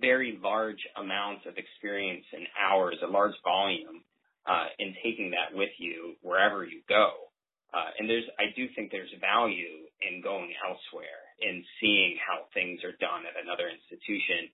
very 0.00 0.38
large 0.42 0.80
amounts 0.96 1.42
of 1.46 1.58
experience 1.58 2.24
and 2.32 2.46
hours, 2.54 2.96
a 3.02 3.10
large 3.10 3.34
volume, 3.44 4.02
uh, 4.46 4.66
and 4.78 4.94
taking 5.04 5.30
that 5.30 5.56
with 5.56 5.70
you 5.78 6.14
wherever 6.22 6.64
you 6.64 6.80
go. 6.88 7.10
Uh, 7.74 7.90
and 7.98 8.08
there's, 8.08 8.24
I 8.38 8.48
do 8.56 8.66
think 8.74 8.90
there's 8.90 9.12
value 9.20 9.84
in 10.00 10.22
going 10.22 10.52
elsewhere 10.64 11.20
and 11.42 11.62
seeing 11.80 12.16
how 12.16 12.48
things 12.54 12.80
are 12.82 12.96
done 12.96 13.28
at 13.28 13.36
another 13.36 13.68
institution. 13.68 14.48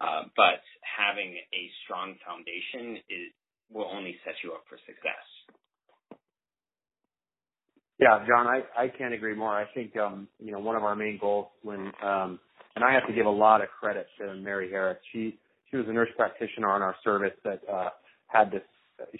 Uh, 0.00 0.28
but 0.36 0.60
having 0.82 1.38
a 1.54 1.62
strong 1.84 2.16
foundation 2.26 3.00
is, 3.08 3.32
will 3.70 3.88
only 3.88 4.16
set 4.24 4.34
you 4.42 4.52
up 4.52 4.64
for 4.68 4.76
success. 4.84 5.26
Yeah, 7.98 8.26
John, 8.28 8.46
I, 8.46 8.60
I 8.76 8.88
can't 8.88 9.14
agree 9.14 9.34
more. 9.34 9.56
I 9.56 9.64
think, 9.72 9.96
um, 9.96 10.28
you 10.38 10.52
know, 10.52 10.58
one 10.58 10.76
of 10.76 10.82
our 10.82 10.94
main 10.94 11.18
goals 11.18 11.46
when, 11.62 11.92
um, 12.02 12.38
and 12.76 12.84
I 12.84 12.92
have 12.92 13.06
to 13.08 13.12
give 13.12 13.26
a 13.26 13.30
lot 13.30 13.60
of 13.62 13.68
credit 13.80 14.06
to 14.18 14.34
Mary 14.34 14.70
Harris. 14.70 14.98
She, 15.12 15.38
she 15.70 15.76
was 15.76 15.86
a 15.88 15.92
nurse 15.92 16.10
practitioner 16.16 16.70
on 16.70 16.82
our 16.82 16.94
service 17.02 17.34
that, 17.44 17.60
uh, 17.72 17.88
had 18.28 18.52
this, 18.52 18.62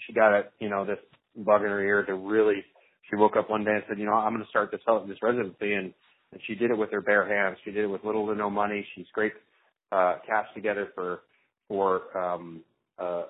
she 0.05 0.13
got 0.13 0.33
a, 0.33 0.43
you 0.59 0.69
know, 0.69 0.85
this 0.85 0.99
bug 1.35 1.61
in 1.61 1.67
her 1.67 1.83
ear 1.83 2.03
to 2.05 2.13
really 2.15 2.63
she 3.09 3.15
woke 3.15 3.35
up 3.37 3.49
one 3.49 3.63
day 3.63 3.71
and 3.71 3.83
said, 3.87 3.99
you 3.99 4.05
know, 4.05 4.13
I'm 4.13 4.33
going 4.33 4.43
to 4.43 4.49
start 4.49 4.71
this 4.71 4.81
this 5.07 5.17
residency, 5.21 5.73
and 5.73 5.93
and 6.31 6.41
she 6.45 6.55
did 6.55 6.71
it 6.71 6.77
with 6.77 6.91
her 6.91 7.01
bare 7.01 7.27
hands. 7.27 7.57
She 7.63 7.71
did 7.71 7.85
it 7.85 7.87
with 7.87 8.03
little 8.03 8.27
to 8.27 8.35
no 8.35 8.49
money. 8.49 8.85
She 8.95 9.05
scraped 9.09 9.37
uh, 9.91 10.15
cash 10.25 10.47
together 10.53 10.89
for 10.93 11.21
for 11.67 12.17
um, 12.17 12.61
uh, 12.99 13.23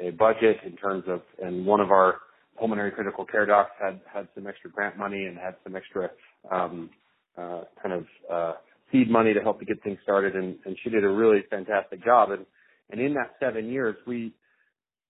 a 0.00 0.10
budget 0.10 0.58
in 0.64 0.76
terms 0.76 1.04
of, 1.08 1.22
and 1.42 1.64
one 1.66 1.80
of 1.80 1.90
our 1.90 2.18
pulmonary 2.58 2.92
critical 2.92 3.24
care 3.24 3.46
docs 3.46 3.70
had 3.80 4.00
had 4.12 4.28
some 4.34 4.46
extra 4.46 4.70
grant 4.70 4.96
money 4.96 5.24
and 5.24 5.36
had 5.36 5.56
some 5.64 5.74
extra 5.74 6.10
um, 6.50 6.90
uh, 7.36 7.62
kind 7.82 7.94
of 7.94 8.06
uh, 8.32 8.52
seed 8.94 9.10
money 9.10 9.34
to 9.34 9.40
help 9.40 9.58
to 9.58 9.64
get 9.64 9.82
things 9.82 9.98
started, 10.04 10.36
and, 10.36 10.56
and 10.64 10.76
she 10.82 10.90
did 10.90 11.04
a 11.04 11.08
really 11.08 11.40
fantastic 11.50 12.04
job. 12.04 12.30
And 12.30 12.46
and 12.90 13.00
in 13.00 13.14
that 13.14 13.34
seven 13.40 13.68
years, 13.68 13.96
we, 14.06 14.32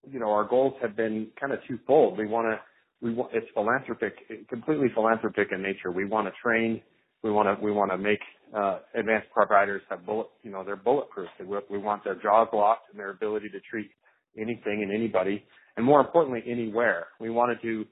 you 0.09 0.21
know, 0.21 0.31
our 0.31 0.45
goals 0.49 0.75
have 0.81 0.97
been 0.97 1.29
kind 1.39 1.53
of 1.53 1.59
twofold. 1.69 2.17
We 2.17 2.27
want 2.27 2.47
to 2.47 2.61
we 3.05 3.13
want 3.13 3.33
it's 3.35 3.47
philanthropic, 3.53 4.15
completely 4.49 4.89
philanthropic 4.95 5.49
in 5.53 5.63
nature. 5.63 5.91
We 5.91 6.07
want 6.07 6.27
to 6.27 6.33
train, 6.43 6.81
we 7.23 7.31
want 7.31 7.47
to 7.47 7.63
we 7.63 7.73
want 7.73 7.91
to 7.91 7.99
make 7.99 8.21
uh, 8.57 8.79
advanced 8.95 9.29
providers 9.33 9.83
have 9.91 10.07
bullet, 10.07 10.29
you 10.43 10.51
know, 10.51 10.65
they're 10.65 10.77
bulletproof. 10.77 11.29
We, 11.41 11.59
we 11.69 11.79
want 11.79 12.05
their 12.05 12.15
jaws 12.15 12.49
locked 12.53 12.91
and 12.91 12.99
their 12.99 13.11
ability 13.11 13.49
to 13.51 13.61
treat 13.69 13.91
anything 14.39 14.83
and 14.83 14.93
anybody, 14.93 15.45
and 15.77 15.85
more 15.85 16.01
importantly, 16.01 16.43
anywhere. 16.51 17.09
We 17.21 17.31
wanted 17.31 17.61
to 17.63 17.85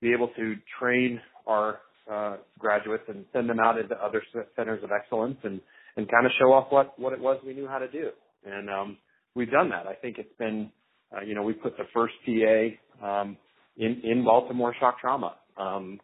be 0.00 0.12
able 0.12 0.28
to 0.36 0.54
train 0.78 1.20
our 1.46 1.78
uh, 2.10 2.36
graduates 2.58 3.04
and 3.08 3.24
send 3.32 3.48
them 3.48 3.60
out 3.60 3.78
into 3.78 3.94
other 3.96 4.22
centers 4.56 4.82
of 4.82 4.90
excellence 4.92 5.36
and 5.44 5.60
and 5.96 6.10
kind 6.10 6.24
of 6.24 6.32
show 6.38 6.52
off 6.52 6.66
what 6.70 6.98
what 6.98 7.12
it 7.12 7.20
was 7.20 7.38
we 7.44 7.54
knew 7.54 7.68
how 7.68 7.78
to 7.78 7.88
do. 7.88 8.10
And 8.44 8.68
um, 8.70 8.98
we've 9.34 9.50
done 9.50 9.70
that. 9.70 9.86
I 9.86 9.94
think 9.94 10.18
it's 10.18 10.36
been, 10.38 10.70
uh, 11.16 11.20
you 11.22 11.34
know, 11.34 11.42
we 11.42 11.52
put 11.52 11.76
the 11.76 11.84
first 11.94 12.14
PA 12.24 13.20
um, 13.20 13.36
in 13.76 14.00
in 14.04 14.24
Baltimore 14.24 14.74
shock 14.80 15.00
trauma. 15.00 15.36
Um, 15.56 16.00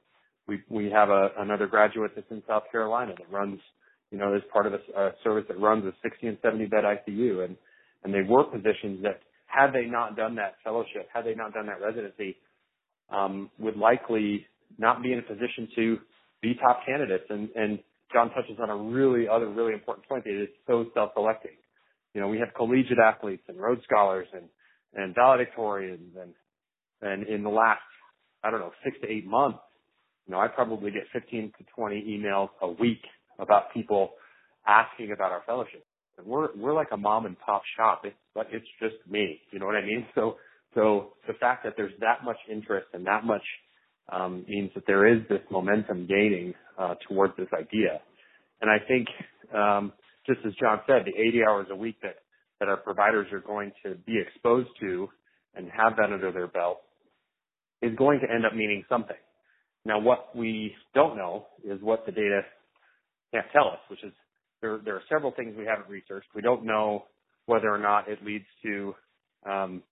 we 0.46 0.62
we 0.68 0.90
have 0.90 1.08
a, 1.10 1.30
another 1.38 1.66
graduate 1.66 2.12
that's 2.14 2.30
in 2.30 2.42
South 2.46 2.64
Carolina 2.70 3.14
that 3.18 3.30
runs, 3.30 3.60
you 4.10 4.18
know, 4.18 4.34
as 4.34 4.42
part 4.52 4.66
of 4.66 4.74
a, 4.74 5.00
a 5.00 5.12
service 5.24 5.44
that 5.48 5.58
runs 5.60 5.84
a 5.84 5.92
60 6.02 6.26
and 6.26 6.38
70 6.42 6.66
bed 6.66 6.84
ICU, 6.84 7.44
and 7.44 7.56
and 8.04 8.14
they 8.14 8.22
were 8.28 8.44
positions 8.44 9.02
that 9.02 9.20
had 9.46 9.72
they 9.72 9.86
not 9.86 10.16
done 10.16 10.34
that 10.36 10.56
fellowship, 10.62 11.08
had 11.12 11.24
they 11.24 11.34
not 11.34 11.52
done 11.54 11.66
that 11.66 11.80
residency, 11.80 12.36
um, 13.10 13.50
would 13.58 13.76
likely 13.76 14.46
not 14.78 15.02
be 15.02 15.12
in 15.12 15.18
a 15.18 15.22
position 15.22 15.68
to 15.76 15.98
be 16.42 16.54
top 16.54 16.80
candidates. 16.86 17.24
And 17.30 17.48
and 17.54 17.78
John 18.12 18.30
touches 18.30 18.58
on 18.60 18.70
a 18.70 18.76
really 18.76 19.28
other 19.28 19.48
really 19.48 19.72
important 19.72 20.08
point 20.08 20.24
that 20.24 20.30
it 20.30 20.42
is 20.42 20.48
so 20.66 20.86
self-selecting. 20.94 21.52
You 22.14 22.20
know, 22.20 22.28
we 22.28 22.38
have 22.38 22.48
collegiate 22.56 22.98
athletes 22.98 23.42
and 23.48 23.58
Rhodes 23.58 23.82
Scholars 23.84 24.26
and 24.32 24.44
and 24.94 25.14
valedictorians 25.14 26.16
and 26.20 26.32
and 27.00 27.26
in 27.28 27.42
the 27.42 27.50
last, 27.50 27.80
I 28.42 28.50
don't 28.50 28.60
know, 28.60 28.72
six 28.84 28.96
to 29.02 29.08
eight 29.08 29.26
months, 29.26 29.58
you 30.26 30.34
know, 30.34 30.40
I 30.40 30.48
probably 30.48 30.90
get 30.90 31.04
15 31.12 31.52
to 31.58 31.64
20 31.74 32.02
emails 32.02 32.48
a 32.60 32.68
week 32.68 33.02
about 33.38 33.72
people 33.72 34.10
asking 34.66 35.12
about 35.12 35.32
our 35.32 35.42
fellowship. 35.46 35.84
And 36.18 36.26
we're, 36.26 36.48
we're 36.56 36.74
like 36.74 36.88
a 36.92 36.96
mom 36.96 37.26
and 37.26 37.38
pop 37.38 37.62
shop. 37.76 38.02
It's, 38.04 38.16
but 38.34 38.48
it's 38.50 38.66
just 38.80 38.96
me. 39.08 39.40
You 39.52 39.58
know 39.58 39.66
what 39.66 39.76
I 39.76 39.82
mean? 39.82 40.06
So, 40.14 40.36
so 40.74 41.14
the 41.26 41.32
fact 41.34 41.64
that 41.64 41.74
there's 41.76 41.94
that 42.00 42.24
much 42.24 42.36
interest 42.50 42.88
and 42.92 43.06
that 43.06 43.24
much, 43.24 43.42
um, 44.10 44.44
means 44.48 44.70
that 44.74 44.84
there 44.86 45.06
is 45.06 45.20
this 45.28 45.40
momentum 45.50 46.06
gaining, 46.06 46.54
uh, 46.78 46.94
towards 47.08 47.36
this 47.36 47.48
idea. 47.52 48.00
And 48.60 48.70
I 48.70 48.78
think, 48.86 49.08
um, 49.54 49.92
just 50.26 50.40
as 50.46 50.52
John 50.60 50.80
said, 50.86 51.02
the 51.04 51.20
80 51.20 51.44
hours 51.44 51.66
a 51.70 51.76
week 51.76 51.96
that, 52.02 52.16
that 52.60 52.68
our 52.68 52.76
providers 52.76 53.26
are 53.32 53.40
going 53.40 53.72
to 53.84 53.94
be 54.06 54.18
exposed 54.18 54.68
to 54.80 55.08
and 55.54 55.70
have 55.70 55.96
that 55.96 56.12
under 56.12 56.32
their 56.32 56.46
belt 56.46 56.80
is 57.82 57.94
going 57.96 58.20
to 58.20 58.30
end 58.32 58.44
up 58.44 58.54
meaning 58.54 58.84
something. 58.88 59.16
Now, 59.84 60.00
what 60.00 60.34
we 60.36 60.74
don't 60.94 61.16
know 61.16 61.46
is 61.64 61.80
what 61.80 62.04
the 62.04 62.12
data 62.12 62.42
can't 63.32 63.46
tell 63.52 63.68
us, 63.68 63.78
which 63.88 64.02
is 64.04 64.12
there, 64.60 64.78
there 64.84 64.96
are 64.96 65.02
several 65.08 65.32
things 65.32 65.54
we 65.56 65.64
haven't 65.64 65.88
researched. 65.88 66.28
We 66.34 66.42
don't 66.42 66.64
know 66.64 67.04
whether 67.46 67.72
or 67.72 67.78
not 67.78 68.08
it 68.08 68.18
leads 68.24 68.44
to, 68.64 68.94
um, 69.48 69.82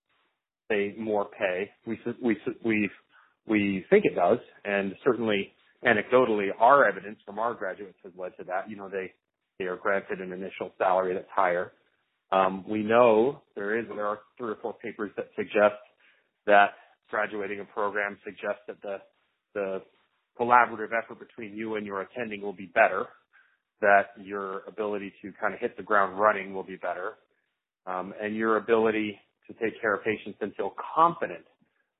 say, 0.69 0.95
more 0.99 1.27
pay. 1.27 1.71
We, 1.87 1.99
we, 2.23 2.37
we, 2.65 2.91
we 3.47 3.85
think 3.91 4.05
it 4.05 4.15
does, 4.15 4.39
and 4.65 4.95
certainly 5.05 5.53
anecdotally, 5.87 6.49
our 6.59 6.89
evidence 6.89 7.19
from 7.25 7.39
our 7.39 7.55
graduates 7.55 7.99
has 8.03 8.13
led 8.19 8.33
to 8.39 8.45
that. 8.45 8.69
You 8.69 8.77
know, 8.77 8.89
they, 8.89 9.13
they 9.59 9.67
are 9.67 9.77
granted 9.77 10.21
an 10.21 10.33
initial 10.33 10.73
salary 10.79 11.15
that's 11.15 11.29
higher. 11.35 11.73
Um, 12.33 12.65
we 12.69 12.83
know 12.83 13.43
there 13.55 13.79
is, 13.79 13.87
there 13.95 14.07
are 14.07 14.21
three 14.37 14.51
or 14.51 14.57
four 14.61 14.75
papers 14.75 15.13
that 15.17 15.29
suggest 15.37 15.77
that 16.47 16.71
graduating 17.09 17.61
a 17.61 17.65
program 17.65 18.19
suggests 18.25 18.63
that 18.67 18.83
the, 18.83 18.97
the 19.55 19.83
collaborative 20.39 20.91
effort 20.97 21.21
between 21.21 21.57
you 21.57 21.77
and 21.77 21.87
your 21.87 22.01
attending 22.01 22.43
will 22.43 22.53
be 22.53 22.67
better, 22.75 23.07
that 23.81 24.09
your 24.21 24.63
ability 24.67 25.13
to 25.23 25.33
kind 25.41 25.55
of 25.55 25.61
hit 25.61 25.77
the 25.77 25.83
ground 25.83 26.19
running 26.19 26.53
will 26.53 26.65
be 26.65 26.77
better, 26.77 27.13
um, 27.87 28.13
and 28.21 28.35
your 28.35 28.57
ability 28.57 29.19
to 29.47 29.55
take 29.55 29.81
care 29.81 29.95
of 29.95 30.03
patients 30.03 30.37
and 30.41 30.53
feel 30.57 30.75
confident 30.97 31.45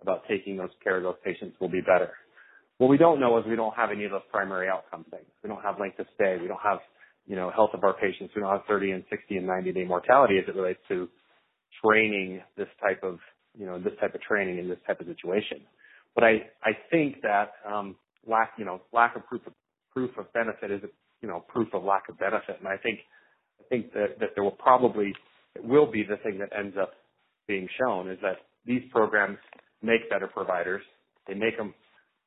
about 0.03 0.23
taking 0.29 0.57
those 0.57 0.71
care 0.83 0.97
of 0.97 1.03
those 1.03 1.17
patients 1.25 1.57
will 1.61 1.69
be 1.69 1.81
better. 1.81 2.13
What 2.79 2.91
we 2.91 2.99
don't 2.99 3.21
know 3.21 3.39
is 3.39 3.45
we 3.49 3.57
don't 3.57 3.75
have 3.75 3.91
any 3.91 4.05
of 4.05 4.11
those 4.11 4.27
primary 4.31 4.69
outcome 4.69 5.05
things. 5.11 5.27
We 5.43 5.49
don't 5.49 5.63
have 5.63 5.81
length 5.81 5.99
of 5.99 6.07
stay. 6.15 6.37
We 6.41 6.49
don't 6.49 6.61
have, 6.63 6.79
you 7.27 7.37
know, 7.37 7.51
health 7.51 7.71
of 7.73 7.83
our 7.85 7.95
patients. 7.95 8.33
We 8.35 8.43
don't 8.43 8.51
have 8.51 8.67
30 8.69 8.91
and 8.91 9.05
60 9.09 9.37
and 9.37 9.47
90 9.47 9.73
day 9.73 9.85
mortality 9.85 10.39
as 10.39 10.45
it 10.47 10.55
relates 10.55 10.81
to 10.89 11.09
training 11.83 12.43
this 12.57 12.69
type 12.83 13.03
of, 13.03 13.19
you 13.59 13.65
know, 13.65 13.79
this 13.79 13.95
type 14.01 14.15
of 14.15 14.21
training 14.21 14.59
in 14.59 14.69
this 14.69 14.79
type 14.87 15.01
of 15.01 15.07
situation. 15.07 15.61
But 16.15 16.25
I, 16.25 16.31
I 16.63 16.73
think 16.91 17.23
that, 17.23 17.53
um, 17.67 17.97
lack, 18.27 18.53
you 18.59 18.65
know, 18.65 18.83
lack 18.93 19.17
of 19.17 19.27
proof 19.27 19.47
of, 19.47 19.55
proof 19.93 20.11
of 20.19 20.31
benefit 20.35 20.71
is, 20.71 20.83
you 21.23 21.29
know, 21.29 21.41
proof 21.49 21.69
of 21.73 21.83
lack 21.83 22.09
of 22.11 22.19
benefit. 22.19 22.57
And 22.59 22.69
I 22.69 22.77
think, 22.77 23.01
I 23.61 23.65
think 23.71 23.93
that, 23.95 24.19
that 24.21 24.31
there 24.35 24.45
will 24.45 24.51
probably, 24.51 25.15
it 25.55 25.65
will 25.65 25.91
be 25.91 26.03
the 26.03 26.17
thing 26.19 26.39
that 26.39 26.51
ends 26.57 26.77
up 26.81 26.93
being 27.49 27.69
shown 27.79 28.11
is 28.11 28.19
that 28.21 28.37
these 28.67 28.83
programs 28.91 29.39
make 29.87 30.11
better 30.11 30.27
providers. 30.27 30.83
They 31.27 31.35
make 31.35 31.57
them 31.57 31.75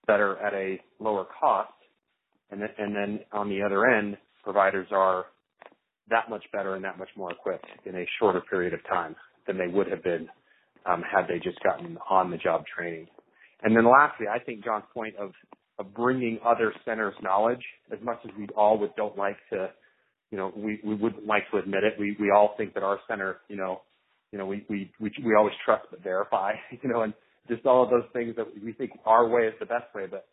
better 0.08 0.38
at 0.38 0.54
a 0.54 0.80
lower 1.00 1.26
cost. 1.40 1.72
And 2.52 2.62
then, 2.62 2.70
and 2.78 2.96
then 2.96 3.20
on 3.32 3.50
the 3.50 3.62
other 3.62 3.86
end, 3.86 4.18
providers 4.44 4.88
are 4.92 5.26
that 6.10 6.30
much 6.30 6.44
better 6.52 6.76
and 6.76 6.84
that 6.84 6.98
much 6.98 7.10
more 7.16 7.32
equipped 7.32 7.68
in 7.86 7.96
a 7.96 8.06
shorter 8.20 8.42
period 8.42 8.74
of 8.74 8.80
time 8.88 9.16
than 9.46 9.58
they 9.58 9.68
would 9.68 9.88
have 9.88 10.04
been 10.04 10.28
um, 10.86 11.04
had 11.04 11.28
they 11.28 11.40
just 11.40 11.62
gotten 11.64 11.98
on 12.10 12.32
the 12.32 12.38
job 12.38 12.64
training. 12.76 13.08
And 13.62 13.76
then 13.76 13.86
lastly, 13.86 14.28
I 14.28 14.40
think 14.40 14.64
John's 14.64 14.86
point 14.94 15.16
of, 15.18 15.32
of 15.78 15.94
bringing 15.94 16.40
other 16.46 16.74
centers 16.86 17.14
knowledge, 17.22 17.64
as 17.92 18.00
much 18.02 18.20
as 18.26 18.32
we 18.38 18.48
all 18.56 18.80
would 18.80 18.96
don't 18.96 19.18
like 19.18 19.38
to, 19.52 19.70
you 20.32 20.38
know, 20.38 20.52
we, 20.56 20.80
we 20.84 20.96
wouldn't 20.96 21.26
like 21.26 21.44
to 21.52 21.58
admit 21.58 21.84
it. 21.84 21.94
We, 22.00 22.16
we 22.20 22.32
all 22.32 22.56
think 22.58 22.74
that 22.74 22.84
our 22.84 23.00
center, 23.08 23.38
you 23.50 23.58
know, 23.58 23.82
you 24.32 24.38
know, 24.38 24.46
we, 24.46 24.66
we, 24.70 24.92
we, 25.00 25.12
we 25.24 25.36
always 25.36 25.56
trust 25.66 25.86
but 25.90 26.04
verify, 26.04 26.54
you 26.82 26.90
know, 26.90 27.02
and 27.02 27.14
just 27.48 27.66
all 27.66 27.84
of 27.84 27.90
those 27.90 28.10
things 28.14 28.36
that 28.36 28.46
we 28.64 28.74
think 28.74 28.92
our 29.06 29.28
way 29.28 29.44
is 29.44 29.54
the 29.60 29.66
best 29.66 29.94
way. 29.96 30.06
But, 30.10 30.28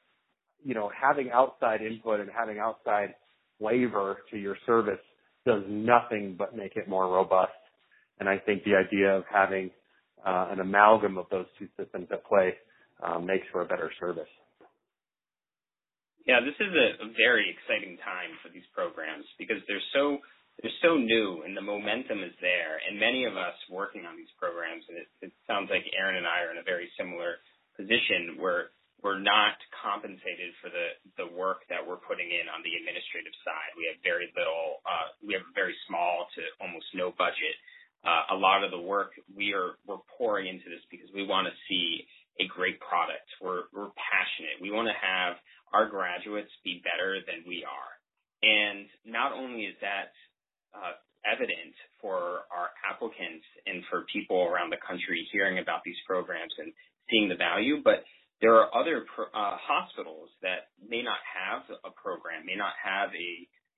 you 0.64 0.74
know, 0.74 0.90
having 0.98 1.30
outside 1.30 1.82
input 1.82 2.20
and 2.20 2.30
having 2.36 2.58
outside 2.58 3.14
flavor 3.58 4.18
to 4.30 4.36
your 4.36 4.56
service 4.66 5.00
does 5.44 5.62
nothing 5.68 6.34
but 6.38 6.56
make 6.56 6.76
it 6.76 6.88
more 6.88 7.08
robust. 7.08 7.52
And 8.18 8.28
I 8.28 8.38
think 8.38 8.64
the 8.64 8.74
idea 8.74 9.16
of 9.16 9.24
having 9.32 9.70
uh, 10.26 10.48
an 10.50 10.60
amalgam 10.60 11.18
of 11.18 11.26
those 11.30 11.46
two 11.58 11.68
systems 11.78 12.08
at 12.10 12.24
play 12.26 12.54
um, 13.02 13.26
makes 13.26 13.46
for 13.52 13.62
a 13.62 13.66
better 13.66 13.90
service. 14.00 14.28
Yeah, 16.26 16.40
this 16.42 16.58
is 16.58 16.72
a 16.74 17.06
very 17.14 17.46
exciting 17.54 17.98
time 18.02 18.34
for 18.42 18.50
these 18.50 18.66
programs 18.74 19.24
because 19.38 19.62
they're 19.68 19.84
so 19.94 20.18
they're 20.62 20.80
so 20.80 20.96
new 20.96 21.44
and 21.44 21.56
the 21.56 21.64
momentum 21.64 22.24
is 22.24 22.32
there. 22.40 22.80
And 22.80 22.96
many 22.98 23.24
of 23.28 23.36
us 23.36 23.56
working 23.68 24.08
on 24.08 24.16
these 24.16 24.32
programs, 24.40 24.84
and 24.88 24.96
it, 24.96 25.08
it 25.20 25.32
sounds 25.44 25.68
like 25.68 25.84
Aaron 25.92 26.16
and 26.16 26.26
I 26.26 26.48
are 26.48 26.52
in 26.52 26.62
a 26.62 26.66
very 26.66 26.88
similar 26.96 27.40
position 27.76 28.40
where 28.40 28.72
we're 29.04 29.20
not 29.20 29.60
compensated 29.76 30.56
for 30.64 30.72
the 30.72 30.96
the 31.20 31.28
work 31.36 31.68
that 31.68 31.84
we're 31.84 32.00
putting 32.00 32.32
in 32.32 32.48
on 32.48 32.64
the 32.64 32.72
administrative 32.80 33.36
side. 33.44 33.76
We 33.76 33.86
have 33.92 34.00
very 34.00 34.32
little. 34.32 34.80
Uh, 34.88 35.12
we 35.20 35.36
have 35.36 35.44
very 35.52 35.76
small 35.84 36.26
to 36.34 36.40
almost 36.64 36.88
no 36.96 37.12
budget. 37.12 37.56
Uh, 38.00 38.32
a 38.32 38.38
lot 38.38 38.64
of 38.64 38.72
the 38.72 38.80
work 38.80 39.12
we 39.28 39.52
are 39.52 39.76
we're 39.84 40.00
pouring 40.16 40.48
into 40.48 40.72
this 40.72 40.80
because 40.88 41.12
we 41.12 41.28
want 41.28 41.44
to 41.44 41.54
see 41.68 42.08
a 42.40 42.48
great 42.48 42.80
product. 42.80 43.28
We're 43.38 43.68
we're 43.76 43.92
passionate. 44.00 44.64
We 44.64 44.72
want 44.72 44.88
to 44.88 44.96
have 44.96 45.36
our 45.76 45.86
graduates 45.86 46.52
be 46.64 46.80
better 46.80 47.20
than 47.20 47.44
we 47.44 47.68
are. 47.68 47.92
And 48.42 48.86
not 49.04 49.32
only 49.32 49.68
is 49.68 49.76
that 49.80 50.12
uh, 50.76 50.94
evident 51.26 51.74
for 52.00 52.46
our 52.52 52.70
applicants 52.86 53.44
and 53.66 53.82
for 53.90 54.06
people 54.12 54.44
around 54.46 54.70
the 54.70 54.80
country 54.86 55.26
hearing 55.32 55.58
about 55.58 55.82
these 55.84 55.98
programs 56.06 56.52
and 56.58 56.72
seeing 57.10 57.28
the 57.28 57.36
value, 57.36 57.82
but 57.82 58.04
there 58.40 58.54
are 58.54 58.68
other 58.76 59.04
pro- 59.14 59.32
uh, 59.32 59.56
hospitals 59.56 60.28
that 60.42 60.70
may 60.78 61.02
not 61.02 61.18
have 61.24 61.64
a 61.84 61.92
program, 61.96 62.44
may 62.44 62.56
not 62.56 62.76
have 62.76 63.10
a, 63.16 63.30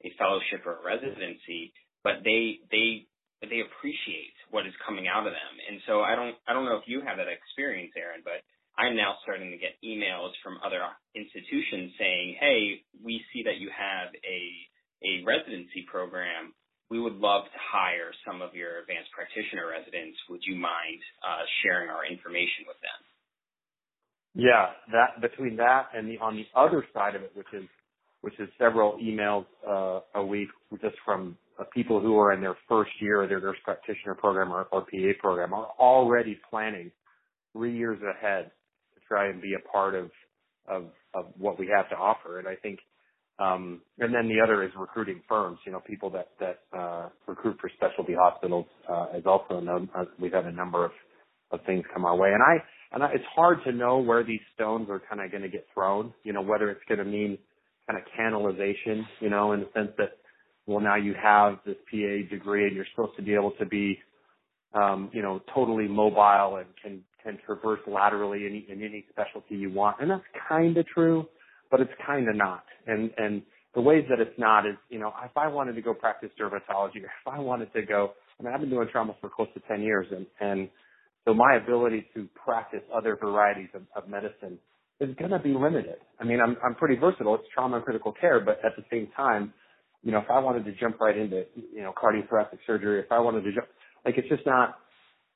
a 0.06 0.10
fellowship 0.18 0.66
or 0.66 0.82
a 0.82 0.84
residency, 0.84 1.72
but 2.02 2.24
they 2.24 2.58
they 2.70 3.06
they 3.46 3.62
appreciate 3.62 4.34
what 4.50 4.66
is 4.66 4.74
coming 4.82 5.06
out 5.06 5.26
of 5.26 5.32
them. 5.32 5.54
And 5.70 5.78
so 5.86 6.02
I 6.02 6.18
don't 6.18 6.34
I 6.46 6.52
don't 6.52 6.66
know 6.66 6.76
if 6.76 6.90
you 6.90 7.00
have 7.06 7.22
that 7.22 7.30
experience, 7.30 7.94
Aaron, 7.94 8.26
but 8.26 8.42
I'm 8.74 8.98
now 8.98 9.18
starting 9.22 9.50
to 9.50 9.58
get 9.58 9.78
emails 9.82 10.34
from 10.42 10.58
other 10.62 10.82
institutions 11.14 11.94
saying, 11.98 12.36
"Hey, 12.38 12.82
we 13.02 13.22
see 13.32 13.46
that 13.46 13.62
you 13.62 13.70
have 13.70 14.10
a 14.26 14.40
a 15.06 15.22
residency 15.22 15.86
program 15.86 16.50
we 16.90 17.00
would 17.00 17.16
love 17.16 17.44
to 17.44 17.60
hire 17.60 18.12
some 18.26 18.40
of 18.40 18.54
your 18.54 18.80
advanced 18.80 19.12
practitioner 19.12 19.68
residents. 19.68 20.16
Would 20.30 20.40
you 20.44 20.56
mind 20.56 21.00
uh, 21.20 21.44
sharing 21.62 21.90
our 21.90 22.06
information 22.06 22.64
with 22.66 22.80
them? 22.80 23.00
Yeah, 24.34 24.72
that 24.92 25.20
between 25.20 25.56
that 25.56 25.88
and 25.94 26.08
the 26.08 26.18
on 26.18 26.36
the 26.36 26.46
other 26.54 26.86
side 26.94 27.14
of 27.14 27.22
it, 27.22 27.32
which 27.34 27.52
is 27.52 27.64
which 28.20 28.38
is 28.38 28.48
several 28.58 28.98
emails 29.02 29.46
uh, 29.68 30.00
a 30.14 30.24
week 30.24 30.48
just 30.80 30.96
from 31.04 31.36
uh, 31.58 31.64
people 31.74 32.00
who 32.00 32.18
are 32.18 32.32
in 32.32 32.40
their 32.40 32.56
first 32.68 32.90
year 33.00 33.22
of 33.22 33.28
their 33.28 33.40
nurse 33.40 33.56
practitioner 33.64 34.14
program 34.14 34.52
or, 34.52 34.64
or 34.72 34.82
PA 34.82 35.12
program 35.20 35.52
are 35.52 35.68
already 35.78 36.38
planning 36.50 36.90
three 37.52 37.76
years 37.76 37.98
ahead 38.02 38.50
to 38.94 39.00
try 39.06 39.28
and 39.28 39.40
be 39.42 39.54
a 39.54 39.68
part 39.68 39.94
of 39.94 40.10
of 40.68 40.84
of 41.14 41.26
what 41.36 41.58
we 41.58 41.68
have 41.74 41.88
to 41.90 41.96
offer. 41.96 42.38
And 42.38 42.46
I 42.46 42.54
think 42.54 42.80
um, 43.38 43.82
and 43.98 44.14
then 44.14 44.28
the 44.28 44.40
other 44.42 44.62
is 44.64 44.70
recruiting 44.78 45.22
firms, 45.28 45.58
you 45.66 45.72
know, 45.72 45.80
people 45.80 46.10
that, 46.10 46.28
that, 46.40 46.60
uh, 46.78 47.08
recruit 47.26 47.58
for 47.60 47.70
specialty 47.76 48.14
hospitals, 48.18 48.66
uh, 48.90 49.06
is 49.16 49.24
also 49.26 49.60
known, 49.60 49.88
uh, 49.96 50.04
we've 50.20 50.32
had 50.32 50.46
a 50.46 50.52
number 50.52 50.84
of, 50.84 50.92
of 51.52 51.60
things 51.66 51.84
come 51.94 52.04
our 52.04 52.16
way. 52.16 52.30
And 52.32 52.42
I, 52.42 52.56
and 52.92 53.02
I, 53.02 53.08
it's 53.14 53.24
hard 53.34 53.58
to 53.66 53.72
know 53.72 53.98
where 53.98 54.24
these 54.24 54.40
stones 54.54 54.88
are 54.90 55.02
kind 55.08 55.22
of 55.22 55.30
going 55.30 55.42
to 55.42 55.48
get 55.50 55.66
thrown, 55.74 56.12
you 56.24 56.32
know, 56.32 56.42
whether 56.42 56.70
it's 56.70 56.82
going 56.88 56.98
to 56.98 57.04
mean 57.04 57.38
kind 57.88 58.00
of 58.00 58.06
canalization, 58.18 59.04
you 59.20 59.30
know, 59.30 59.52
in 59.52 59.60
the 59.60 59.68
sense 59.74 59.90
that, 59.98 60.18
well, 60.66 60.80
now 60.80 60.96
you 60.96 61.14
have 61.22 61.58
this 61.66 61.76
PA 61.90 62.28
degree 62.30 62.66
and 62.66 62.76
you're 62.76 62.86
supposed 62.94 63.16
to 63.16 63.22
be 63.22 63.34
able 63.34 63.52
to 63.52 63.66
be, 63.66 63.98
um, 64.74 65.10
you 65.14 65.22
know, 65.22 65.40
totally 65.54 65.88
mobile 65.88 66.56
and 66.58 66.66
can, 66.82 67.02
can 67.24 67.38
traverse 67.46 67.80
laterally 67.86 68.46
in, 68.46 68.64
in 68.70 68.82
any 68.84 69.06
specialty 69.10 69.56
you 69.56 69.72
want. 69.72 69.96
And 70.00 70.10
that's 70.10 70.24
kind 70.48 70.76
of 70.76 70.86
true 70.88 71.26
but 71.70 71.80
it's 71.80 71.92
kind 72.06 72.28
of 72.28 72.36
not. 72.36 72.64
And 72.88 73.12
and 73.18 73.42
the 73.74 73.82
ways 73.82 74.04
that 74.10 74.20
it's 74.20 74.38
not 74.38 74.66
is, 74.66 74.76
you 74.90 74.98
know, 74.98 75.12
if 75.24 75.36
I 75.36 75.48
wanted 75.48 75.74
to 75.74 75.82
go 75.82 75.94
practice 75.94 76.30
dermatology, 76.40 76.96
or 76.96 77.12
if 77.26 77.28
I 77.28 77.38
wanted 77.38 77.72
to 77.74 77.82
go, 77.82 78.12
I 78.40 78.42
mean, 78.42 78.54
I've 78.54 78.60
been 78.60 78.70
doing 78.70 78.88
trauma 78.90 79.14
for 79.20 79.30
close 79.30 79.48
to 79.54 79.60
10 79.68 79.82
years, 79.82 80.06
and 80.10 80.26
and 80.40 80.68
so 81.24 81.34
my 81.34 81.56
ability 81.56 82.08
to 82.14 82.28
practice 82.44 82.82
other 82.94 83.16
varieties 83.16 83.68
of, 83.74 83.82
of 83.94 84.08
medicine 84.08 84.58
is 85.00 85.14
going 85.16 85.30
to 85.30 85.38
be 85.38 85.52
limited. 85.52 85.96
I 86.20 86.24
mean, 86.24 86.40
I'm 86.40 86.56
I'm 86.64 86.74
pretty 86.74 86.96
versatile. 86.96 87.36
It's 87.36 87.44
trauma 87.54 87.76
and 87.76 87.84
critical 87.84 88.12
care, 88.12 88.40
but 88.40 88.60
at 88.64 88.72
the 88.76 88.84
same 88.90 89.08
time, 89.16 89.52
you 90.02 90.12
know, 90.12 90.18
if 90.18 90.30
I 90.30 90.40
wanted 90.40 90.64
to 90.64 90.72
jump 90.72 91.00
right 91.00 91.16
into, 91.16 91.44
you 91.72 91.82
know, 91.82 91.92
cardiothoracic 91.92 92.58
surgery, 92.66 93.00
if 93.00 93.12
I 93.12 93.20
wanted 93.20 93.42
to 93.42 93.52
jump, 93.52 93.68
like 94.04 94.16
it's 94.18 94.28
just 94.28 94.46
not. 94.46 94.78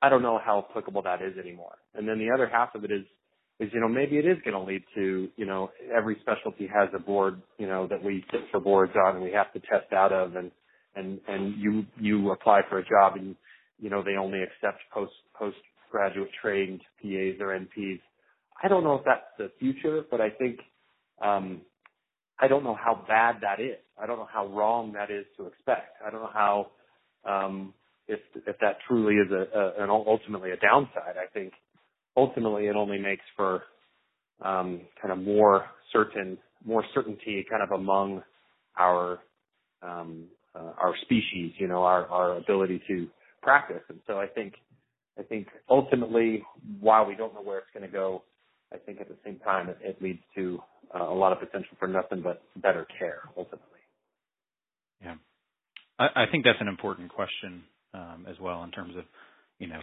I 0.04 0.08
don't 0.08 0.22
know 0.22 0.40
how 0.44 0.66
applicable 0.68 1.02
that 1.02 1.22
is 1.22 1.38
anymore. 1.38 1.76
And 1.94 2.08
then 2.08 2.18
the 2.18 2.34
other 2.34 2.48
half 2.48 2.74
of 2.74 2.84
it 2.84 2.90
is 2.90 3.04
is, 3.60 3.70
you 3.72 3.80
know, 3.80 3.88
maybe 3.88 4.18
it 4.18 4.26
is 4.26 4.38
going 4.44 4.54
to 4.54 4.62
lead 4.62 4.82
to, 4.96 5.28
you 5.36 5.46
know, 5.46 5.70
every 5.96 6.16
specialty 6.22 6.66
has 6.66 6.88
a 6.94 6.98
board, 6.98 7.40
you 7.58 7.66
know, 7.68 7.86
that 7.88 8.02
we 8.02 8.24
sit 8.32 8.42
for 8.50 8.60
boards 8.60 8.92
on 9.06 9.16
and 9.16 9.24
we 9.24 9.32
have 9.32 9.52
to 9.52 9.60
test 9.60 9.92
out 9.92 10.12
of 10.12 10.36
and, 10.36 10.50
and, 10.96 11.20
and 11.28 11.56
you, 11.58 11.84
you 12.00 12.32
apply 12.32 12.62
for 12.68 12.78
a 12.78 12.84
job 12.84 13.14
and, 13.16 13.36
you 13.80 13.90
know, 13.90 14.02
they 14.02 14.16
only 14.16 14.40
accept 14.42 14.80
post, 14.92 15.12
postgraduate 15.38 16.30
trained 16.42 16.80
PAs 17.02 17.40
or 17.40 17.58
NPs. 17.58 18.00
I 18.62 18.68
don't 18.68 18.84
know 18.84 18.96
if 18.96 19.04
that's 19.04 19.26
the 19.38 19.50
future, 19.60 20.04
but 20.10 20.20
I 20.20 20.30
think, 20.30 20.58
um, 21.24 21.62
I 22.40 22.48
don't 22.48 22.64
know 22.64 22.76
how 22.76 23.04
bad 23.08 23.36
that 23.42 23.60
is. 23.60 23.78
I 24.02 24.06
don't 24.06 24.18
know 24.18 24.28
how 24.32 24.46
wrong 24.48 24.92
that 24.94 25.10
is 25.10 25.26
to 25.38 25.46
expect. 25.46 25.96
I 26.06 26.10
don't 26.10 26.22
know 26.22 26.30
how, 26.32 26.66
um, 27.28 27.74
if, 28.08 28.20
if 28.46 28.56
that 28.60 28.78
truly 28.88 29.14
is 29.16 29.30
a, 29.32 29.58
a, 29.58 29.84
an 29.84 29.90
ultimately 29.90 30.50
a 30.52 30.58
downside. 30.58 31.16
I 31.22 31.26
think, 31.32 31.52
ultimately 32.16 32.66
it 32.66 32.76
only 32.76 32.98
makes 32.98 33.24
for 33.36 33.62
um, 34.42 34.82
kind 35.00 35.12
of 35.12 35.18
more 35.18 35.66
certain, 35.92 36.38
more 36.64 36.84
certainty 36.94 37.44
kind 37.48 37.62
of 37.62 37.70
among 37.70 38.22
our 38.78 39.18
um, 39.82 40.26
uh, 40.54 40.72
our 40.78 40.94
species, 41.02 41.52
you 41.58 41.66
know, 41.66 41.82
our, 41.82 42.06
our 42.08 42.36
ability 42.36 42.82
to 42.86 43.08
practice. 43.42 43.82
And 43.88 43.98
so 44.06 44.18
I 44.18 44.26
think 44.26 44.54
I 45.18 45.22
think 45.22 45.48
ultimately, 45.68 46.42
while 46.80 47.06
we 47.06 47.14
don't 47.14 47.34
know 47.34 47.42
where 47.42 47.58
it's 47.58 47.68
going 47.74 47.86
to 47.86 47.92
go, 47.92 48.22
I 48.72 48.78
think 48.78 49.00
at 49.00 49.08
the 49.08 49.16
same 49.24 49.38
time 49.40 49.68
it, 49.68 49.78
it 49.82 50.02
leads 50.02 50.22
to 50.36 50.60
uh, 50.94 51.04
a 51.04 51.14
lot 51.14 51.32
of 51.32 51.40
potential 51.40 51.76
for 51.78 51.88
nothing 51.88 52.22
but 52.22 52.42
better 52.56 52.86
care 52.98 53.20
ultimately. 53.36 53.68
Yeah, 55.02 55.16
I, 55.98 56.06
I 56.22 56.24
think 56.30 56.44
that's 56.44 56.60
an 56.60 56.68
important 56.68 57.10
question 57.10 57.64
um, 57.92 58.26
as 58.28 58.36
well 58.40 58.62
in 58.62 58.70
terms 58.70 58.96
of, 58.96 59.04
you 59.58 59.66
know, 59.66 59.80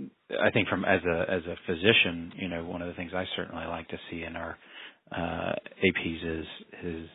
I 0.00 0.50
think 0.52 0.68
from 0.68 0.84
as 0.84 1.00
a 1.04 1.24
as 1.30 1.42
a 1.46 1.56
physician, 1.66 2.32
you 2.36 2.48
know, 2.48 2.64
one 2.64 2.82
of 2.82 2.88
the 2.88 2.94
things 2.94 3.12
I 3.14 3.24
certainly 3.36 3.64
like 3.66 3.88
to 3.88 3.98
see 4.10 4.22
in 4.24 4.36
our 4.36 4.56
uh, 5.12 5.52
APs 5.84 6.40
is 6.40 6.46
is 6.82 7.08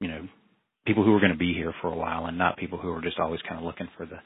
you 0.00 0.08
know 0.08 0.28
people 0.86 1.04
who 1.04 1.14
are 1.14 1.20
going 1.20 1.32
to 1.32 1.38
be 1.38 1.54
here 1.54 1.72
for 1.80 1.88
a 1.88 1.96
while 1.96 2.26
and 2.26 2.38
not 2.38 2.56
people 2.58 2.78
who 2.78 2.90
are 2.90 3.02
just 3.02 3.18
always 3.18 3.40
kind 3.48 3.58
of 3.58 3.64
looking 3.64 3.88
for 3.96 4.06
the, 4.06 4.18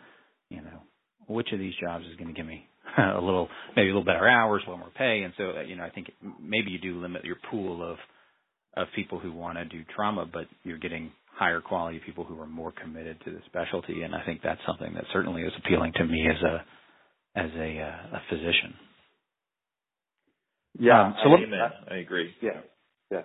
you 0.51 0.61
know, 0.61 0.83
which 1.27 1.49
of 1.53 1.59
these 1.59 1.73
jobs 1.81 2.05
is 2.07 2.17
going 2.17 2.29
to 2.29 2.35
give 2.35 2.47
me 2.47 2.67
a 2.99 3.21
little 3.21 3.49
maybe 3.77 3.89
a 3.89 3.93
little 3.93 4.05
better 4.05 4.29
hours, 4.29 4.63
a 4.67 4.71
little 4.71 4.79
more 4.79 4.93
pay, 4.97 5.23
and 5.23 5.33
so 5.37 5.61
you 5.61 5.77
know 5.77 5.85
I 5.85 5.91
think 5.91 6.11
maybe 6.43 6.71
you 6.71 6.79
do 6.79 7.01
limit 7.01 7.25
your 7.25 7.37
pool 7.51 7.89
of 7.89 7.99
of 8.77 8.89
people 8.95 9.19
who 9.19 9.33
want 9.33 9.59
to 9.59 9.65
do 9.65 9.83
trauma, 9.95 10.27
but 10.27 10.47
you're 10.65 10.79
getting 10.79 11.13
higher 11.37 11.61
quality 11.61 12.01
people 12.05 12.25
who 12.25 12.41
are 12.41 12.47
more 12.47 12.73
committed 12.73 13.19
to 13.25 13.31
the 13.31 13.41
specialty, 13.47 14.03
and 14.03 14.15
I 14.15 14.25
think 14.25 14.41
that's 14.43 14.61
something 14.67 14.95
that 14.95 15.05
certainly 15.13 15.43
is 15.43 15.53
appealing 15.65 15.93
to 15.97 16.05
me 16.05 16.27
as 16.29 16.43
a 16.43 16.65
as 17.35 17.51
a 17.57 17.81
uh, 17.81 18.17
a 18.17 18.23
physician. 18.29 18.75
Yeah, 20.79 21.07
um, 21.07 21.15
so 21.23 21.31
I, 21.31 21.95
I 21.95 21.97
agree. 21.99 22.33
Yeah, 22.41 22.61
yeah. 23.11 23.23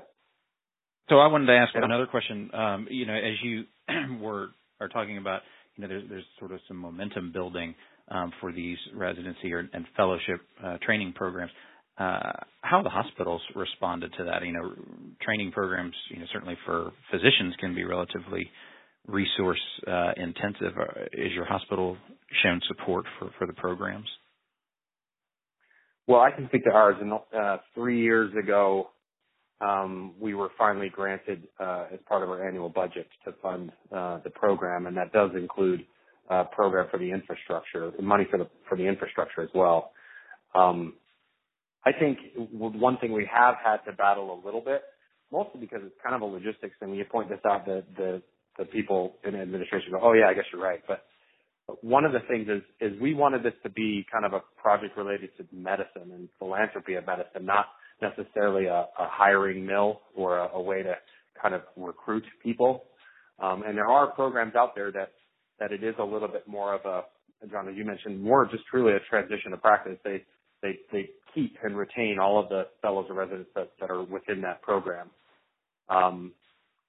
So 1.10 1.20
I 1.20 1.28
wanted 1.28 1.47
to 1.47 1.53
ask 1.53 1.74
yeah. 1.76 1.84
another 1.84 2.08
question. 2.08 2.49
Um, 2.53 2.88
you 2.89 3.06
know, 3.06 3.14
as 3.14 3.36
you 3.43 3.66
were 4.20 4.49
are 4.82 4.89
talking 4.89 5.18
about, 5.18 5.41
you 5.76 5.82
know, 5.82 5.88
there's, 5.88 6.03
there's 6.10 6.24
sort 6.39 6.51
of 6.51 6.60
some 6.68 6.78
momentum 6.78 7.32
building 7.32 7.76
um, 8.10 8.34
for 8.41 8.51
these 8.51 8.78
residency 8.93 9.53
or, 9.53 9.68
and 9.74 9.86
fellowship 9.95 10.41
uh, 10.64 10.78
training 10.82 11.14
programs. 11.14 11.51
Uh, 11.97 12.34
how 12.62 12.82
the 12.82 12.89
hospitals 12.89 13.41
responded 13.56 14.12
to 14.18 14.26
that? 14.26 14.45
You 14.45 14.51
know, 14.51 14.74
training 15.22 15.51
programs, 15.51 15.93
you 16.10 16.20
know, 16.20 16.26
certainly 16.34 16.58
for 16.66 16.91
physicians 17.12 17.56
can 17.60 17.74
be 17.74 17.84
relatively 17.86 18.49
resource 19.08 19.62
uh, 19.88 20.14
intensive. 20.18 20.74
Uh, 20.78 21.03
is 21.14 21.32
your 21.34 21.45
hospital 21.45 21.97
shown 22.43 22.60
support 22.68 23.06
for, 23.20 23.30
for 23.38 23.47
the 23.47 23.53
programs? 23.53 24.08
Well, 26.08 26.22
I 26.22 26.32
can 26.32 26.47
speak 26.47 26.64
to 26.66 26.72
ours. 26.72 26.95
And 27.01 27.14
uh, 27.14 27.58
three 27.74 28.01
years 28.01 28.32
ago, 28.41 28.89
um, 29.62 30.14
we 30.20 30.34
were 30.34 30.49
finally 30.58 30.89
granted 30.89 31.47
uh, 31.60 31.86
as 31.93 31.99
part 32.08 32.24
of 32.24 32.30
our 32.30 32.47
annual 32.47 32.70
budget 32.70 33.08
to 33.26 33.34
fund 33.41 33.72
uh, 33.95 34.20
the 34.24 34.30
program, 34.30 34.86
and 34.86 34.95
that 34.97 35.12
does 35.14 35.32
include 35.36 35.86
a 36.30 36.43
program 36.43 36.88
for 36.91 36.97
the 36.97 37.10
infrastructure, 37.10 37.91
money 38.01 38.26
for 38.30 38.38
the 38.38 38.47
for 38.68 38.78
the 38.78 38.84
infrastructure 38.84 39.41
as 39.41 39.49
well. 39.53 39.91
Um, 40.53 40.95
I 41.86 41.91
think 41.91 42.18
one 42.51 42.97
thing 42.97 43.12
we 43.12 43.30
have 43.32 43.56
had 43.64 43.78
to 43.89 43.95
battle 43.95 44.34
a 44.34 44.45
little 44.45 44.62
bit, 44.62 44.82
mostly 45.32 45.62
because 45.62 45.82
it's 45.84 45.95
kind 46.03 46.16
of 46.16 46.22
a 46.22 46.26
logistics 46.26 46.76
thing. 46.80 46.93
You 46.93 47.06
point 47.06 47.30
this 47.30 47.39
out, 47.47 47.66
the 47.66 47.84
the, 47.95 48.22
the 48.58 48.66
people 48.66 49.18
in 49.24 49.36
administration 49.36 49.91
go, 49.91 49.99
"Oh 50.01 50.14
yeah, 50.14 50.28
I 50.28 50.34
guess 50.34 50.45
you're 50.51 50.62
right," 50.62 50.82
but 50.88 51.06
one 51.82 52.06
of 52.06 52.12
the 52.12 52.20
things 52.28 52.47
is 52.47 52.62
is 52.80 52.99
we 53.01 53.14
wanted 53.14 53.43
this 53.43 53.53
to 53.64 53.70
be 53.70 54.06
kind 54.12 54.26
of 54.26 54.34
a 54.34 54.41
project 54.62 54.97
related 54.97 55.30
to 55.38 55.45
medicine 55.51 56.12
and 56.12 56.30
philanthropy 56.38 56.95
of 56.95 57.06
medicine, 57.06 57.45
not 57.45 57.68
necessarily 58.01 58.66
a, 58.66 58.88
a 58.99 59.08
hiring 59.10 59.66
mill 59.66 60.01
or 60.16 60.39
a, 60.39 60.49
a, 60.53 60.62
way 60.62 60.84
to 60.84 60.93
kind 61.41 61.56
of 61.56 61.62
recruit 61.78 62.24
people. 62.43 62.84
Um, 63.41 63.64
and 63.66 63.78
there 63.78 63.88
are 63.88 64.08
programs 64.08 64.56
out 64.56 64.76
there 64.76 64.91
that 64.91 65.12
that 65.60 65.72
it 65.72 65.84
is 65.84 65.95
a 65.99 66.03
little 66.03 66.28
bit 66.28 66.47
more 66.47 66.76
of 66.76 66.82
a, 66.86 67.03
John, 67.49 67.68
as 67.70 67.76
you 67.76 67.86
mentioned, 67.86 68.22
more 68.22 68.45
just 68.45 68.66
truly 68.70 68.93
a 68.93 68.99
transition 69.10 69.53
of 69.53 69.62
practice. 69.62 69.97
They 70.03 70.24
they 70.62 70.80
they 70.91 71.10
keep 71.34 71.58
and 71.64 71.76
retain 71.76 72.18
all 72.22 72.39
of 72.39 72.49
the 72.49 72.68
fellows 72.82 73.06
and 73.10 73.18
residents 73.18 73.49
that, 73.56 73.72
that 73.80 73.89
are 73.89 74.03
within 74.03 74.41
that 74.41 74.62
program. 74.62 75.10
Um, 75.89 76.34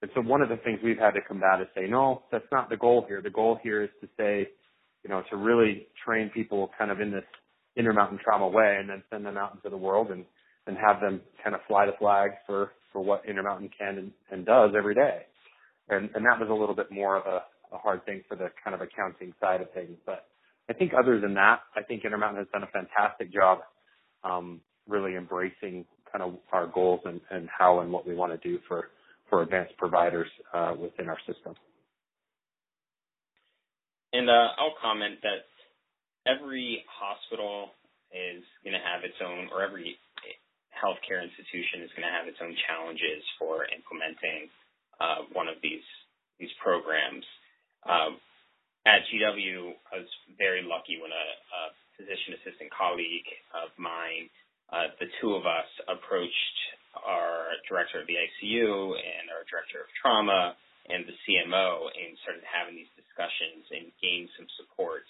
and 0.02 0.10
so 0.14 0.20
one 0.20 0.42
of 0.42 0.48
the 0.48 0.56
things 0.58 0.78
we've 0.84 0.98
had 0.98 1.12
to 1.12 1.22
combat 1.22 1.60
is 1.60 1.68
say, 1.74 1.86
no, 1.88 2.22
that's 2.30 2.44
not 2.52 2.68
the 2.68 2.76
goal 2.76 3.04
here. 3.08 3.22
The 3.22 3.30
goal 3.30 3.58
here 3.62 3.82
is 3.82 3.90
to 4.02 4.08
say, 4.16 4.48
you 5.02 5.10
know, 5.10 5.22
to 5.30 5.36
really 5.36 5.86
train 6.04 6.30
people 6.34 6.70
kind 6.78 6.90
of 6.90 7.00
in 7.00 7.10
this 7.10 7.24
intermountain 7.76 8.18
trauma 8.22 8.48
way 8.48 8.76
and 8.78 8.88
then 8.88 9.02
send 9.10 9.24
them 9.24 9.36
out 9.36 9.54
into 9.54 9.70
the 9.70 9.76
world 9.76 10.10
and 10.10 10.24
and 10.66 10.76
have 10.76 11.00
them 11.00 11.20
kind 11.44 11.54
of 11.54 11.60
fly 11.68 11.86
the 11.86 11.92
flag 11.98 12.32
for 12.46 12.72
for 12.92 13.00
what 13.00 13.24
Intermountain 13.26 13.70
can 13.78 13.98
and, 13.98 14.12
and 14.30 14.44
does 14.44 14.72
every 14.76 14.94
day. 14.94 15.22
And 15.88 16.10
and 16.14 16.24
that 16.26 16.38
was 16.40 16.48
a 16.50 16.54
little 16.54 16.74
bit 16.74 16.90
more 16.90 17.16
of 17.16 17.26
a, 17.26 17.74
a 17.74 17.78
hard 17.78 18.04
thing 18.04 18.22
for 18.28 18.36
the 18.36 18.48
kind 18.62 18.74
of 18.74 18.80
accounting 18.80 19.32
side 19.40 19.60
of 19.60 19.70
things. 19.72 19.96
But 20.04 20.26
I 20.68 20.72
think 20.72 20.92
other 20.98 21.20
than 21.20 21.34
that, 21.34 21.60
I 21.74 21.82
think 21.82 22.04
Intermountain 22.04 22.38
has 22.38 22.48
done 22.52 22.64
a 22.64 22.66
fantastic 22.66 23.32
job 23.32 23.60
um, 24.24 24.60
really 24.88 25.14
embracing 25.14 25.84
kind 26.10 26.22
of 26.22 26.38
our 26.52 26.66
goals 26.66 27.00
and, 27.04 27.20
and 27.30 27.48
how 27.56 27.80
and 27.80 27.92
what 27.92 28.06
we 28.06 28.14
want 28.14 28.32
to 28.32 28.48
do 28.48 28.58
for 28.68 28.88
for 29.28 29.42
advanced 29.42 29.76
providers 29.76 30.28
uh, 30.54 30.74
within 30.78 31.08
our 31.08 31.18
system. 31.26 31.54
And 34.12 34.30
uh, 34.30 34.54
I'll 34.58 34.78
comment 34.80 35.18
that 35.22 35.44
every 36.24 36.84
hospital 36.86 37.74
is 38.14 38.42
going 38.62 38.72
to 38.72 38.84
have 38.84 39.02
its 39.02 39.18
own, 39.20 39.50
or 39.52 39.62
every 39.62 39.98
healthcare 40.72 41.24
institution 41.24 41.82
is 41.82 41.90
going 41.96 42.06
to 42.06 42.14
have 42.14 42.28
its 42.28 42.38
own 42.40 42.54
challenges 42.68 43.24
for 43.40 43.66
implementing 43.68 44.48
uh, 45.00 45.26
one 45.32 45.48
of 45.48 45.56
these 45.62 45.84
these 46.38 46.52
programs. 46.60 47.24
Um, 47.88 48.20
at 48.84 49.00
GW, 49.08 49.72
I 49.88 50.04
was 50.04 50.10
very 50.36 50.60
lucky 50.60 51.00
when 51.00 51.10
a, 51.10 51.24
physician 51.96 52.36
assistant 52.36 52.68
colleague 52.76 53.24
of 53.56 53.72
mine, 53.80 54.28
the 55.00 55.08
two 55.16 55.32
of 55.32 55.48
us 55.48 55.64
approached 55.88 56.56
our 57.04 57.58
director 57.68 58.00
of 58.00 58.06
the 58.06 58.16
ICU 58.16 58.96
and 58.96 59.28
our 59.32 59.44
director 59.50 59.84
of 59.84 59.88
trauma 60.00 60.56
and 60.86 61.02
the 61.04 61.16
CMO 61.26 61.90
and 61.90 62.14
started 62.22 62.46
having 62.46 62.78
these 62.78 62.90
discussions 62.94 63.66
and 63.74 63.90
gained 63.98 64.30
some 64.38 64.46
support. 64.60 65.04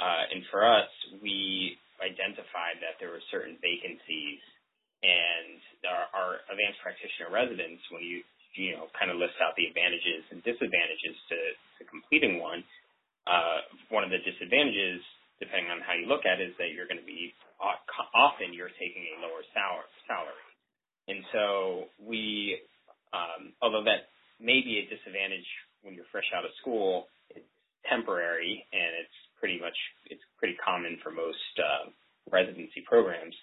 Uh, 0.00 0.24
and 0.32 0.40
for 0.48 0.64
us, 0.64 0.88
we 1.20 1.76
identified 2.00 2.80
that 2.80 2.96
there 2.98 3.12
were 3.12 3.22
certain 3.28 3.60
vacancies 3.60 4.40
and 5.02 5.58
our, 5.86 6.06
our 6.14 6.30
advanced 6.46 6.78
practitioner 6.78 7.30
residents, 7.30 7.82
when 7.90 8.06
you 8.06 8.22
you 8.54 8.78
know 8.78 8.86
kind 8.94 9.10
of 9.10 9.18
list 9.18 9.34
out 9.42 9.56
the 9.58 9.66
advantages 9.66 10.22
and 10.30 10.38
disadvantages 10.46 11.16
to, 11.26 11.38
to 11.78 11.82
completing 11.90 12.38
one, 12.38 12.62
uh, 13.26 13.66
one 13.90 14.06
of 14.06 14.14
the 14.14 14.22
disadvantages, 14.22 15.02
depending 15.42 15.74
on 15.74 15.82
how 15.82 15.98
you 15.98 16.06
look 16.06 16.22
at 16.22 16.38
it, 16.38 16.54
is 16.54 16.56
that 16.62 16.70
you're 16.70 16.86
going 16.86 17.02
to 17.02 17.06
be 17.06 17.34
often 18.14 18.50
you're 18.54 18.72
taking 18.78 19.06
a 19.14 19.22
lower 19.22 19.42
salary, 19.54 20.41
and 21.08 21.24
so 21.32 21.84
we, 21.98 22.58
um, 23.12 23.52
although 23.60 23.84
that 23.84 24.10
may 24.40 24.60
be 24.62 24.82
a 24.82 24.90
disadvantage 24.90 25.46
when 25.82 25.94
you're 25.94 26.08
fresh 26.12 26.28
out 26.36 26.44
of 26.44 26.50
school, 26.60 27.06
it's 27.30 27.46
temporary 27.90 28.64
and 28.72 28.90
it's 29.02 29.18
pretty 29.38 29.58
much 29.58 29.74
it's 30.06 30.22
pretty 30.38 30.54
common 30.62 30.98
for 31.02 31.10
most 31.10 31.54
uh, 31.58 31.90
residency 32.30 32.82
programs. 32.86 33.34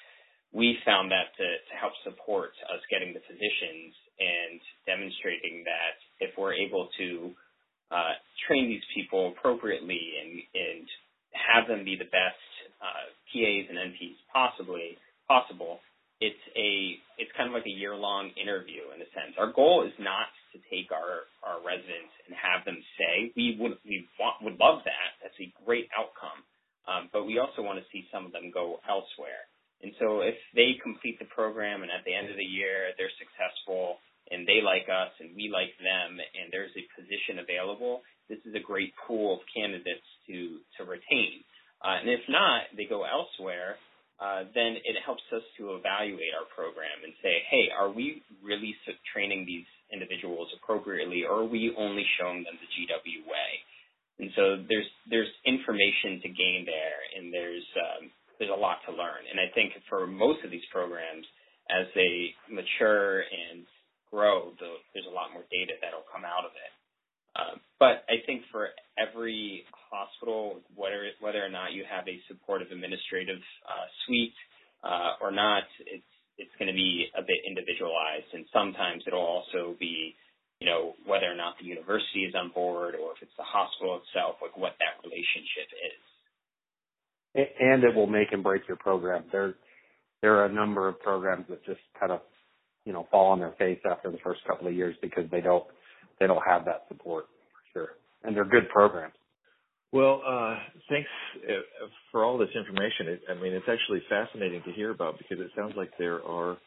We 0.55 0.79
found 0.87 1.11
that 1.11 1.35
to, 1.37 1.45
to 1.45 1.73
help 1.77 1.93
support 2.03 2.55
us 2.71 2.81
getting 2.89 3.13
the 3.13 3.21
physicians 3.27 3.93
and 4.17 4.57
demonstrating 4.87 5.61
that 5.67 5.99
if 6.23 6.33
we're 6.39 6.55
able 6.55 6.89
to 6.97 7.35
uh, 7.91 8.15
train 8.47 8.67
these 8.67 8.85
people 8.95 9.35
appropriately 9.35 9.99
and, 10.23 10.41
and 10.55 10.85
have 11.35 11.67
them 11.67 11.85
be 11.85 11.95
the 11.95 12.09
best 12.09 12.41
uh, 12.81 13.05
PAs 13.29 13.65
and 13.69 13.77
NPs 13.77 14.17
possibly 14.33 14.97
possible, 15.27 15.79
it's 16.19 16.43
a 16.55 16.99
it's 17.15 17.31
kind 17.35 17.47
of 17.47 17.55
like 17.55 17.67
a 17.67 17.71
year 17.71 17.95
long 17.95 18.31
interview 18.35 18.91
in 18.91 18.99
a 18.99 19.09
sense. 19.15 19.39
Our 19.39 19.51
goal 19.51 19.87
is 19.87 19.95
not 19.99 20.27
to 20.51 20.59
take 20.67 20.91
our 20.91 21.27
our 21.47 21.63
residents 21.63 22.11
and 22.27 22.35
have 22.35 22.67
them 22.67 22.79
say 22.99 23.31
We 23.35 23.55
would 23.59 23.79
we 23.87 24.07
want, 24.19 24.43
would 24.43 24.59
love 24.59 24.83
that. 24.83 25.09
That's 25.23 25.39
a 25.39 25.51
great 25.63 25.87
outcome. 25.95 26.43
Um, 26.87 27.07
but 27.13 27.23
we 27.23 27.37
also 27.39 27.61
want 27.61 27.79
to 27.79 27.87
see 27.93 28.07
some 28.11 28.25
of 28.25 28.33
them 28.33 28.51
go 28.51 28.81
elsewhere. 28.83 29.47
And 29.79 29.95
so 30.01 30.19
if 30.25 30.35
they 30.55 30.75
complete 30.83 31.19
the 31.23 31.29
program 31.31 31.87
and 31.87 31.91
at 31.91 32.03
the 32.03 32.11
end 32.11 32.27
of 32.27 32.35
the 32.35 32.43
year 32.43 32.91
they're 32.99 33.13
successful 33.15 34.03
and 34.27 34.43
they 34.43 34.59
like 34.59 34.91
us 34.91 35.13
and 35.23 35.31
we 35.37 35.47
like 35.47 35.71
them 35.79 36.19
and 36.19 36.51
there's 36.51 36.75
a 36.75 36.83
position 36.99 37.39
available, 37.39 38.03
this 38.27 38.43
is 38.43 38.53
a 38.53 38.63
great 38.63 38.91
pool 39.07 39.39
of 39.39 39.41
candidates 39.55 40.05
to, 40.27 40.59
to 40.77 40.83
retain. 40.83 41.41
Uh, 41.79 42.03
and 42.03 42.09
if 42.11 42.21
not, 42.27 42.67
they 42.75 42.85
go 42.85 43.07
elsewhere, 43.07 43.79
uh, 44.19 44.43
then 44.51 44.75
it 44.83 44.99
helps 45.03 45.23
us 45.31 45.43
to 45.57 45.79
evaluate 45.79 46.35
our 46.35 46.47
program 46.51 47.03
and 47.07 47.15
say, 47.23 47.39
hey, 47.49 47.71
are 47.71 47.89
we 47.89 48.21
really 48.43 48.75
training 49.15 49.47
these 49.47 49.65
individuals 49.91 50.51
appropriately 50.59 51.23
or 51.23 51.47
are 51.47 51.49
we 51.49 51.73
only 51.79 52.05
showing 52.19 52.43
them 52.43 52.59
the 52.59 52.69
GW 52.69 53.23
way? 53.25 53.51
And 54.19 54.29
so 54.35 54.43
there's 54.67 54.91
there's 55.07 55.31
information 55.47 56.19
to 56.19 56.27
gain 56.27 56.67
there, 56.67 56.99
and 57.15 57.31
there's 57.31 57.63
um, 57.79 58.11
there's 58.35 58.51
a 58.51 58.59
lot 58.59 58.83
to 58.83 58.91
learn. 58.91 59.23
And 59.31 59.39
I 59.39 59.47
think 59.55 59.71
for 59.87 60.03
most 60.03 60.43
of 60.43 60.51
these 60.51 60.65
programs, 60.75 61.23
as 61.71 61.87
they 61.95 62.35
mature 62.51 63.23
and 63.23 63.63
grow, 64.11 64.51
the, 64.59 64.75
there's 64.91 65.07
a 65.07 65.15
lot 65.15 65.31
more 65.31 65.47
data 65.47 65.79
that'll 65.79 66.07
come 66.11 66.27
out 66.27 66.43
of 66.43 66.51
it. 66.51 66.71
Uh, 67.35 67.57
but 67.79 68.03
I 68.09 68.25
think 68.25 68.43
for 68.51 68.69
every 68.97 69.63
hospital, 69.91 70.59
whether 70.75 71.07
whether 71.21 71.43
or 71.43 71.49
not 71.49 71.73
you 71.73 71.83
have 71.89 72.07
a 72.07 72.19
supportive 72.27 72.71
administrative 72.71 73.39
uh, 73.65 73.87
suite 74.05 74.35
uh, 74.83 75.21
or 75.21 75.31
not, 75.31 75.63
it's 75.85 76.03
it's 76.39 76.55
going 76.57 76.71
to 76.71 76.73
be 76.73 77.07
a 77.13 77.21
bit 77.21 77.43
individualized, 77.45 78.31
and 78.33 78.45
sometimes 78.51 79.03
it'll 79.05 79.19
also 79.19 79.75
be, 79.77 80.15
you 80.59 80.67
know, 80.67 80.95
whether 81.05 81.27
or 81.27 81.35
not 81.35 81.59
the 81.59 81.67
university 81.67 82.23
is 82.23 82.33
on 82.33 82.49
board 82.55 82.95
or 82.95 83.11
if 83.11 83.21
it's 83.21 83.35
the 83.37 83.43
hospital 83.43 83.99
itself, 83.99 84.39
like 84.41 84.55
what 84.55 84.73
that 84.79 85.03
relationship 85.03 85.67
is. 85.75 86.01
And 87.59 87.83
it 87.83 87.93
will 87.93 88.07
make 88.07 88.31
and 88.31 88.41
break 88.41 88.67
your 88.67 88.77
program. 88.77 89.25
There, 89.31 89.55
there 90.21 90.35
are 90.39 90.45
a 90.45 90.51
number 90.51 90.87
of 90.87 90.99
programs 90.99 91.45
that 91.49 91.63
just 91.65 91.81
kind 91.99 92.11
of, 92.11 92.21
you 92.85 92.93
know, 92.93 93.05
fall 93.11 93.31
on 93.31 93.39
their 93.39 93.53
face 93.59 93.79
after 93.89 94.09
the 94.09 94.17
first 94.23 94.39
couple 94.47 94.67
of 94.67 94.73
years 94.73 94.95
because 95.01 95.25
they 95.29 95.41
don't, 95.41 95.65
they 96.19 96.27
don't 96.27 96.43
have 96.45 96.65
that 96.65 96.85
support 96.87 97.25
for 97.25 97.79
sure. 97.79 97.89
And 98.23 98.35
they're 98.35 98.45
good 98.45 98.69
programs. 98.69 99.13
Well, 99.91 100.21
uh, 100.27 100.55
thanks 100.87 101.09
uh, 101.47 101.87
for 102.11 102.23
all 102.23 102.37
this 102.37 102.49
information. 102.55 103.19
I 103.29 103.33
mean, 103.41 103.53
it's 103.53 103.65
actually 103.67 104.03
fascinating 104.07 104.61
to 104.65 104.71
hear 104.71 104.91
about 104.91 105.17
because 105.17 105.39
it 105.39 105.49
sounds 105.55 105.73
like 105.75 105.91
there 105.97 106.23
are 106.23 106.57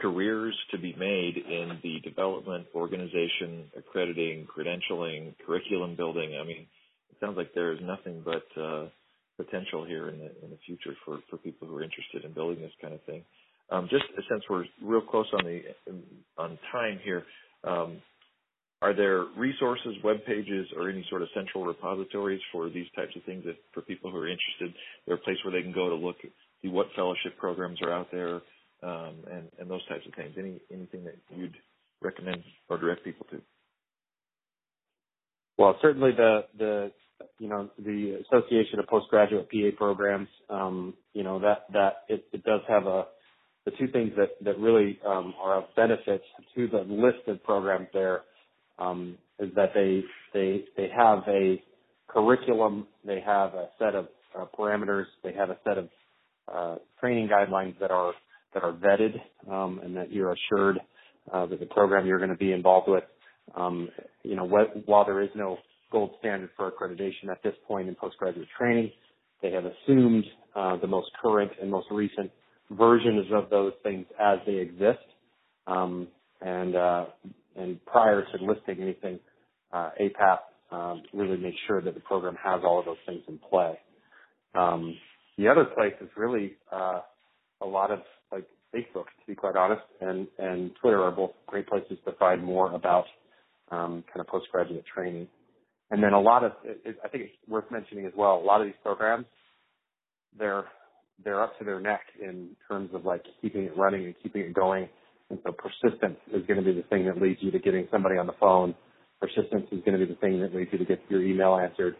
careers 0.00 0.56
to 0.70 0.78
be 0.78 0.94
made 0.98 1.36
in 1.36 1.78
the 1.82 2.00
development, 2.00 2.66
organization, 2.74 3.64
accrediting, 3.76 4.46
credentialing, 4.46 5.34
curriculum 5.44 5.94
building. 5.94 6.38
I 6.40 6.46
mean, 6.46 6.66
it 7.10 7.16
sounds 7.20 7.36
like 7.36 7.52
there 7.54 7.72
is 7.72 7.80
nothing 7.82 8.24
but 8.24 8.60
uh, 8.60 8.86
potential 9.36 9.84
here 9.84 10.08
in 10.08 10.18
the 10.18 10.30
in 10.44 10.50
the 10.50 10.58
future 10.66 10.96
for 11.04 11.18
for 11.28 11.36
people 11.36 11.68
who 11.68 11.76
are 11.76 11.82
interested 11.82 12.24
in 12.24 12.32
building 12.32 12.62
this 12.62 12.72
kind 12.80 12.94
of 12.94 13.02
thing. 13.02 13.22
Um, 13.70 13.88
just 13.90 14.04
since 14.28 14.42
we're 14.48 14.64
real 14.82 15.02
close 15.02 15.26
on 15.32 15.44
the 15.44 15.62
on 16.38 16.58
time 16.72 16.98
here, 17.04 17.24
um, 17.64 18.00
are 18.82 18.94
there 18.94 19.24
resources, 19.36 19.94
web 20.02 20.24
pages, 20.26 20.66
or 20.76 20.88
any 20.88 21.04
sort 21.10 21.22
of 21.22 21.28
central 21.34 21.64
repositories 21.64 22.40
for 22.50 22.70
these 22.70 22.86
types 22.96 23.14
of 23.14 23.22
things 23.24 23.44
that 23.44 23.56
for 23.74 23.82
people 23.82 24.10
who 24.10 24.16
are 24.16 24.28
interested? 24.28 24.74
There 25.06 25.16
a 25.16 25.18
place 25.18 25.36
where 25.44 25.52
they 25.52 25.62
can 25.62 25.72
go 25.72 25.88
to 25.88 25.94
look 25.94 26.16
see 26.62 26.68
what 26.68 26.86
fellowship 26.96 27.36
programs 27.38 27.80
are 27.82 27.92
out 27.92 28.08
there 28.10 28.40
um, 28.82 29.16
and, 29.30 29.48
and 29.58 29.70
those 29.70 29.86
types 29.88 30.06
of 30.06 30.14
things. 30.14 30.34
Any 30.38 30.60
anything 30.72 31.04
that 31.04 31.16
you'd 31.34 31.56
recommend 32.00 32.42
or 32.68 32.78
direct 32.78 33.04
people 33.04 33.26
to? 33.30 33.40
Well, 35.58 35.76
certainly 35.82 36.12
the 36.16 36.44
the 36.56 36.92
you 37.38 37.48
know 37.48 37.70
the 37.78 38.22
Association 38.26 38.78
of 38.78 38.86
Postgraduate 38.86 39.50
PA 39.50 39.76
Programs. 39.76 40.28
Um, 40.48 40.94
you 41.12 41.22
know 41.22 41.38
that 41.40 41.66
that 41.72 41.92
it, 42.08 42.24
it 42.32 42.44
does 42.44 42.60
have 42.68 42.86
a 42.86 43.06
the 43.66 43.72
two 43.72 43.88
things 43.88 44.12
that 44.16 44.30
that 44.42 44.58
really 44.58 44.98
um, 45.06 45.34
are 45.42 45.58
of 45.58 45.64
benefit 45.76 46.22
to 46.54 46.66
the 46.68 46.78
list 46.88 47.28
of 47.28 47.42
programs 47.44 47.88
there 47.92 48.22
um, 48.80 49.16
is 49.38 49.50
that 49.54 49.72
they 49.74 50.02
they 50.34 50.64
they 50.76 50.88
have 50.96 51.22
a 51.28 51.62
curriculum, 52.08 52.86
they 53.04 53.20
have 53.20 53.54
a 53.54 53.68
set 53.78 53.94
of 53.94 54.08
uh, 54.38 54.46
parameters, 54.58 55.06
they 55.22 55.32
have 55.32 55.50
a 55.50 55.58
set 55.64 55.78
of 55.78 55.88
uh, 56.52 56.76
training 57.00 57.28
guidelines 57.28 57.78
that 57.80 57.90
are 57.90 58.12
that 58.54 58.62
are 58.64 58.72
vetted 58.72 59.14
um, 59.50 59.80
and 59.84 59.96
that 59.96 60.12
you're 60.12 60.32
assured 60.32 60.78
uh, 61.32 61.46
that 61.46 61.60
the 61.60 61.66
program 61.66 62.06
you're 62.06 62.18
going 62.18 62.30
to 62.30 62.36
be 62.36 62.52
involved 62.52 62.88
with, 62.88 63.04
um, 63.54 63.88
you 64.24 64.34
know, 64.34 64.48
wh- 64.48 64.88
while 64.88 65.04
there 65.04 65.22
is 65.22 65.30
no 65.36 65.56
gold 65.92 66.10
standard 66.18 66.50
for 66.56 66.70
accreditation 66.70 67.30
at 67.30 67.42
this 67.42 67.54
point 67.68 67.88
in 67.88 67.94
postgraduate 67.94 68.48
training, 68.58 68.90
they 69.42 69.52
have 69.52 69.64
assumed 69.64 70.24
uh, 70.56 70.76
the 70.78 70.86
most 70.86 71.10
current 71.22 71.50
and 71.60 71.70
most 71.70 71.86
recent 71.90 72.30
versions 72.72 73.26
of 73.32 73.50
those 73.50 73.72
things 73.82 74.06
as 74.20 74.38
they 74.46 74.54
exist. 74.54 74.98
Um, 75.66 76.08
and 76.40 76.74
uh, 76.74 77.04
and 77.56 77.84
prior 77.86 78.22
to 78.22 78.44
listing 78.44 78.82
anything, 78.82 79.18
uh, 79.72 79.90
APAP 80.00 80.38
um, 80.72 81.02
really 81.12 81.36
makes 81.36 81.56
sure 81.66 81.80
that 81.80 81.94
the 81.94 82.00
program 82.00 82.36
has 82.42 82.60
all 82.64 82.78
of 82.78 82.84
those 82.84 82.96
things 83.06 83.22
in 83.28 83.38
play. 83.38 83.78
Um, 84.54 84.96
the 85.38 85.48
other 85.48 85.64
place 85.64 85.94
is 86.00 86.08
really 86.16 86.56
uh, 86.72 87.00
a 87.60 87.66
lot 87.66 87.90
of 87.90 88.00
like 88.32 88.44
Facebook, 88.74 89.04
to 89.04 89.26
be 89.26 89.34
quite 89.34 89.56
honest, 89.56 89.82
and 90.00 90.26
and 90.38 90.70
Twitter 90.80 91.02
are 91.02 91.12
both 91.12 91.32
great 91.46 91.68
places 91.68 91.98
to 92.04 92.12
find 92.12 92.42
more 92.42 92.72
about 92.72 93.04
um, 93.70 94.04
kind 94.12 94.20
of 94.20 94.26
postgraduate 94.26 94.84
training. 94.92 95.28
And 95.90 96.02
then 96.02 96.12
a 96.12 96.20
lot 96.20 96.44
of, 96.44 96.52
it, 96.62 96.98
I 97.04 97.08
think 97.08 97.24
it's 97.24 97.48
worth 97.48 97.64
mentioning 97.70 98.06
as 98.06 98.12
well. 98.16 98.36
A 98.36 98.44
lot 98.44 98.60
of 98.60 98.66
these 98.66 98.76
programs, 98.82 99.26
they're 100.38 100.64
they're 101.24 101.42
up 101.42 101.58
to 101.58 101.64
their 101.64 101.80
neck 101.80 102.00
in 102.22 102.50
terms 102.68 102.90
of 102.94 103.04
like 103.04 103.24
keeping 103.42 103.64
it 103.64 103.76
running 103.76 104.06
and 104.06 104.14
keeping 104.22 104.42
it 104.42 104.54
going 104.54 104.88
and 105.30 105.38
so 105.44 105.52
persistence 105.52 106.18
is 106.34 106.44
going 106.46 106.58
to 106.58 106.64
be 106.64 106.72
the 106.72 106.86
thing 106.88 107.06
that 107.06 107.20
leads 107.20 107.38
you 107.42 107.50
to 107.50 107.58
getting 107.58 107.88
somebody 107.90 108.18
on 108.18 108.26
the 108.26 108.34
phone. 108.40 108.74
Persistence 109.20 109.66
is 109.70 109.80
going 109.84 109.98
to 109.98 110.04
be 110.04 110.12
the 110.12 110.18
thing 110.20 110.40
that 110.40 110.54
leads 110.54 110.70
you 110.72 110.78
to 110.78 110.84
get 110.84 111.00
your 111.08 111.22
email 111.22 111.56
answered. 111.56 111.96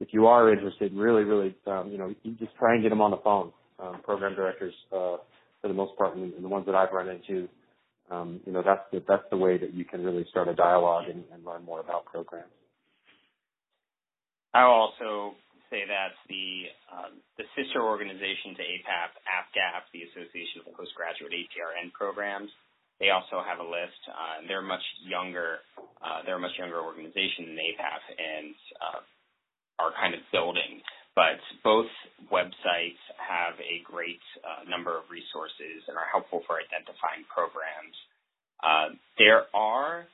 If 0.00 0.08
you 0.12 0.26
are 0.26 0.52
interested, 0.52 0.92
really, 0.92 1.22
really, 1.22 1.54
um, 1.66 1.90
you 1.90 1.98
know, 1.98 2.14
you 2.22 2.34
just 2.34 2.54
try 2.58 2.74
and 2.74 2.82
get 2.82 2.88
them 2.90 3.00
on 3.00 3.10
the 3.10 3.20
phone. 3.22 3.52
Um, 3.78 4.00
program 4.04 4.36
directors, 4.36 4.72
uh, 4.92 5.18
for 5.60 5.66
the 5.66 5.74
most 5.74 5.98
part, 5.98 6.14
and, 6.16 6.32
and 6.34 6.44
the 6.44 6.48
ones 6.48 6.64
that 6.66 6.76
I've 6.76 6.92
run 6.92 7.08
into, 7.08 7.48
um, 8.08 8.40
you 8.46 8.52
know, 8.52 8.62
that's 8.64 8.86
the, 8.92 9.02
that's 9.08 9.24
the 9.30 9.36
way 9.36 9.58
that 9.58 9.74
you 9.74 9.84
can 9.84 10.04
really 10.04 10.24
start 10.30 10.46
a 10.46 10.54
dialogue 10.54 11.08
and, 11.10 11.24
and 11.32 11.44
learn 11.44 11.64
more 11.64 11.80
about 11.80 12.04
programs. 12.04 12.52
I'll 14.54 14.70
also 14.94 15.34
say 15.70 15.82
that 15.90 16.14
the 16.30 16.70
um, 16.94 17.18
the 17.34 17.44
sister 17.58 17.82
organization 17.82 18.54
to 18.54 18.62
APAP, 18.62 19.10
APGAP, 19.26 19.82
the 19.90 20.06
Association 20.06 20.62
of 20.62 20.70
Postgraduate 20.78 21.34
APRN 21.34 21.90
Programs, 21.90 22.50
they 23.00 23.10
also 23.10 23.42
have 23.42 23.58
a 23.58 23.66
list. 23.66 23.98
Uh, 24.06 24.46
they're 24.46 24.62
much 24.62 24.84
younger. 25.02 25.58
Uh, 25.98 26.22
they're 26.24 26.38
a 26.38 26.42
much 26.42 26.54
younger 26.58 26.80
organization 26.80 27.50
than 27.52 27.58
APAP 27.58 28.02
and 28.16 28.54
uh, 28.78 29.00
are 29.82 29.92
kind 29.98 30.14
of 30.14 30.20
building. 30.30 30.80
But 31.14 31.38
both 31.62 31.90
websites 32.30 33.02
have 33.18 33.54
a 33.62 33.82
great 33.86 34.22
uh, 34.42 34.68
number 34.68 34.98
of 34.98 35.06
resources 35.10 35.86
and 35.86 35.96
are 35.96 36.10
helpful 36.10 36.42
for 36.46 36.58
identifying 36.58 37.22
programs. 37.30 37.94
Uh, 38.58 38.98
there 39.18 39.46
are 39.54 40.06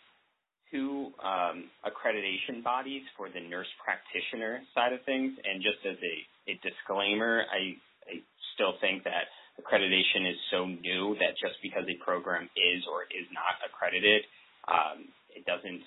two 0.71 1.11
um, 1.25 1.73
accreditation 1.85 2.63
bodies 2.63 3.03
for 3.17 3.29
the 3.29 3.41
nurse 3.41 3.69
practitioner 3.83 4.61
side 4.75 4.93
of 4.93 5.01
things. 5.05 5.33
And 5.45 5.63
just 5.63 5.81
as 5.89 5.97
a, 5.99 6.17
a 6.53 6.55
disclaimer, 6.63 7.45
I, 7.49 7.77
I 8.07 8.21
still 8.55 8.75
think 8.81 9.05
that 9.05 9.29
accreditation 9.71 10.27
is 10.27 10.39
so 10.51 10.67
new 10.67 11.15
that 11.23 11.39
just 11.39 11.55
because 11.63 11.87
a 11.87 11.95
program 12.03 12.51
is 12.59 12.83
or 12.91 13.07
is 13.15 13.27
not 13.31 13.55
accredited, 13.63 14.27
um, 14.67 15.07
it 15.31 15.47
doesn't 15.47 15.83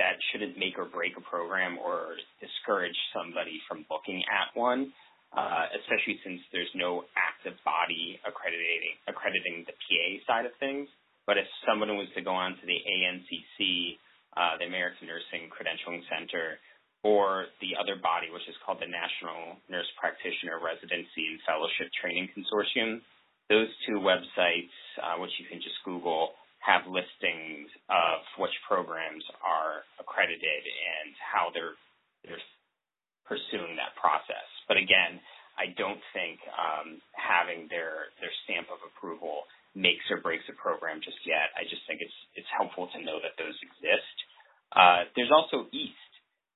that 0.00 0.16
shouldn't 0.32 0.56
make 0.60 0.76
or 0.76 0.84
break 0.84 1.16
a 1.16 1.24
program 1.24 1.76
or 1.80 2.16
discourage 2.40 2.96
somebody 3.16 3.60
from 3.64 3.84
looking 3.88 4.20
at 4.28 4.52
one, 4.52 4.92
uh, 5.32 5.72
especially 5.72 6.20
since 6.20 6.40
there's 6.52 6.72
no 6.76 7.04
active 7.16 7.56
body 7.64 8.20
accrediting 8.24 8.96
accrediting 9.08 9.64
the 9.68 9.72
PA 9.72 10.04
side 10.28 10.44
of 10.44 10.52
things. 10.60 10.88
But 11.24 11.36
if 11.36 11.48
someone 11.68 11.92
was 11.96 12.08
to 12.16 12.22
go 12.22 12.32
on 12.32 12.56
to 12.56 12.64
the 12.64 12.76
ANCC, 12.76 13.96
uh, 14.36 14.60
the 14.60 14.68
American 14.68 15.08
Nursing 15.08 15.48
Credentialing 15.50 16.04
Center, 16.12 16.60
or 17.02 17.50
the 17.60 17.74
other 17.78 17.98
body, 17.98 18.30
which 18.30 18.46
is 18.46 18.54
called 18.62 18.78
the 18.78 18.88
National 18.88 19.58
Nurse 19.66 19.88
Practitioner 19.98 20.62
Residency 20.62 21.34
and 21.34 21.40
Fellowship 21.42 21.90
Training 21.98 22.30
Consortium, 22.30 23.02
those 23.48 23.70
two 23.86 24.02
websites, 24.02 24.74
uh, 24.98 25.16
which 25.22 25.30
you 25.38 25.46
can 25.46 25.58
just 25.62 25.78
Google, 25.84 26.34
have 26.58 26.82
listings 26.90 27.70
of 27.86 28.26
which 28.42 28.54
programs 28.66 29.22
are 29.38 29.86
accredited 30.02 30.62
and 30.66 31.14
how 31.22 31.54
they're 31.54 31.78
they're 32.26 32.42
pursuing 33.22 33.78
that 33.78 33.94
process. 33.94 34.48
But 34.66 34.78
again, 34.78 35.22
I 35.54 35.70
don't 35.78 36.02
think 36.10 36.42
um, 36.50 36.98
having 37.14 37.70
their 37.70 38.10
their 38.18 38.34
stamp 38.44 38.66
of 38.68 38.82
approval 38.82 39.46
makes 39.78 40.02
or 40.10 40.18
breaks 40.18 40.44
a 40.50 40.56
program 40.58 40.98
just 41.04 41.20
yet. 41.22 41.54
I 41.54 41.64
just 41.70 41.86
think 41.86 42.02
it's 42.02 42.18
it's 42.34 42.50
helpful 42.50 42.90
to 42.90 42.98
know 42.98 43.22
that 43.22 43.38
those 43.38 43.56
exist. 43.62 44.16
Uh, 44.74 45.06
there's 45.14 45.30
also 45.30 45.70
East. 45.70 45.94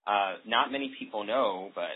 Uh, 0.09 0.43
not 0.43 0.72
many 0.72 0.91
people 0.99 1.22
know, 1.22 1.70
but 1.74 1.95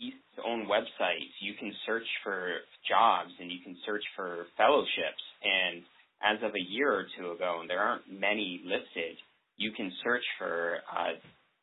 East's 0.00 0.38
own 0.44 0.66
website, 0.66 1.30
you 1.40 1.54
can 1.54 1.72
search 1.86 2.06
for 2.22 2.62
jobs 2.88 3.30
and 3.40 3.50
you 3.50 3.58
can 3.62 3.76
search 3.86 4.02
for 4.16 4.46
fellowships. 4.56 5.24
And 5.42 5.82
as 6.22 6.38
of 6.42 6.54
a 6.54 6.60
year 6.60 6.92
or 6.92 7.06
two 7.18 7.32
ago, 7.32 7.58
and 7.60 7.70
there 7.70 7.80
aren't 7.80 8.10
many 8.10 8.60
listed, 8.64 9.16
you 9.56 9.72
can 9.72 9.92
search 10.02 10.24
for 10.38 10.78
uh, 10.90 11.14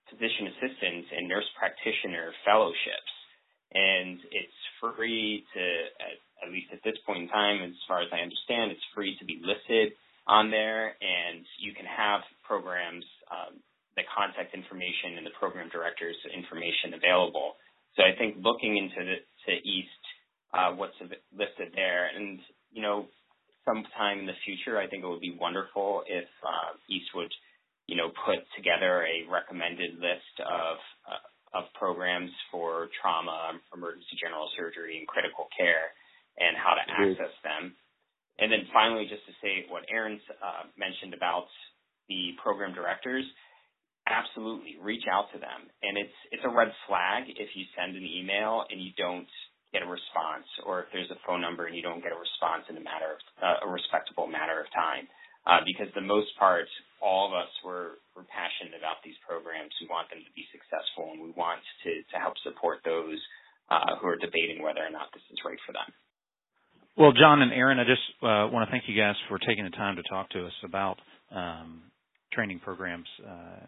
physician 0.09 0.51
assistants 0.51 1.07
and 1.15 1.27
nurse 1.27 1.47
practitioner 1.57 2.31
fellowships. 2.45 3.13
And 3.71 4.19
it's 4.31 4.61
free 4.83 5.43
to, 5.55 5.63
at, 6.03 6.47
at 6.47 6.51
least 6.51 6.67
at 6.75 6.83
this 6.83 6.99
point 7.07 7.23
in 7.23 7.29
time, 7.31 7.63
as 7.63 7.75
far 7.87 8.03
as 8.03 8.11
I 8.11 8.19
understand, 8.19 8.71
it's 8.71 8.83
free 8.95 9.15
to 9.19 9.25
be 9.25 9.39
listed 9.39 9.95
on 10.27 10.51
there, 10.51 10.95
and 10.99 11.43
you 11.59 11.73
can 11.73 11.87
have 11.87 12.21
programs, 12.43 13.07
um, 13.31 13.57
the 13.95 14.03
contact 14.11 14.53
information 14.53 15.17
and 15.17 15.25
the 15.25 15.35
program 15.39 15.71
director's 15.71 16.19
information 16.35 16.93
available. 16.95 17.55
So 17.95 18.03
I 18.03 18.17
think 18.17 18.37
looking 18.41 18.77
into 18.77 19.03
the 19.03 19.17
to 19.47 19.53
East 19.67 20.03
uh, 20.53 20.71
what's 20.75 20.95
listed 21.31 21.71
there. 21.75 22.09
And, 22.15 22.39
you 22.71 22.81
know, 22.81 23.07
sometime 23.65 24.19
in 24.19 24.25
the 24.25 24.37
future, 24.45 24.77
I 24.77 24.87
think 24.87 25.03
it 25.03 25.07
would 25.07 25.23
be 25.23 25.37
wonderful 25.39 26.03
if 26.07 26.27
uh, 26.43 26.75
East 26.89 27.09
would, 27.15 27.31
you 27.87 27.95
know, 27.95 28.11
put 28.25 28.43
together 28.55 29.03
a 29.03 29.27
recommended 29.31 29.95
list 29.95 30.35
of 30.39 30.77
uh, 31.07 31.23
of 31.51 31.67
programs 31.75 32.31
for 32.47 32.87
trauma, 33.01 33.59
emergency 33.75 34.15
general 34.23 34.47
surgery, 34.55 34.95
and 34.99 35.07
critical 35.07 35.51
care, 35.51 35.91
and 36.39 36.55
how 36.55 36.79
to 36.79 36.83
access 36.87 37.35
them. 37.43 37.75
And 38.39 38.47
then 38.47 38.71
finally, 38.71 39.03
just 39.03 39.27
to 39.27 39.35
say 39.43 39.67
what 39.67 39.83
Aaron's 39.91 40.23
uh, 40.39 40.71
mentioned 40.79 41.13
about 41.13 41.51
the 42.07 42.31
program 42.39 42.71
directors, 42.71 43.27
absolutely 44.11 44.75
reach 44.83 45.07
out 45.07 45.31
to 45.31 45.39
them. 45.39 45.71
And 45.81 45.97
it's 45.97 46.17
it's 46.35 46.43
a 46.43 46.51
red 46.51 46.69
flag 46.85 47.31
if 47.31 47.49
you 47.55 47.63
send 47.73 47.95
an 47.95 48.03
email 48.03 48.67
and 48.67 48.83
you 48.83 48.91
don't 48.99 49.29
get 49.71 49.81
a 49.81 49.87
response, 49.87 50.45
or 50.67 50.83
if 50.83 50.91
there's 50.91 51.09
a 51.15 51.19
phone 51.23 51.39
number 51.39 51.65
and 51.65 51.75
you 51.75 51.81
don't 51.81 52.03
get 52.03 52.11
a 52.11 52.19
response 52.19 52.67
in 52.67 52.75
a 52.75 52.83
matter 52.83 53.15
of 53.15 53.19
uh, 53.39 53.65
a 53.65 53.69
respectable 53.71 54.27
matter 54.27 54.59
of 54.59 54.67
time. 54.75 55.07
Uh, 55.41 55.57
because 55.65 55.89
the 55.97 56.05
most 56.05 56.29
part, 56.37 56.69
all 57.01 57.25
of 57.25 57.33
us 57.33 57.49
were, 57.65 57.97
were 58.13 58.27
passionate 58.29 58.77
about 58.77 59.01
these 59.01 59.17
programs. 59.25 59.73
We 59.81 59.89
want 59.89 60.05
them 60.13 60.21
to 60.21 60.33
be 60.37 60.45
successful, 60.53 61.09
and 61.09 61.17
we 61.17 61.33
want 61.33 61.65
to, 61.81 61.91
to 62.13 62.17
help 62.21 62.37
support 62.45 62.85
those 62.85 63.17
uh, 63.73 63.97
who 63.97 64.05
are 64.05 64.21
debating 64.21 64.61
whether 64.61 64.85
or 64.85 64.93
not 64.93 65.09
this 65.17 65.25
is 65.33 65.41
right 65.41 65.57
for 65.65 65.73
them. 65.73 65.89
Well, 66.93 67.09
John 67.09 67.41
and 67.41 67.49
Aaron, 67.49 67.81
I 67.81 67.89
just 67.89 68.05
uh, 68.21 68.53
want 68.53 68.67
to 68.67 68.71
thank 68.71 68.85
you 68.85 68.93
guys 68.93 69.17
for 69.33 69.41
taking 69.41 69.65
the 69.65 69.73
time 69.73 69.97
to 69.97 70.05
talk 70.05 70.29
to 70.37 70.45
us 70.45 70.53
about 70.61 71.01
um, 71.33 71.89
training 72.33 72.61
programs 72.61 73.09
uh, 73.25 73.65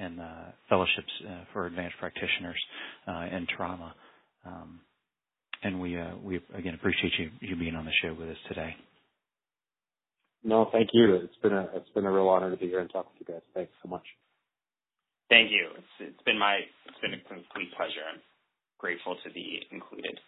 and 0.00 0.20
uh, 0.20 0.24
fellowships 0.68 1.12
uh, 1.28 1.44
for 1.52 1.66
advanced 1.66 1.96
practitioners 1.98 2.60
in 3.32 3.46
trauma. 3.56 3.94
Um, 4.46 4.80
and 5.62 5.80
we 5.80 5.98
uh, 5.98 6.16
we 6.22 6.40
again 6.54 6.74
appreciate 6.74 7.12
you 7.18 7.30
you 7.40 7.56
being 7.56 7.74
on 7.74 7.84
the 7.84 7.92
show 8.02 8.14
with 8.14 8.28
us 8.28 8.36
today. 8.48 8.74
No, 10.42 10.68
thank 10.72 10.90
you. 10.92 11.16
It's 11.16 11.36
been 11.42 11.52
a 11.52 11.68
it's 11.74 11.90
been 11.94 12.06
a 12.06 12.12
real 12.12 12.28
honor 12.28 12.50
to 12.50 12.56
be 12.56 12.66
here 12.66 12.80
and 12.80 12.90
talk 12.90 13.06
with 13.12 13.28
you 13.28 13.34
guys. 13.34 13.42
Thanks 13.54 13.72
so 13.82 13.88
much. 13.88 14.04
Thank 15.28 15.50
you. 15.50 15.68
It's 15.76 16.12
it's 16.12 16.22
been 16.24 16.38
my 16.38 16.60
it's 16.86 16.98
been 17.02 17.14
a 17.14 17.20
complete 17.28 17.72
pleasure. 17.76 18.04
I'm 18.12 18.20
grateful 18.78 19.16
to 19.22 19.30
be 19.32 19.60
included. 19.70 20.18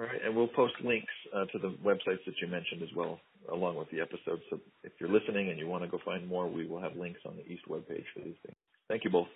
All 0.00 0.06
right, 0.06 0.20
and 0.24 0.34
we'll 0.34 0.48
post 0.48 0.72
links 0.82 1.12
uh, 1.36 1.44
to 1.52 1.58
the 1.58 1.76
websites 1.84 2.24
that 2.24 2.34
you 2.40 2.48
mentioned 2.48 2.82
as 2.82 2.88
well, 2.96 3.20
along 3.52 3.76
with 3.76 3.90
the 3.90 4.00
episodes. 4.00 4.42
So 4.48 4.58
if 4.82 4.92
you're 4.98 5.10
listening 5.10 5.50
and 5.50 5.58
you 5.58 5.66
want 5.66 5.84
to 5.84 5.88
go 5.90 5.98
find 6.02 6.26
more, 6.26 6.48
we 6.48 6.66
will 6.66 6.80
have 6.80 6.96
links 6.96 7.20
on 7.28 7.36
the 7.36 7.44
East 7.52 7.64
webpage 7.68 8.08
for 8.14 8.24
these 8.24 8.40
things. 8.44 8.56
Thank 8.92 9.04
you 9.04 9.10
both. 9.10 9.28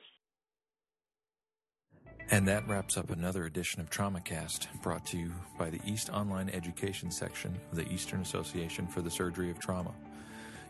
And 2.30 2.46
that 2.46 2.68
wraps 2.68 2.98
up 2.98 3.08
another 3.08 3.46
edition 3.46 3.80
of 3.80 3.88
TraumaCast, 3.88 4.82
brought 4.82 5.06
to 5.06 5.16
you 5.16 5.32
by 5.58 5.70
the 5.70 5.80
East 5.86 6.10
Online 6.10 6.50
Education 6.50 7.10
section 7.10 7.58
of 7.70 7.78
the 7.78 7.90
Eastern 7.90 8.20
Association 8.20 8.86
for 8.86 9.00
the 9.00 9.10
Surgery 9.10 9.50
of 9.50 9.58
Trauma. 9.58 9.94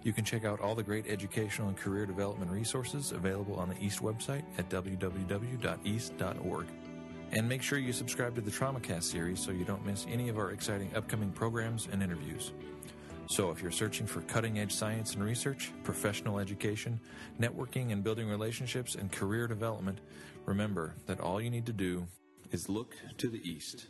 You 0.04 0.12
can 0.12 0.24
check 0.24 0.44
out 0.44 0.60
all 0.60 0.76
the 0.76 0.84
great 0.84 1.08
educational 1.08 1.66
and 1.66 1.76
career 1.76 2.06
development 2.06 2.48
resources 2.48 3.10
available 3.10 3.56
on 3.56 3.70
the 3.70 3.84
East 3.84 4.02
website 4.02 4.44
at 4.56 4.68
www.east.org. 4.70 6.66
And 7.32 7.48
make 7.48 7.62
sure 7.62 7.80
you 7.80 7.92
subscribe 7.92 8.36
to 8.36 8.40
the 8.40 8.52
TraumaCast 8.52 9.02
series 9.02 9.40
so 9.40 9.50
you 9.50 9.64
don't 9.64 9.84
miss 9.84 10.06
any 10.08 10.28
of 10.28 10.38
our 10.38 10.52
exciting 10.52 10.92
upcoming 10.94 11.32
programs 11.32 11.88
and 11.90 12.04
interviews. 12.04 12.52
So, 13.28 13.50
if 13.50 13.60
you're 13.60 13.72
searching 13.72 14.06
for 14.06 14.20
cutting 14.22 14.60
edge 14.60 14.72
science 14.72 15.14
and 15.14 15.24
research, 15.24 15.72
professional 15.82 16.38
education, 16.38 17.00
networking 17.40 17.92
and 17.92 18.04
building 18.04 18.28
relationships, 18.28 18.94
and 18.94 19.10
career 19.10 19.48
development, 19.48 19.98
remember 20.44 20.94
that 21.06 21.18
all 21.18 21.40
you 21.40 21.50
need 21.50 21.66
to 21.66 21.72
do 21.72 22.06
is 22.52 22.68
look 22.68 22.94
to 23.18 23.28
the 23.28 23.40
east. 23.42 23.88